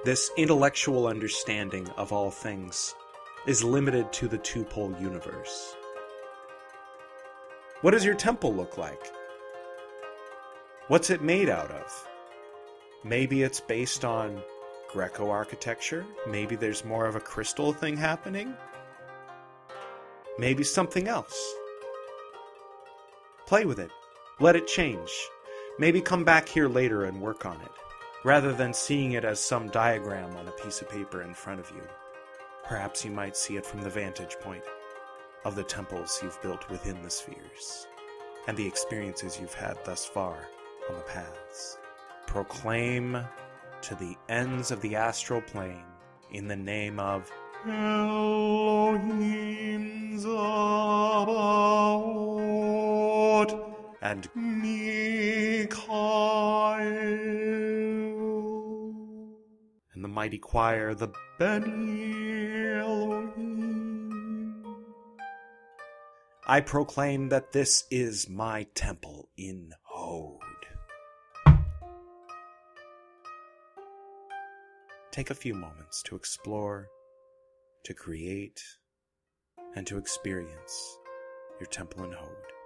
This 0.03 0.31
intellectual 0.35 1.05
understanding 1.05 1.87
of 1.89 2.11
all 2.11 2.31
things 2.31 2.95
is 3.45 3.63
limited 3.63 4.11
to 4.13 4.27
the 4.27 4.39
two 4.39 4.63
pole 4.63 4.95
universe. 4.99 5.75
What 7.81 7.91
does 7.91 8.03
your 8.03 8.15
temple 8.15 8.55
look 8.55 8.79
like? 8.79 9.11
What's 10.87 11.11
it 11.11 11.21
made 11.21 11.49
out 11.49 11.69
of? 11.69 12.07
Maybe 13.03 13.43
it's 13.43 13.59
based 13.59 14.03
on 14.03 14.41
Greco 14.91 15.29
architecture. 15.29 16.07
Maybe 16.27 16.55
there's 16.55 16.83
more 16.83 17.05
of 17.05 17.15
a 17.15 17.19
crystal 17.19 17.73
thing 17.73 17.95
happening. 17.95 18.55
Maybe 20.39 20.63
something 20.63 21.07
else. 21.07 21.37
Play 23.45 23.65
with 23.65 23.77
it. 23.77 23.91
Let 24.39 24.55
it 24.55 24.65
change. 24.65 25.11
Maybe 25.79 26.01
come 26.01 26.23
back 26.23 26.47
here 26.47 26.67
later 26.67 27.05
and 27.05 27.19
work 27.19 27.47
on 27.47 27.59
it, 27.61 27.71
rather 28.23 28.53
than 28.53 28.75
seeing 28.75 29.13
it 29.13 29.25
as 29.25 29.39
some 29.39 29.69
diagram 29.69 30.35
on 30.35 30.47
a 30.47 30.51
piece 30.51 30.81
of 30.81 30.89
paper 30.89 31.23
in 31.23 31.33
front 31.33 31.59
of 31.59 31.71
you. 31.71 31.81
Perhaps 32.63 33.03
you 33.03 33.09
might 33.09 33.35
see 33.35 33.57
it 33.57 33.65
from 33.65 33.81
the 33.81 33.89
vantage 33.89 34.35
point 34.39 34.61
of 35.45 35.55
the 35.55 35.63
temples 35.63 36.19
you've 36.21 36.39
built 36.43 36.69
within 36.69 37.01
the 37.01 37.09
spheres, 37.09 37.87
and 38.47 38.55
the 38.55 38.67
experiences 38.67 39.39
you've 39.41 39.55
had 39.55 39.83
thus 39.83 40.05
far 40.05 40.47
on 40.89 40.95
the 40.95 41.01
paths. 41.01 41.79
Proclaim 42.27 43.17
to 43.81 43.95
the 43.95 44.15
ends 44.29 44.69
of 44.69 44.79
the 44.81 44.95
astral 44.95 45.41
plane 45.41 45.85
in 46.31 46.47
the 46.47 46.55
name 46.55 46.99
of 46.99 47.31
Elohim 47.67 48.99
Zabaoth 50.19 51.13
and 54.03 54.29
Mikhail. 54.35 55.79
And 59.93 60.03
the 60.03 60.09
mighty 60.09 60.37
choir, 60.37 60.93
the 60.93 61.07
Beni. 61.39 62.03
I 66.45 66.59
proclaim 66.59 67.29
that 67.29 67.53
this 67.53 67.85
is 67.89 68.29
my 68.29 68.67
temple 68.75 69.29
in 69.37 69.71
Hod. 69.83 70.39
Take 75.11 75.29
a 75.29 75.35
few 75.35 75.53
moments 75.53 76.03
to 76.03 76.17
explore, 76.17 76.89
to 77.85 77.93
create, 77.93 78.61
and 79.75 79.87
to 79.87 79.97
experience 79.97 80.97
your 81.61 81.67
temple 81.67 82.03
in 82.03 82.11
Hod. 82.11 82.62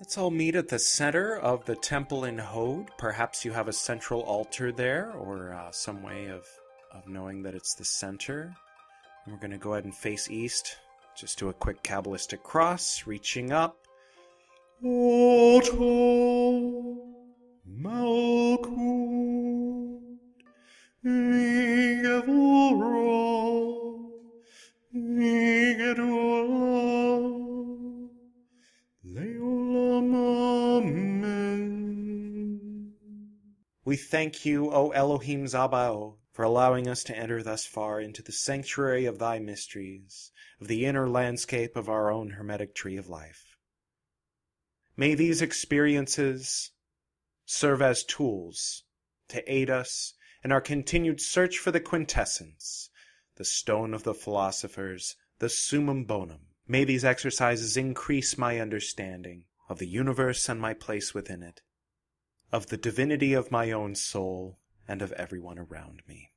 Let's 0.00 0.18
all 0.18 0.30
meet 0.30 0.56
at 0.56 0.68
the 0.68 0.78
center 0.78 1.36
of 1.36 1.64
the 1.66 1.76
temple 1.76 2.24
in 2.24 2.36
Hod. 2.36 2.90
Perhaps 2.98 3.44
you 3.44 3.52
have 3.52 3.68
a 3.68 3.72
central 3.72 4.22
altar 4.22 4.72
there, 4.72 5.12
or 5.12 5.54
uh, 5.54 5.70
some 5.70 6.02
way 6.02 6.26
of, 6.26 6.46
of 6.92 7.06
knowing 7.06 7.42
that 7.44 7.54
it's 7.54 7.74
the 7.74 7.84
center. 7.84 8.54
And 9.24 9.32
we're 9.32 9.40
going 9.40 9.52
to 9.52 9.58
go 9.58 9.74
ahead 9.74 9.84
and 9.84 9.94
face 9.94 10.28
east. 10.28 10.78
Just 11.16 11.38
do 11.38 11.48
a 11.48 11.54
quick 11.54 11.82
Kabbalistic 11.84 12.42
cross, 12.42 13.06
reaching 13.06 13.52
up. 13.52 13.76
Ateh 14.82 16.23
thank 34.14 34.46
you, 34.46 34.70
O 34.70 34.90
Elohim 34.90 35.44
Zabao, 35.44 36.18
for 36.30 36.44
allowing 36.44 36.86
us 36.86 37.02
to 37.02 37.18
enter 37.18 37.42
thus 37.42 37.66
far 37.66 38.00
into 38.00 38.22
the 38.22 38.30
sanctuary 38.30 39.06
of 39.06 39.18
thy 39.18 39.40
mysteries, 39.40 40.30
of 40.60 40.68
the 40.68 40.86
inner 40.86 41.08
landscape 41.08 41.74
of 41.74 41.88
our 41.88 42.12
own 42.12 42.30
hermetic 42.30 42.76
tree 42.76 42.96
of 42.96 43.08
life. 43.08 43.56
May 44.96 45.16
these 45.16 45.42
experiences 45.42 46.70
serve 47.44 47.82
as 47.82 48.04
tools 48.04 48.84
to 49.30 49.52
aid 49.52 49.68
us 49.68 50.14
in 50.44 50.52
our 50.52 50.60
continued 50.60 51.20
search 51.20 51.58
for 51.58 51.72
the 51.72 51.80
quintessence, 51.80 52.90
the 53.34 53.44
stone 53.44 53.92
of 53.92 54.04
the 54.04 54.14
philosophers, 54.14 55.16
the 55.40 55.48
summum 55.48 56.04
bonum. 56.04 56.42
May 56.68 56.84
these 56.84 57.04
exercises 57.04 57.76
increase 57.76 58.38
my 58.38 58.60
understanding 58.60 59.46
of 59.68 59.80
the 59.80 59.88
universe 59.88 60.48
and 60.48 60.60
my 60.60 60.72
place 60.72 61.14
within 61.14 61.42
it, 61.42 61.62
of 62.54 62.68
the 62.68 62.76
divinity 62.76 63.32
of 63.32 63.50
my 63.50 63.72
own 63.72 63.96
soul 63.96 64.56
and 64.86 65.02
of 65.02 65.10
everyone 65.14 65.58
around 65.58 66.00
me. 66.06 66.30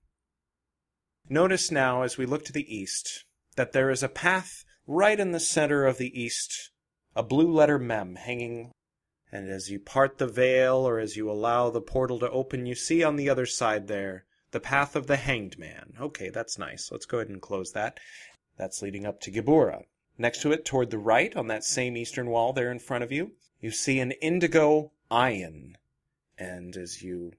Notice 1.30 1.70
now, 1.70 2.02
as 2.02 2.18
we 2.18 2.26
look 2.26 2.44
to 2.46 2.52
the 2.52 2.76
east, 2.76 3.24
that 3.56 3.72
there 3.72 3.92
is 3.92 4.02
a 4.02 4.10
path 4.10 4.66
right 4.88 5.20
in 5.20 5.32
the 5.32 5.40
center 5.40 5.86
of 5.86 6.00
the 6.00 6.20
east, 6.20 6.72
a 7.16 7.22
blue 7.22 7.52
letter 7.52 7.78
mem 7.78 8.16
hanging, 8.16 8.72
and 9.32 9.48
as 9.48 9.70
you 9.70 9.80
part 9.80 10.18
the 10.18 10.26
veil 10.26 10.78
or 10.78 10.98
as 10.98 11.16
you 11.16 11.30
allow 11.30 11.70
the 11.70 11.82
portal 11.82 12.18
to 12.18 12.32
open, 12.32 12.66
you 12.66 12.74
see 12.74 13.04
on 13.04 13.16
the 13.16 13.30
other 13.30 13.46
side 13.46 13.86
there 13.86 14.26
the 14.50 14.60
path 14.60 14.96
of 14.96 15.06
the 15.06 15.18
hanged 15.18 15.60
man. 15.60 15.94
Okay, 16.02 16.32
that's 16.32 16.58
nice. 16.58 16.92
Let's 16.92 17.06
go 17.06 17.20
ahead 17.20 17.30
and 17.30 17.40
close 17.40 17.74
that. 17.74 18.00
That's 18.58 18.82
leading 18.82 19.06
up 19.06 19.22
to 19.22 19.32
Gebura. 19.32 19.84
Next 20.18 20.42
to 20.42 20.52
it, 20.52 20.66
toward 20.66 20.90
the 20.90 20.98
right, 20.98 21.36
on 21.36 21.46
that 21.50 21.64
same 21.64 21.96
eastern 21.96 22.32
wall 22.32 22.54
there 22.54 22.72
in 22.72 22.80
front 22.80 23.04
of 23.04 23.12
you, 23.12 23.34
you 23.60 23.70
see 23.70 24.00
an 24.00 24.14
indigo 24.14 24.94
ayin. 25.12 25.76
And 26.38 26.76
as 26.78 27.02
you 27.02 27.34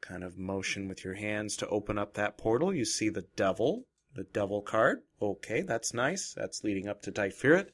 kind 0.00 0.22
of 0.22 0.38
motion 0.38 0.86
with 0.86 1.04
your 1.04 1.14
hands 1.14 1.56
to 1.56 1.68
open 1.68 1.98
up 1.98 2.14
that 2.14 2.38
portal, 2.38 2.74
you 2.74 2.84
see 2.84 3.08
the 3.08 3.26
devil, 3.36 3.86
the 4.14 4.24
devil 4.24 4.62
card. 4.62 5.02
Okay, 5.20 5.62
that's 5.62 5.94
nice. 5.94 6.32
That's 6.34 6.62
leading 6.62 6.86
up 6.88 7.02
to 7.02 7.12
Tiferet. 7.12 7.70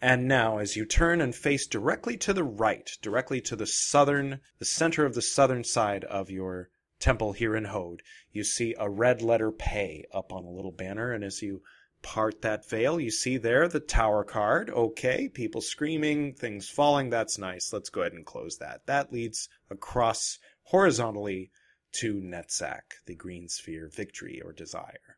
And 0.00 0.28
now, 0.28 0.58
as 0.58 0.76
you 0.76 0.84
turn 0.84 1.20
and 1.20 1.34
face 1.34 1.66
directly 1.66 2.16
to 2.18 2.32
the 2.32 2.44
right, 2.44 2.90
directly 3.00 3.40
to 3.42 3.56
the 3.56 3.66
southern, 3.66 4.40
the 4.58 4.64
center 4.64 5.06
of 5.06 5.14
the 5.14 5.22
southern 5.22 5.64
side 5.64 6.04
of 6.04 6.30
your 6.30 6.68
temple 7.00 7.32
here 7.32 7.56
in 7.56 7.64
Hod, 7.64 8.02
you 8.30 8.44
see 8.44 8.74
a 8.78 8.90
red 8.90 9.22
letter 9.22 9.50
pay 9.50 10.04
up 10.12 10.32
on 10.32 10.44
a 10.44 10.50
little 10.50 10.72
banner. 10.72 11.12
And 11.12 11.24
as 11.24 11.40
you 11.42 11.62
part 12.04 12.42
that 12.42 12.68
veil, 12.68 13.00
you 13.00 13.10
see 13.10 13.38
there 13.38 13.66
the 13.66 13.80
tower 13.80 14.22
card. 14.22 14.70
Okay, 14.70 15.28
people 15.28 15.60
screaming, 15.60 16.34
things 16.34 16.68
falling. 16.68 17.10
That's 17.10 17.38
nice. 17.38 17.72
Let's 17.72 17.88
go 17.88 18.02
ahead 18.02 18.12
and 18.12 18.24
close 18.24 18.58
that. 18.58 18.86
That 18.86 19.12
leads 19.12 19.48
across 19.70 20.38
horizontally 20.64 21.50
to 21.94 22.14
Netzach, 22.20 23.02
the 23.06 23.16
green 23.16 23.48
sphere, 23.48 23.90
victory 23.92 24.40
or 24.44 24.52
desire. 24.52 25.16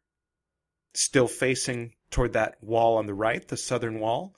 Still 0.95 1.29
facing 1.29 1.93
toward 2.11 2.33
that 2.33 2.63
wall 2.63 2.97
on 2.97 3.07
the 3.07 3.15
right, 3.15 3.47
the 3.47 3.57
southern 3.57 3.99
wall, 4.01 4.35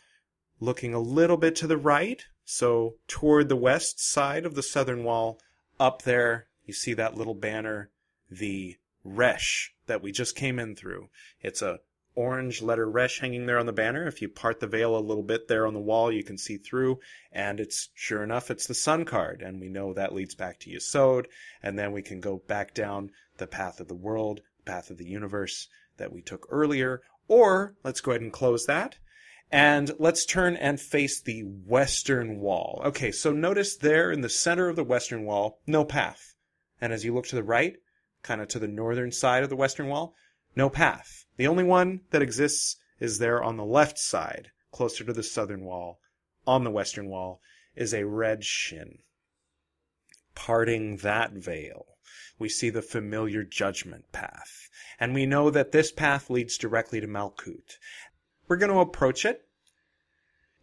looking 0.58 0.94
a 0.94 1.00
little 1.00 1.36
bit 1.36 1.54
to 1.56 1.66
the 1.66 1.76
right, 1.76 2.24
so 2.44 2.94
toward 3.06 3.48
the 3.48 3.56
west 3.56 4.00
side 4.00 4.44
of 4.44 4.54
the 4.54 4.62
southern 4.62 5.04
wall, 5.04 5.38
up 5.78 6.02
there, 6.02 6.48
you 6.64 6.72
see 6.72 6.94
that 6.94 7.16
little 7.16 7.34
banner, 7.34 7.90
the 8.30 8.76
Resh 9.04 9.72
that 9.86 10.02
we 10.02 10.12
just 10.12 10.34
came 10.34 10.58
in 10.58 10.74
through. 10.74 11.08
It's 11.40 11.62
a 11.62 11.78
orange 12.18 12.60
letter 12.60 12.90
resh 12.90 13.20
hanging 13.20 13.46
there 13.46 13.60
on 13.60 13.66
the 13.66 13.72
banner. 13.72 14.08
If 14.08 14.20
you 14.20 14.28
part 14.28 14.58
the 14.58 14.66
veil 14.66 14.96
a 14.96 14.98
little 14.98 15.22
bit 15.22 15.46
there 15.46 15.68
on 15.68 15.72
the 15.72 15.78
wall, 15.78 16.10
you 16.10 16.24
can 16.24 16.36
see 16.36 16.56
through. 16.56 16.98
And 17.30 17.60
it's 17.60 17.90
sure 17.94 18.24
enough, 18.24 18.50
it's 18.50 18.66
the 18.66 18.74
sun 18.74 19.04
card. 19.04 19.40
And 19.40 19.60
we 19.60 19.68
know 19.68 19.92
that 19.92 20.12
leads 20.12 20.34
back 20.34 20.58
to 20.60 20.70
Yesod. 20.70 21.26
And 21.62 21.78
then 21.78 21.92
we 21.92 22.02
can 22.02 22.20
go 22.20 22.42
back 22.48 22.74
down 22.74 23.12
the 23.36 23.46
path 23.46 23.78
of 23.78 23.86
the 23.86 23.94
world, 23.94 24.40
path 24.64 24.90
of 24.90 24.98
the 24.98 25.06
universe 25.06 25.68
that 25.98 26.12
we 26.12 26.20
took 26.20 26.44
earlier. 26.50 27.02
Or 27.28 27.76
let's 27.84 28.00
go 28.00 28.10
ahead 28.10 28.22
and 28.22 28.32
close 28.32 28.66
that. 28.66 28.98
And 29.52 29.92
let's 30.00 30.26
turn 30.26 30.56
and 30.56 30.80
face 30.80 31.22
the 31.22 31.42
western 31.42 32.40
wall. 32.40 32.82
Okay, 32.84 33.12
so 33.12 33.30
notice 33.30 33.76
there 33.76 34.10
in 34.10 34.22
the 34.22 34.28
center 34.28 34.68
of 34.68 34.74
the 34.74 34.82
western 34.82 35.24
wall, 35.24 35.60
no 35.68 35.84
path. 35.84 36.34
And 36.80 36.92
as 36.92 37.04
you 37.04 37.14
look 37.14 37.28
to 37.28 37.36
the 37.36 37.44
right, 37.44 37.76
kind 38.24 38.40
of 38.40 38.48
to 38.48 38.58
the 38.58 38.66
northern 38.66 39.12
side 39.12 39.44
of 39.44 39.50
the 39.50 39.56
western 39.56 39.86
wall, 39.86 40.16
no 40.56 40.68
path. 40.68 41.24
The 41.36 41.46
only 41.46 41.64
one 41.64 42.00
that 42.10 42.22
exists 42.22 42.76
is 43.00 43.18
there 43.18 43.42
on 43.42 43.56
the 43.56 43.64
left 43.64 43.98
side, 43.98 44.50
closer 44.72 45.04
to 45.04 45.12
the 45.12 45.22
southern 45.22 45.64
wall. 45.64 46.00
On 46.46 46.64
the 46.64 46.70
western 46.70 47.08
wall 47.08 47.40
is 47.76 47.94
a 47.94 48.06
red 48.06 48.44
shin. 48.44 48.98
Parting 50.34 50.96
that 50.98 51.32
veil, 51.32 51.86
we 52.38 52.48
see 52.48 52.70
the 52.70 52.82
familiar 52.82 53.44
judgment 53.44 54.10
path. 54.12 54.68
And 54.98 55.14
we 55.14 55.26
know 55.26 55.50
that 55.50 55.72
this 55.72 55.92
path 55.92 56.28
leads 56.28 56.58
directly 56.58 57.00
to 57.00 57.06
Malkut. 57.06 57.76
We're 58.48 58.56
going 58.56 58.72
to 58.72 58.80
approach 58.80 59.24
it. 59.24 59.46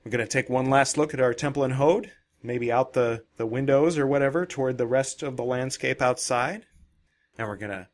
We're 0.03 0.11
going 0.11 0.25
to 0.25 0.31
take 0.31 0.49
one 0.49 0.69
last 0.69 0.97
look 0.97 1.13
at 1.13 1.21
our 1.21 1.33
temple 1.33 1.63
and 1.63 1.73
Hod, 1.73 2.11
maybe 2.43 2.71
out 2.71 2.93
the, 2.93 3.23
the 3.37 3.45
windows 3.45 3.97
or 3.97 4.05
whatever 4.05 4.45
toward 4.45 4.77
the 4.77 4.87
rest 4.87 5.23
of 5.23 5.37
the 5.37 5.43
landscape 5.43 6.01
outside. 6.01 6.65
And 7.37 7.47
we're 7.47 7.57
going 7.57 7.71
to 7.71 7.87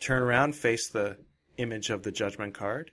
turn 0.00 0.22
around, 0.22 0.54
face 0.54 0.88
the 0.88 1.18
image 1.58 1.90
of 1.90 2.02
the 2.02 2.12
judgment 2.12 2.54
card. 2.54 2.90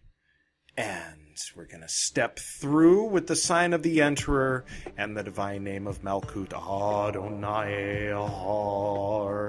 And 0.77 1.37
we're 1.55 1.67
going 1.67 1.81
to 1.81 1.87
step 1.87 2.37
through 2.59 3.05
with 3.05 3.27
the 3.27 3.35
sign 3.35 3.71
of 3.71 3.81
the 3.81 3.99
Enterer 3.99 4.63
and 4.97 5.15
the 5.15 5.23
divine 5.23 5.63
name 5.63 5.87
of 5.87 6.01
Malkut 6.01 6.51
Adonai 6.51 8.09
Haaretz. 8.11 9.43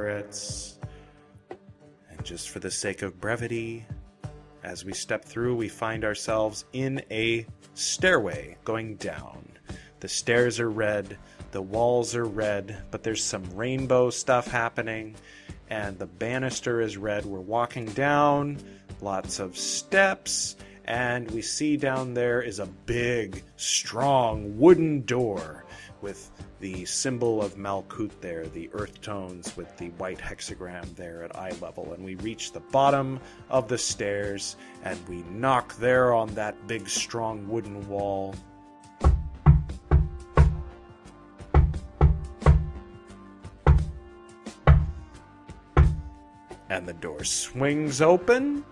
And 2.11 2.25
just 2.25 2.51
for 2.51 2.61
the 2.61 2.71
sake 2.71 3.03
of 3.03 3.21
brevity, 3.21 3.87
as 4.62 4.85
we 4.85 4.93
step 4.93 5.25
through, 5.25 5.57
we 5.57 5.69
find 5.69 6.05
ourselves 6.05 6.64
in 6.73 7.03
a 7.11 7.45
stairway 7.75 8.57
going 8.64 8.97
down. 8.97 9.49
The 10.01 10.09
stairs 10.09 10.61
are 10.61 10.71
red, 10.71 11.19
the 11.53 11.62
walls 11.62 12.14
are 12.14 12.25
red, 12.25 12.83
but 12.91 13.03
there's 13.03 13.25
some 13.25 13.45
rainbow 13.55 14.11
stuff 14.11 14.47
happening, 14.47 15.17
and 15.71 15.99
the 15.99 16.07
banister 16.07 16.81
is 16.81 16.97
red. 16.97 17.25
We're 17.25 17.41
walking 17.41 17.87
down 17.87 18.59
lots 19.01 19.38
of 19.38 19.57
steps, 19.57 20.57
and 20.84 21.30
we 21.30 21.42
see 21.42 21.76
down 21.76 22.14
there 22.14 22.42
is 22.42 22.59
a 22.59 22.66
big, 22.66 23.42
strong 23.57 24.57
wooden 24.59 25.03
door 25.03 25.64
with 26.01 26.30
the 26.61 26.84
symbol 26.84 27.42
of 27.42 27.57
Malkut 27.57 28.12
there, 28.20 28.47
the 28.47 28.70
earth 28.72 29.01
tones 29.03 29.57
with 29.57 29.76
the 29.76 29.88
white 29.90 30.18
hexagram 30.18 30.94
there 30.97 31.22
at 31.22 31.36
eye 31.36 31.53
level. 31.61 31.92
And 31.92 32.05
we 32.05 32.14
reach 32.16 32.53
the 32.53 32.61
bottom 32.61 33.20
of 33.51 33.68
the 33.68 33.78
stairs 33.78 34.57
and 34.84 34.99
we 35.09 35.22
knock 35.30 35.76
there 35.76 36.14
on 36.14 36.28
that 36.34 36.66
big, 36.66 36.88
strong 36.88 37.47
wooden 37.49 37.86
wall. 37.88 38.34
And 46.68 46.86
the 46.86 46.94
door 46.94 47.22
swings 47.24 48.01
open, 48.01 48.64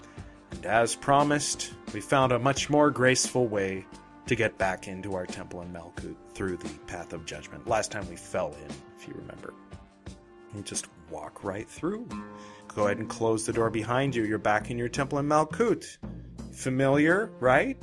and 0.64 0.72
as 0.72 0.94
promised, 0.94 1.72
we 1.92 2.00
found 2.00 2.32
a 2.32 2.38
much 2.38 2.70
more 2.70 2.90
graceful 2.90 3.46
way 3.46 3.86
to 4.26 4.34
get 4.34 4.56
back 4.56 4.88
into 4.88 5.14
our 5.14 5.26
temple 5.26 5.60
in 5.60 5.70
Malkut 5.72 6.16
through 6.32 6.56
the 6.56 6.68
path 6.86 7.12
of 7.12 7.26
judgment. 7.26 7.68
Last 7.68 7.92
time 7.92 8.08
we 8.08 8.16
fell 8.16 8.54
in, 8.64 8.70
if 8.96 9.06
you 9.06 9.14
remember. 9.14 9.52
You 10.54 10.62
just 10.62 10.88
walk 11.10 11.44
right 11.44 11.68
through. 11.68 12.08
Go 12.68 12.86
ahead 12.86 12.98
and 12.98 13.08
close 13.08 13.44
the 13.44 13.52
door 13.52 13.68
behind 13.68 14.14
you. 14.14 14.24
You're 14.24 14.38
back 14.38 14.70
in 14.70 14.78
your 14.78 14.88
temple 14.88 15.18
in 15.18 15.28
Malkut. 15.28 15.98
Familiar, 16.52 17.30
right? 17.40 17.76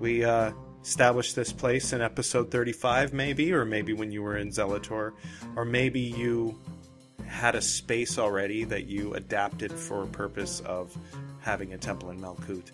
We 0.00 0.24
uh, 0.24 0.52
established 0.82 1.34
this 1.34 1.52
place 1.52 1.94
in 1.94 2.02
episode 2.02 2.50
35, 2.50 3.14
maybe, 3.14 3.54
or 3.54 3.64
maybe 3.64 3.94
when 3.94 4.12
you 4.12 4.22
were 4.22 4.36
in 4.36 4.50
Zelator, 4.50 5.12
or 5.56 5.64
maybe 5.64 6.00
you 6.00 6.58
had 7.26 7.54
a 7.54 7.62
space 7.62 8.18
already 8.18 8.64
that 8.64 8.86
you 8.86 9.14
adapted 9.14 9.72
for 9.72 10.02
a 10.02 10.06
purpose 10.08 10.60
of 10.60 10.94
having 11.40 11.72
a 11.72 11.78
temple 11.78 12.10
in 12.10 12.20
Malkut, 12.20 12.70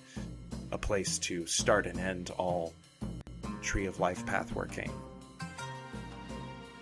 a 0.73 0.79
place 0.79 1.19
to 1.21 1.47
start 1.47 1.87
and 1.87 1.99
end 1.99 2.31
all 2.39 2.73
Tree 3.63 3.87
of 3.87 4.01
Life 4.01 4.25
pathworking. 4.27 4.91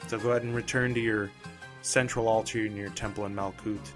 So 0.09 0.19
go 0.19 0.31
ahead 0.31 0.43
and 0.43 0.55
return 0.55 0.95
to 0.95 1.01
your 1.01 1.31
central 1.83 2.29
altar 2.29 2.65
in 2.65 2.77
your 2.77 2.91
temple 2.91 3.27
in 3.27 3.35
Malkut. 3.35 3.91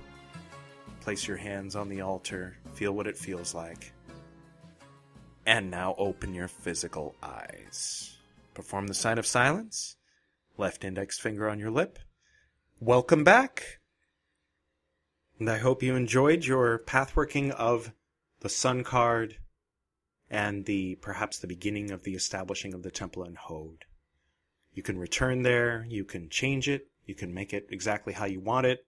Place 1.01 1.27
your 1.27 1.37
hands 1.37 1.77
on 1.77 1.89
the 1.89 2.01
altar, 2.01 2.57
feel 2.75 2.93
what 2.93 3.07
it 3.07 3.17
feels 3.17 3.55
like. 3.55 3.93
And 5.47 5.71
now 5.71 5.95
open 5.97 6.35
your 6.35 6.49
physical 6.49 7.15
eyes. 7.23 8.17
Perform 8.55 8.87
the 8.87 8.95
sign 8.95 9.19
of 9.19 9.27
silence. 9.27 9.97
Left 10.59 10.85
index 10.85 11.19
finger 11.19 11.49
on 11.49 11.59
your 11.59 11.71
lip. 11.71 11.99
Welcome 12.81 13.25
back! 13.25 13.78
And 15.39 15.49
I 15.49 15.59
hope 15.59 15.85
you 15.85 15.95
enjoyed 15.95 16.45
your 16.45 16.81
pathworking 16.81 17.53
of 17.53 17.93
the 18.41 18.49
Sun 18.49 18.83
card 18.83 19.37
and 20.29 20.65
the 20.65 20.97
perhaps 20.97 21.39
the 21.39 21.47
beginning 21.47 21.93
of 21.93 22.03
the 22.03 22.15
establishing 22.15 22.75
of 22.75 22.83
the 22.83 22.91
temple 22.91 23.23
in 23.23 23.37
Hod. 23.37 23.85
You 24.73 24.83
can 24.83 24.99
return 24.99 25.43
there, 25.43 25.87
you 25.89 26.05
can 26.05 26.29
change 26.29 26.69
it, 26.69 26.89
you 27.07 27.15
can 27.15 27.33
make 27.33 27.55
it 27.55 27.69
exactly 27.71 28.15
how 28.15 28.25
you 28.25 28.41
want 28.41 28.67
it, 28.67 28.85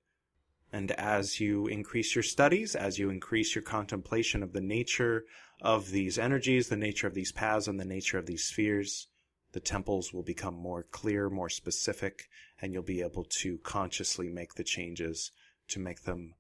and 0.72 0.90
as 0.92 1.38
you 1.38 1.68
increase 1.68 2.16
your 2.16 2.24
studies, 2.24 2.74
as 2.74 2.98
you 2.98 3.10
increase 3.10 3.54
your 3.54 3.62
contemplation 3.62 4.42
of 4.42 4.52
the 4.52 4.60
nature 4.60 5.26
of 5.60 5.90
these 5.90 6.18
energies, 6.18 6.68
the 6.68 6.76
nature 6.76 7.06
of 7.06 7.14
these 7.14 7.30
paths, 7.30 7.68
and 7.68 7.78
the 7.78 7.84
nature 7.84 8.18
of 8.18 8.26
these 8.26 8.44
spheres, 8.44 9.06
the 9.52 9.60
temples 9.60 10.12
will 10.12 10.24
become 10.24 10.54
more 10.54 10.82
clear, 10.82 11.30
more 11.30 11.48
specific, 11.48 12.28
and 12.60 12.72
you'll 12.72 12.82
be 12.82 13.02
able 13.02 13.24
to 13.24 13.58
consciously 13.58 14.28
make 14.28 14.54
the 14.54 14.64
changes 14.64 15.30
to 15.68 15.78
make 15.78 16.02
them 16.02 16.34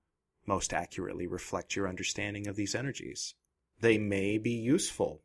most 0.46 0.72
accurately 0.72 1.26
reflect 1.26 1.76
your 1.76 1.88
understanding 1.88 2.46
of 2.46 2.56
these 2.56 2.74
energies. 2.74 3.34
They 3.80 3.98
may 3.98 4.38
be 4.38 4.50
useful. 4.50 5.22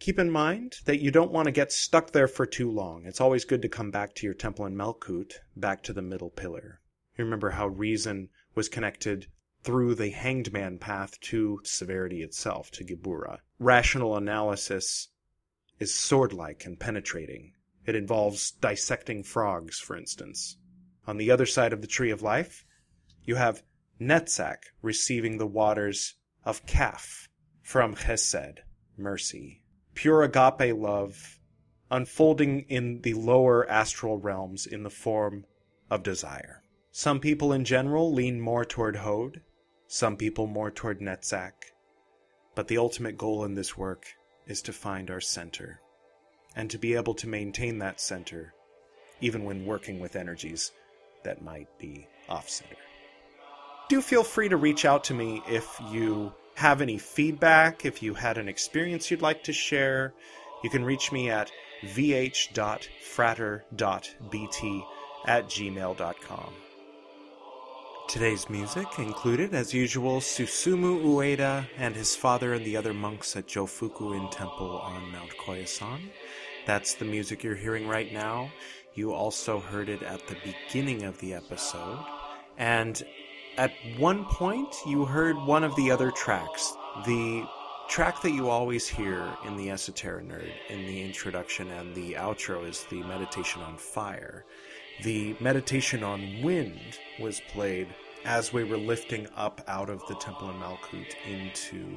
Keep 0.00 0.18
in 0.18 0.30
mind 0.30 0.76
that 0.84 1.00
you 1.00 1.10
don't 1.10 1.32
want 1.32 1.46
to 1.46 1.52
get 1.52 1.72
stuck 1.72 2.10
there 2.10 2.28
for 2.28 2.46
too 2.46 2.70
long. 2.70 3.06
It's 3.06 3.20
always 3.20 3.44
good 3.44 3.62
to 3.62 3.68
come 3.68 3.90
back 3.90 4.14
to 4.16 4.26
your 4.26 4.34
temple 4.34 4.66
in 4.66 4.74
Malkut, 4.74 5.34
back 5.56 5.82
to 5.84 5.92
the 5.92 6.02
middle 6.02 6.30
pillar. 6.30 6.80
You 7.16 7.24
remember 7.24 7.50
how 7.50 7.68
reason 7.68 8.28
was 8.54 8.68
connected 8.68 9.28
through 9.62 9.94
the 9.94 10.10
hanged 10.10 10.52
man 10.52 10.78
path 10.78 11.18
to 11.20 11.60
severity 11.64 12.22
itself, 12.22 12.70
to 12.72 12.84
Gebura. 12.84 13.38
Rational 13.58 14.16
analysis 14.16 15.08
is 15.78 15.94
sword 15.94 16.32
like 16.32 16.66
and 16.66 16.78
penetrating. 16.78 17.52
It 17.86 17.94
involves 17.94 18.50
dissecting 18.50 19.22
frogs, 19.22 19.78
for 19.78 19.96
instance. 19.96 20.56
On 21.06 21.16
the 21.16 21.30
other 21.30 21.46
side 21.46 21.72
of 21.72 21.80
the 21.80 21.86
tree 21.86 22.10
of 22.10 22.22
life, 22.22 22.64
you 23.24 23.36
have 23.36 23.62
Netzach 24.04 24.58
receiving 24.82 25.38
the 25.38 25.46
waters 25.46 26.14
of 26.44 26.66
Kaf 26.66 27.28
from 27.62 27.94
Chesed, 27.94 28.58
mercy. 28.98 29.62
Pure 29.94 30.24
agape 30.24 30.76
love 30.76 31.38
unfolding 31.90 32.66
in 32.68 33.00
the 33.00 33.14
lower 33.14 33.68
astral 33.70 34.18
realms 34.18 34.66
in 34.66 34.82
the 34.82 34.90
form 34.90 35.46
of 35.90 36.02
desire. 36.02 36.62
Some 36.90 37.18
people 37.18 37.52
in 37.52 37.64
general 37.64 38.12
lean 38.12 38.40
more 38.40 38.64
toward 38.64 38.96
Hod, 38.96 39.40
some 39.86 40.16
people 40.16 40.46
more 40.46 40.70
toward 40.70 41.00
Netzach, 41.00 41.72
but 42.54 42.68
the 42.68 42.78
ultimate 42.78 43.16
goal 43.16 43.44
in 43.44 43.54
this 43.54 43.76
work 43.76 44.06
is 44.46 44.60
to 44.62 44.72
find 44.72 45.10
our 45.10 45.20
center 45.20 45.80
and 46.54 46.70
to 46.70 46.78
be 46.78 46.94
able 46.94 47.14
to 47.14 47.26
maintain 47.26 47.78
that 47.78 48.00
center 48.00 48.52
even 49.20 49.44
when 49.44 49.64
working 49.64 49.98
with 49.98 50.14
energies 50.14 50.72
that 51.22 51.42
might 51.42 51.78
be 51.78 52.06
off 52.28 52.50
center. 52.50 52.76
Do 53.88 54.00
feel 54.00 54.24
free 54.24 54.48
to 54.48 54.56
reach 54.56 54.84
out 54.84 55.04
to 55.04 55.14
me 55.14 55.42
if 55.46 55.78
you 55.90 56.32
have 56.54 56.80
any 56.80 56.98
feedback, 56.98 57.84
if 57.84 58.02
you 58.02 58.14
had 58.14 58.38
an 58.38 58.48
experience 58.48 59.10
you'd 59.10 59.20
like 59.22 59.44
to 59.44 59.52
share. 59.52 60.14
You 60.62 60.70
can 60.70 60.84
reach 60.84 61.12
me 61.12 61.28
at 61.30 61.50
vh.frater.bt 61.84 62.54
at 65.26 65.46
gmail.com. 65.46 66.54
Today's 68.08 68.48
music 68.50 68.86
included, 68.98 69.54
as 69.54 69.74
usual, 69.74 70.20
Susumu 70.20 71.02
Ueda 71.02 71.66
and 71.78 71.96
his 71.96 72.14
father 72.14 72.52
and 72.52 72.64
the 72.64 72.76
other 72.76 72.94
monks 72.94 73.34
at 73.34 73.48
Jofuku-in 73.48 74.30
Temple 74.30 74.78
on 74.78 75.10
Mount 75.10 75.30
Koyasan. 75.38 76.10
That's 76.66 76.94
the 76.94 77.06
music 77.06 77.42
you're 77.42 77.56
hearing 77.56 77.88
right 77.88 78.12
now. 78.12 78.50
You 78.94 79.12
also 79.12 79.58
heard 79.58 79.88
it 79.88 80.02
at 80.02 80.26
the 80.28 80.36
beginning 80.44 81.02
of 81.02 81.18
the 81.18 81.34
episode. 81.34 81.98
And 82.56 83.02
at 83.56 83.72
one 83.98 84.24
point, 84.24 84.74
you 84.86 85.04
heard 85.04 85.36
one 85.36 85.64
of 85.64 85.74
the 85.76 85.90
other 85.90 86.10
tracks, 86.10 86.76
the 87.06 87.46
track 87.88 88.20
that 88.22 88.32
you 88.32 88.48
always 88.48 88.88
hear 88.88 89.28
in 89.44 89.56
the 89.56 89.70
Esoteric 89.70 90.26
Nerd 90.26 90.50
in 90.68 90.86
the 90.86 91.02
introduction 91.02 91.70
and 91.70 91.94
the 91.94 92.14
outro 92.14 92.68
is 92.68 92.84
the 92.90 93.02
Meditation 93.02 93.62
on 93.62 93.76
Fire. 93.76 94.44
The 95.02 95.36
Meditation 95.40 96.02
on 96.02 96.42
Wind 96.42 96.98
was 97.20 97.40
played 97.48 97.88
as 98.24 98.52
we 98.52 98.64
were 98.64 98.78
lifting 98.78 99.28
up 99.36 99.60
out 99.68 99.90
of 99.90 100.02
the 100.08 100.14
Temple 100.16 100.50
in 100.50 100.56
Malkut 100.56 101.14
into 101.26 101.96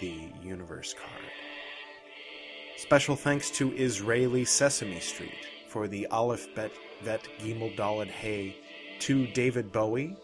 the 0.00 0.28
Universe 0.42 0.94
card. 0.94 1.30
Special 2.76 3.16
thanks 3.16 3.50
to 3.50 3.76
Israeli 3.76 4.44
Sesame 4.44 5.00
Street 5.00 5.48
for 5.68 5.88
the 5.88 6.06
Aleph 6.06 6.54
Bet 6.54 6.70
Vet 7.02 7.28
Gimel 7.40 7.76
Daled 7.76 8.08
Hay 8.08 8.56
to 9.00 9.26
David 9.28 9.72
Bowie 9.72 10.16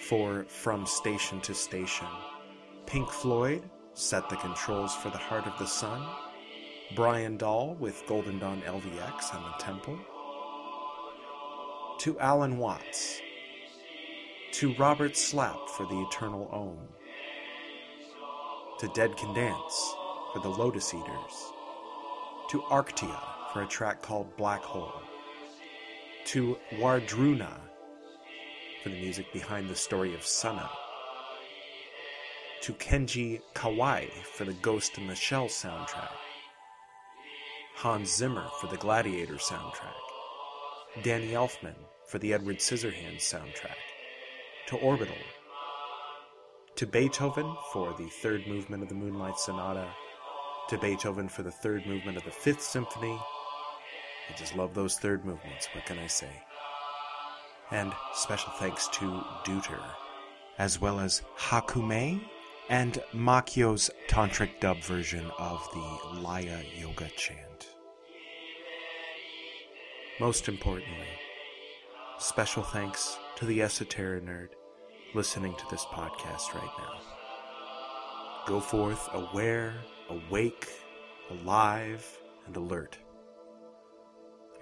for 0.00 0.44
From 0.48 0.86
Station 0.86 1.40
to 1.42 1.54
Station, 1.54 2.06
Pink 2.86 3.10
Floyd 3.10 3.62
Set 3.94 4.28
the 4.30 4.36
Controls 4.36 4.94
for 4.94 5.10
the 5.10 5.18
Heart 5.18 5.46
of 5.46 5.58
the 5.58 5.66
Sun, 5.66 6.06
Brian 6.94 7.36
Dahl 7.36 7.76
with 7.78 8.02
Golden 8.06 8.38
Dawn 8.38 8.62
LVX 8.62 9.34
and 9.34 9.44
the 9.44 9.58
Temple, 9.58 9.98
to 11.98 12.18
Alan 12.18 12.56
Watts, 12.56 13.20
to 14.52 14.74
Robert 14.74 15.16
Slap 15.16 15.68
for 15.76 15.86
the 15.86 16.00
Eternal 16.08 16.48
Ohm, 16.52 16.78
to 18.78 18.88
Dead 18.94 19.16
Can 19.16 19.34
Dance 19.34 19.94
for 20.32 20.38
the 20.40 20.48
Lotus 20.48 20.94
Eaters, 20.94 21.52
to 22.48 22.62
Arctia 22.70 23.20
for 23.52 23.62
a 23.62 23.66
track 23.66 24.00
called 24.00 24.34
Black 24.36 24.62
Hole, 24.62 25.02
to 26.26 26.56
Wardruna 26.78 27.69
for 28.82 28.88
the 28.88 29.00
music 29.00 29.32
behind 29.32 29.68
the 29.68 29.76
story 29.76 30.14
of 30.14 30.20
Sunna, 30.20 30.68
to 32.62 32.72
Kenji 32.74 33.40
Kawai 33.54 34.10
for 34.10 34.44
the 34.44 34.52
Ghost 34.54 34.98
in 34.98 35.06
the 35.06 35.14
Shell 35.14 35.46
soundtrack, 35.46 36.10
Hans 37.76 38.14
Zimmer 38.14 38.46
for 38.60 38.66
the 38.66 38.76
Gladiator 38.76 39.34
soundtrack, 39.34 39.94
Danny 41.02 41.28
Elfman 41.28 41.74
for 42.06 42.18
the 42.18 42.34
Edward 42.34 42.58
Scissorhands 42.58 43.20
soundtrack, 43.20 43.76
to 44.66 44.76
Orbital, 44.76 45.14
to 46.76 46.86
Beethoven 46.86 47.54
for 47.72 47.94
the 47.98 48.08
third 48.22 48.46
movement 48.46 48.82
of 48.82 48.88
the 48.88 48.94
Moonlight 48.94 49.38
Sonata, 49.38 49.88
to 50.68 50.78
Beethoven 50.78 51.28
for 51.28 51.42
the 51.42 51.50
third 51.50 51.86
movement 51.86 52.16
of 52.16 52.24
the 52.24 52.30
Fifth 52.30 52.62
Symphony. 52.62 53.18
I 54.28 54.36
just 54.36 54.54
love 54.54 54.74
those 54.74 54.98
third 54.98 55.24
movements, 55.24 55.68
what 55.74 55.86
can 55.86 55.98
I 55.98 56.06
say? 56.06 56.30
And 57.70 57.92
special 58.14 58.52
thanks 58.58 58.88
to 58.88 59.24
Deuter, 59.44 59.82
as 60.58 60.80
well 60.80 60.98
as 60.98 61.22
Hakume 61.38 62.20
and 62.68 63.02
Makio's 63.12 63.90
tantric 64.08 64.60
dub 64.60 64.78
version 64.78 65.30
of 65.38 65.68
the 65.72 66.20
Laya 66.20 66.62
Yoga 66.76 67.08
chant. 67.16 67.68
Most 70.18 70.48
importantly, 70.48 71.08
special 72.18 72.62
thanks 72.62 73.18
to 73.36 73.46
the 73.46 73.62
Esoteric 73.62 74.24
Nerd 74.24 74.48
listening 75.14 75.54
to 75.56 75.64
this 75.70 75.84
podcast 75.86 76.54
right 76.54 76.70
now. 76.78 77.00
Go 78.46 78.60
forth 78.60 79.08
aware, 79.12 79.74
awake, 80.08 80.68
alive, 81.30 82.06
and 82.46 82.56
alert 82.56 82.98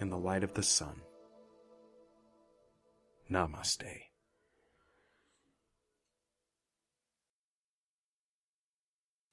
in 0.01 0.09
the 0.09 0.17
light 0.17 0.45
of 0.45 0.55
the 0.55 0.63
sun. 0.63 1.01
Namaste. 3.29 4.08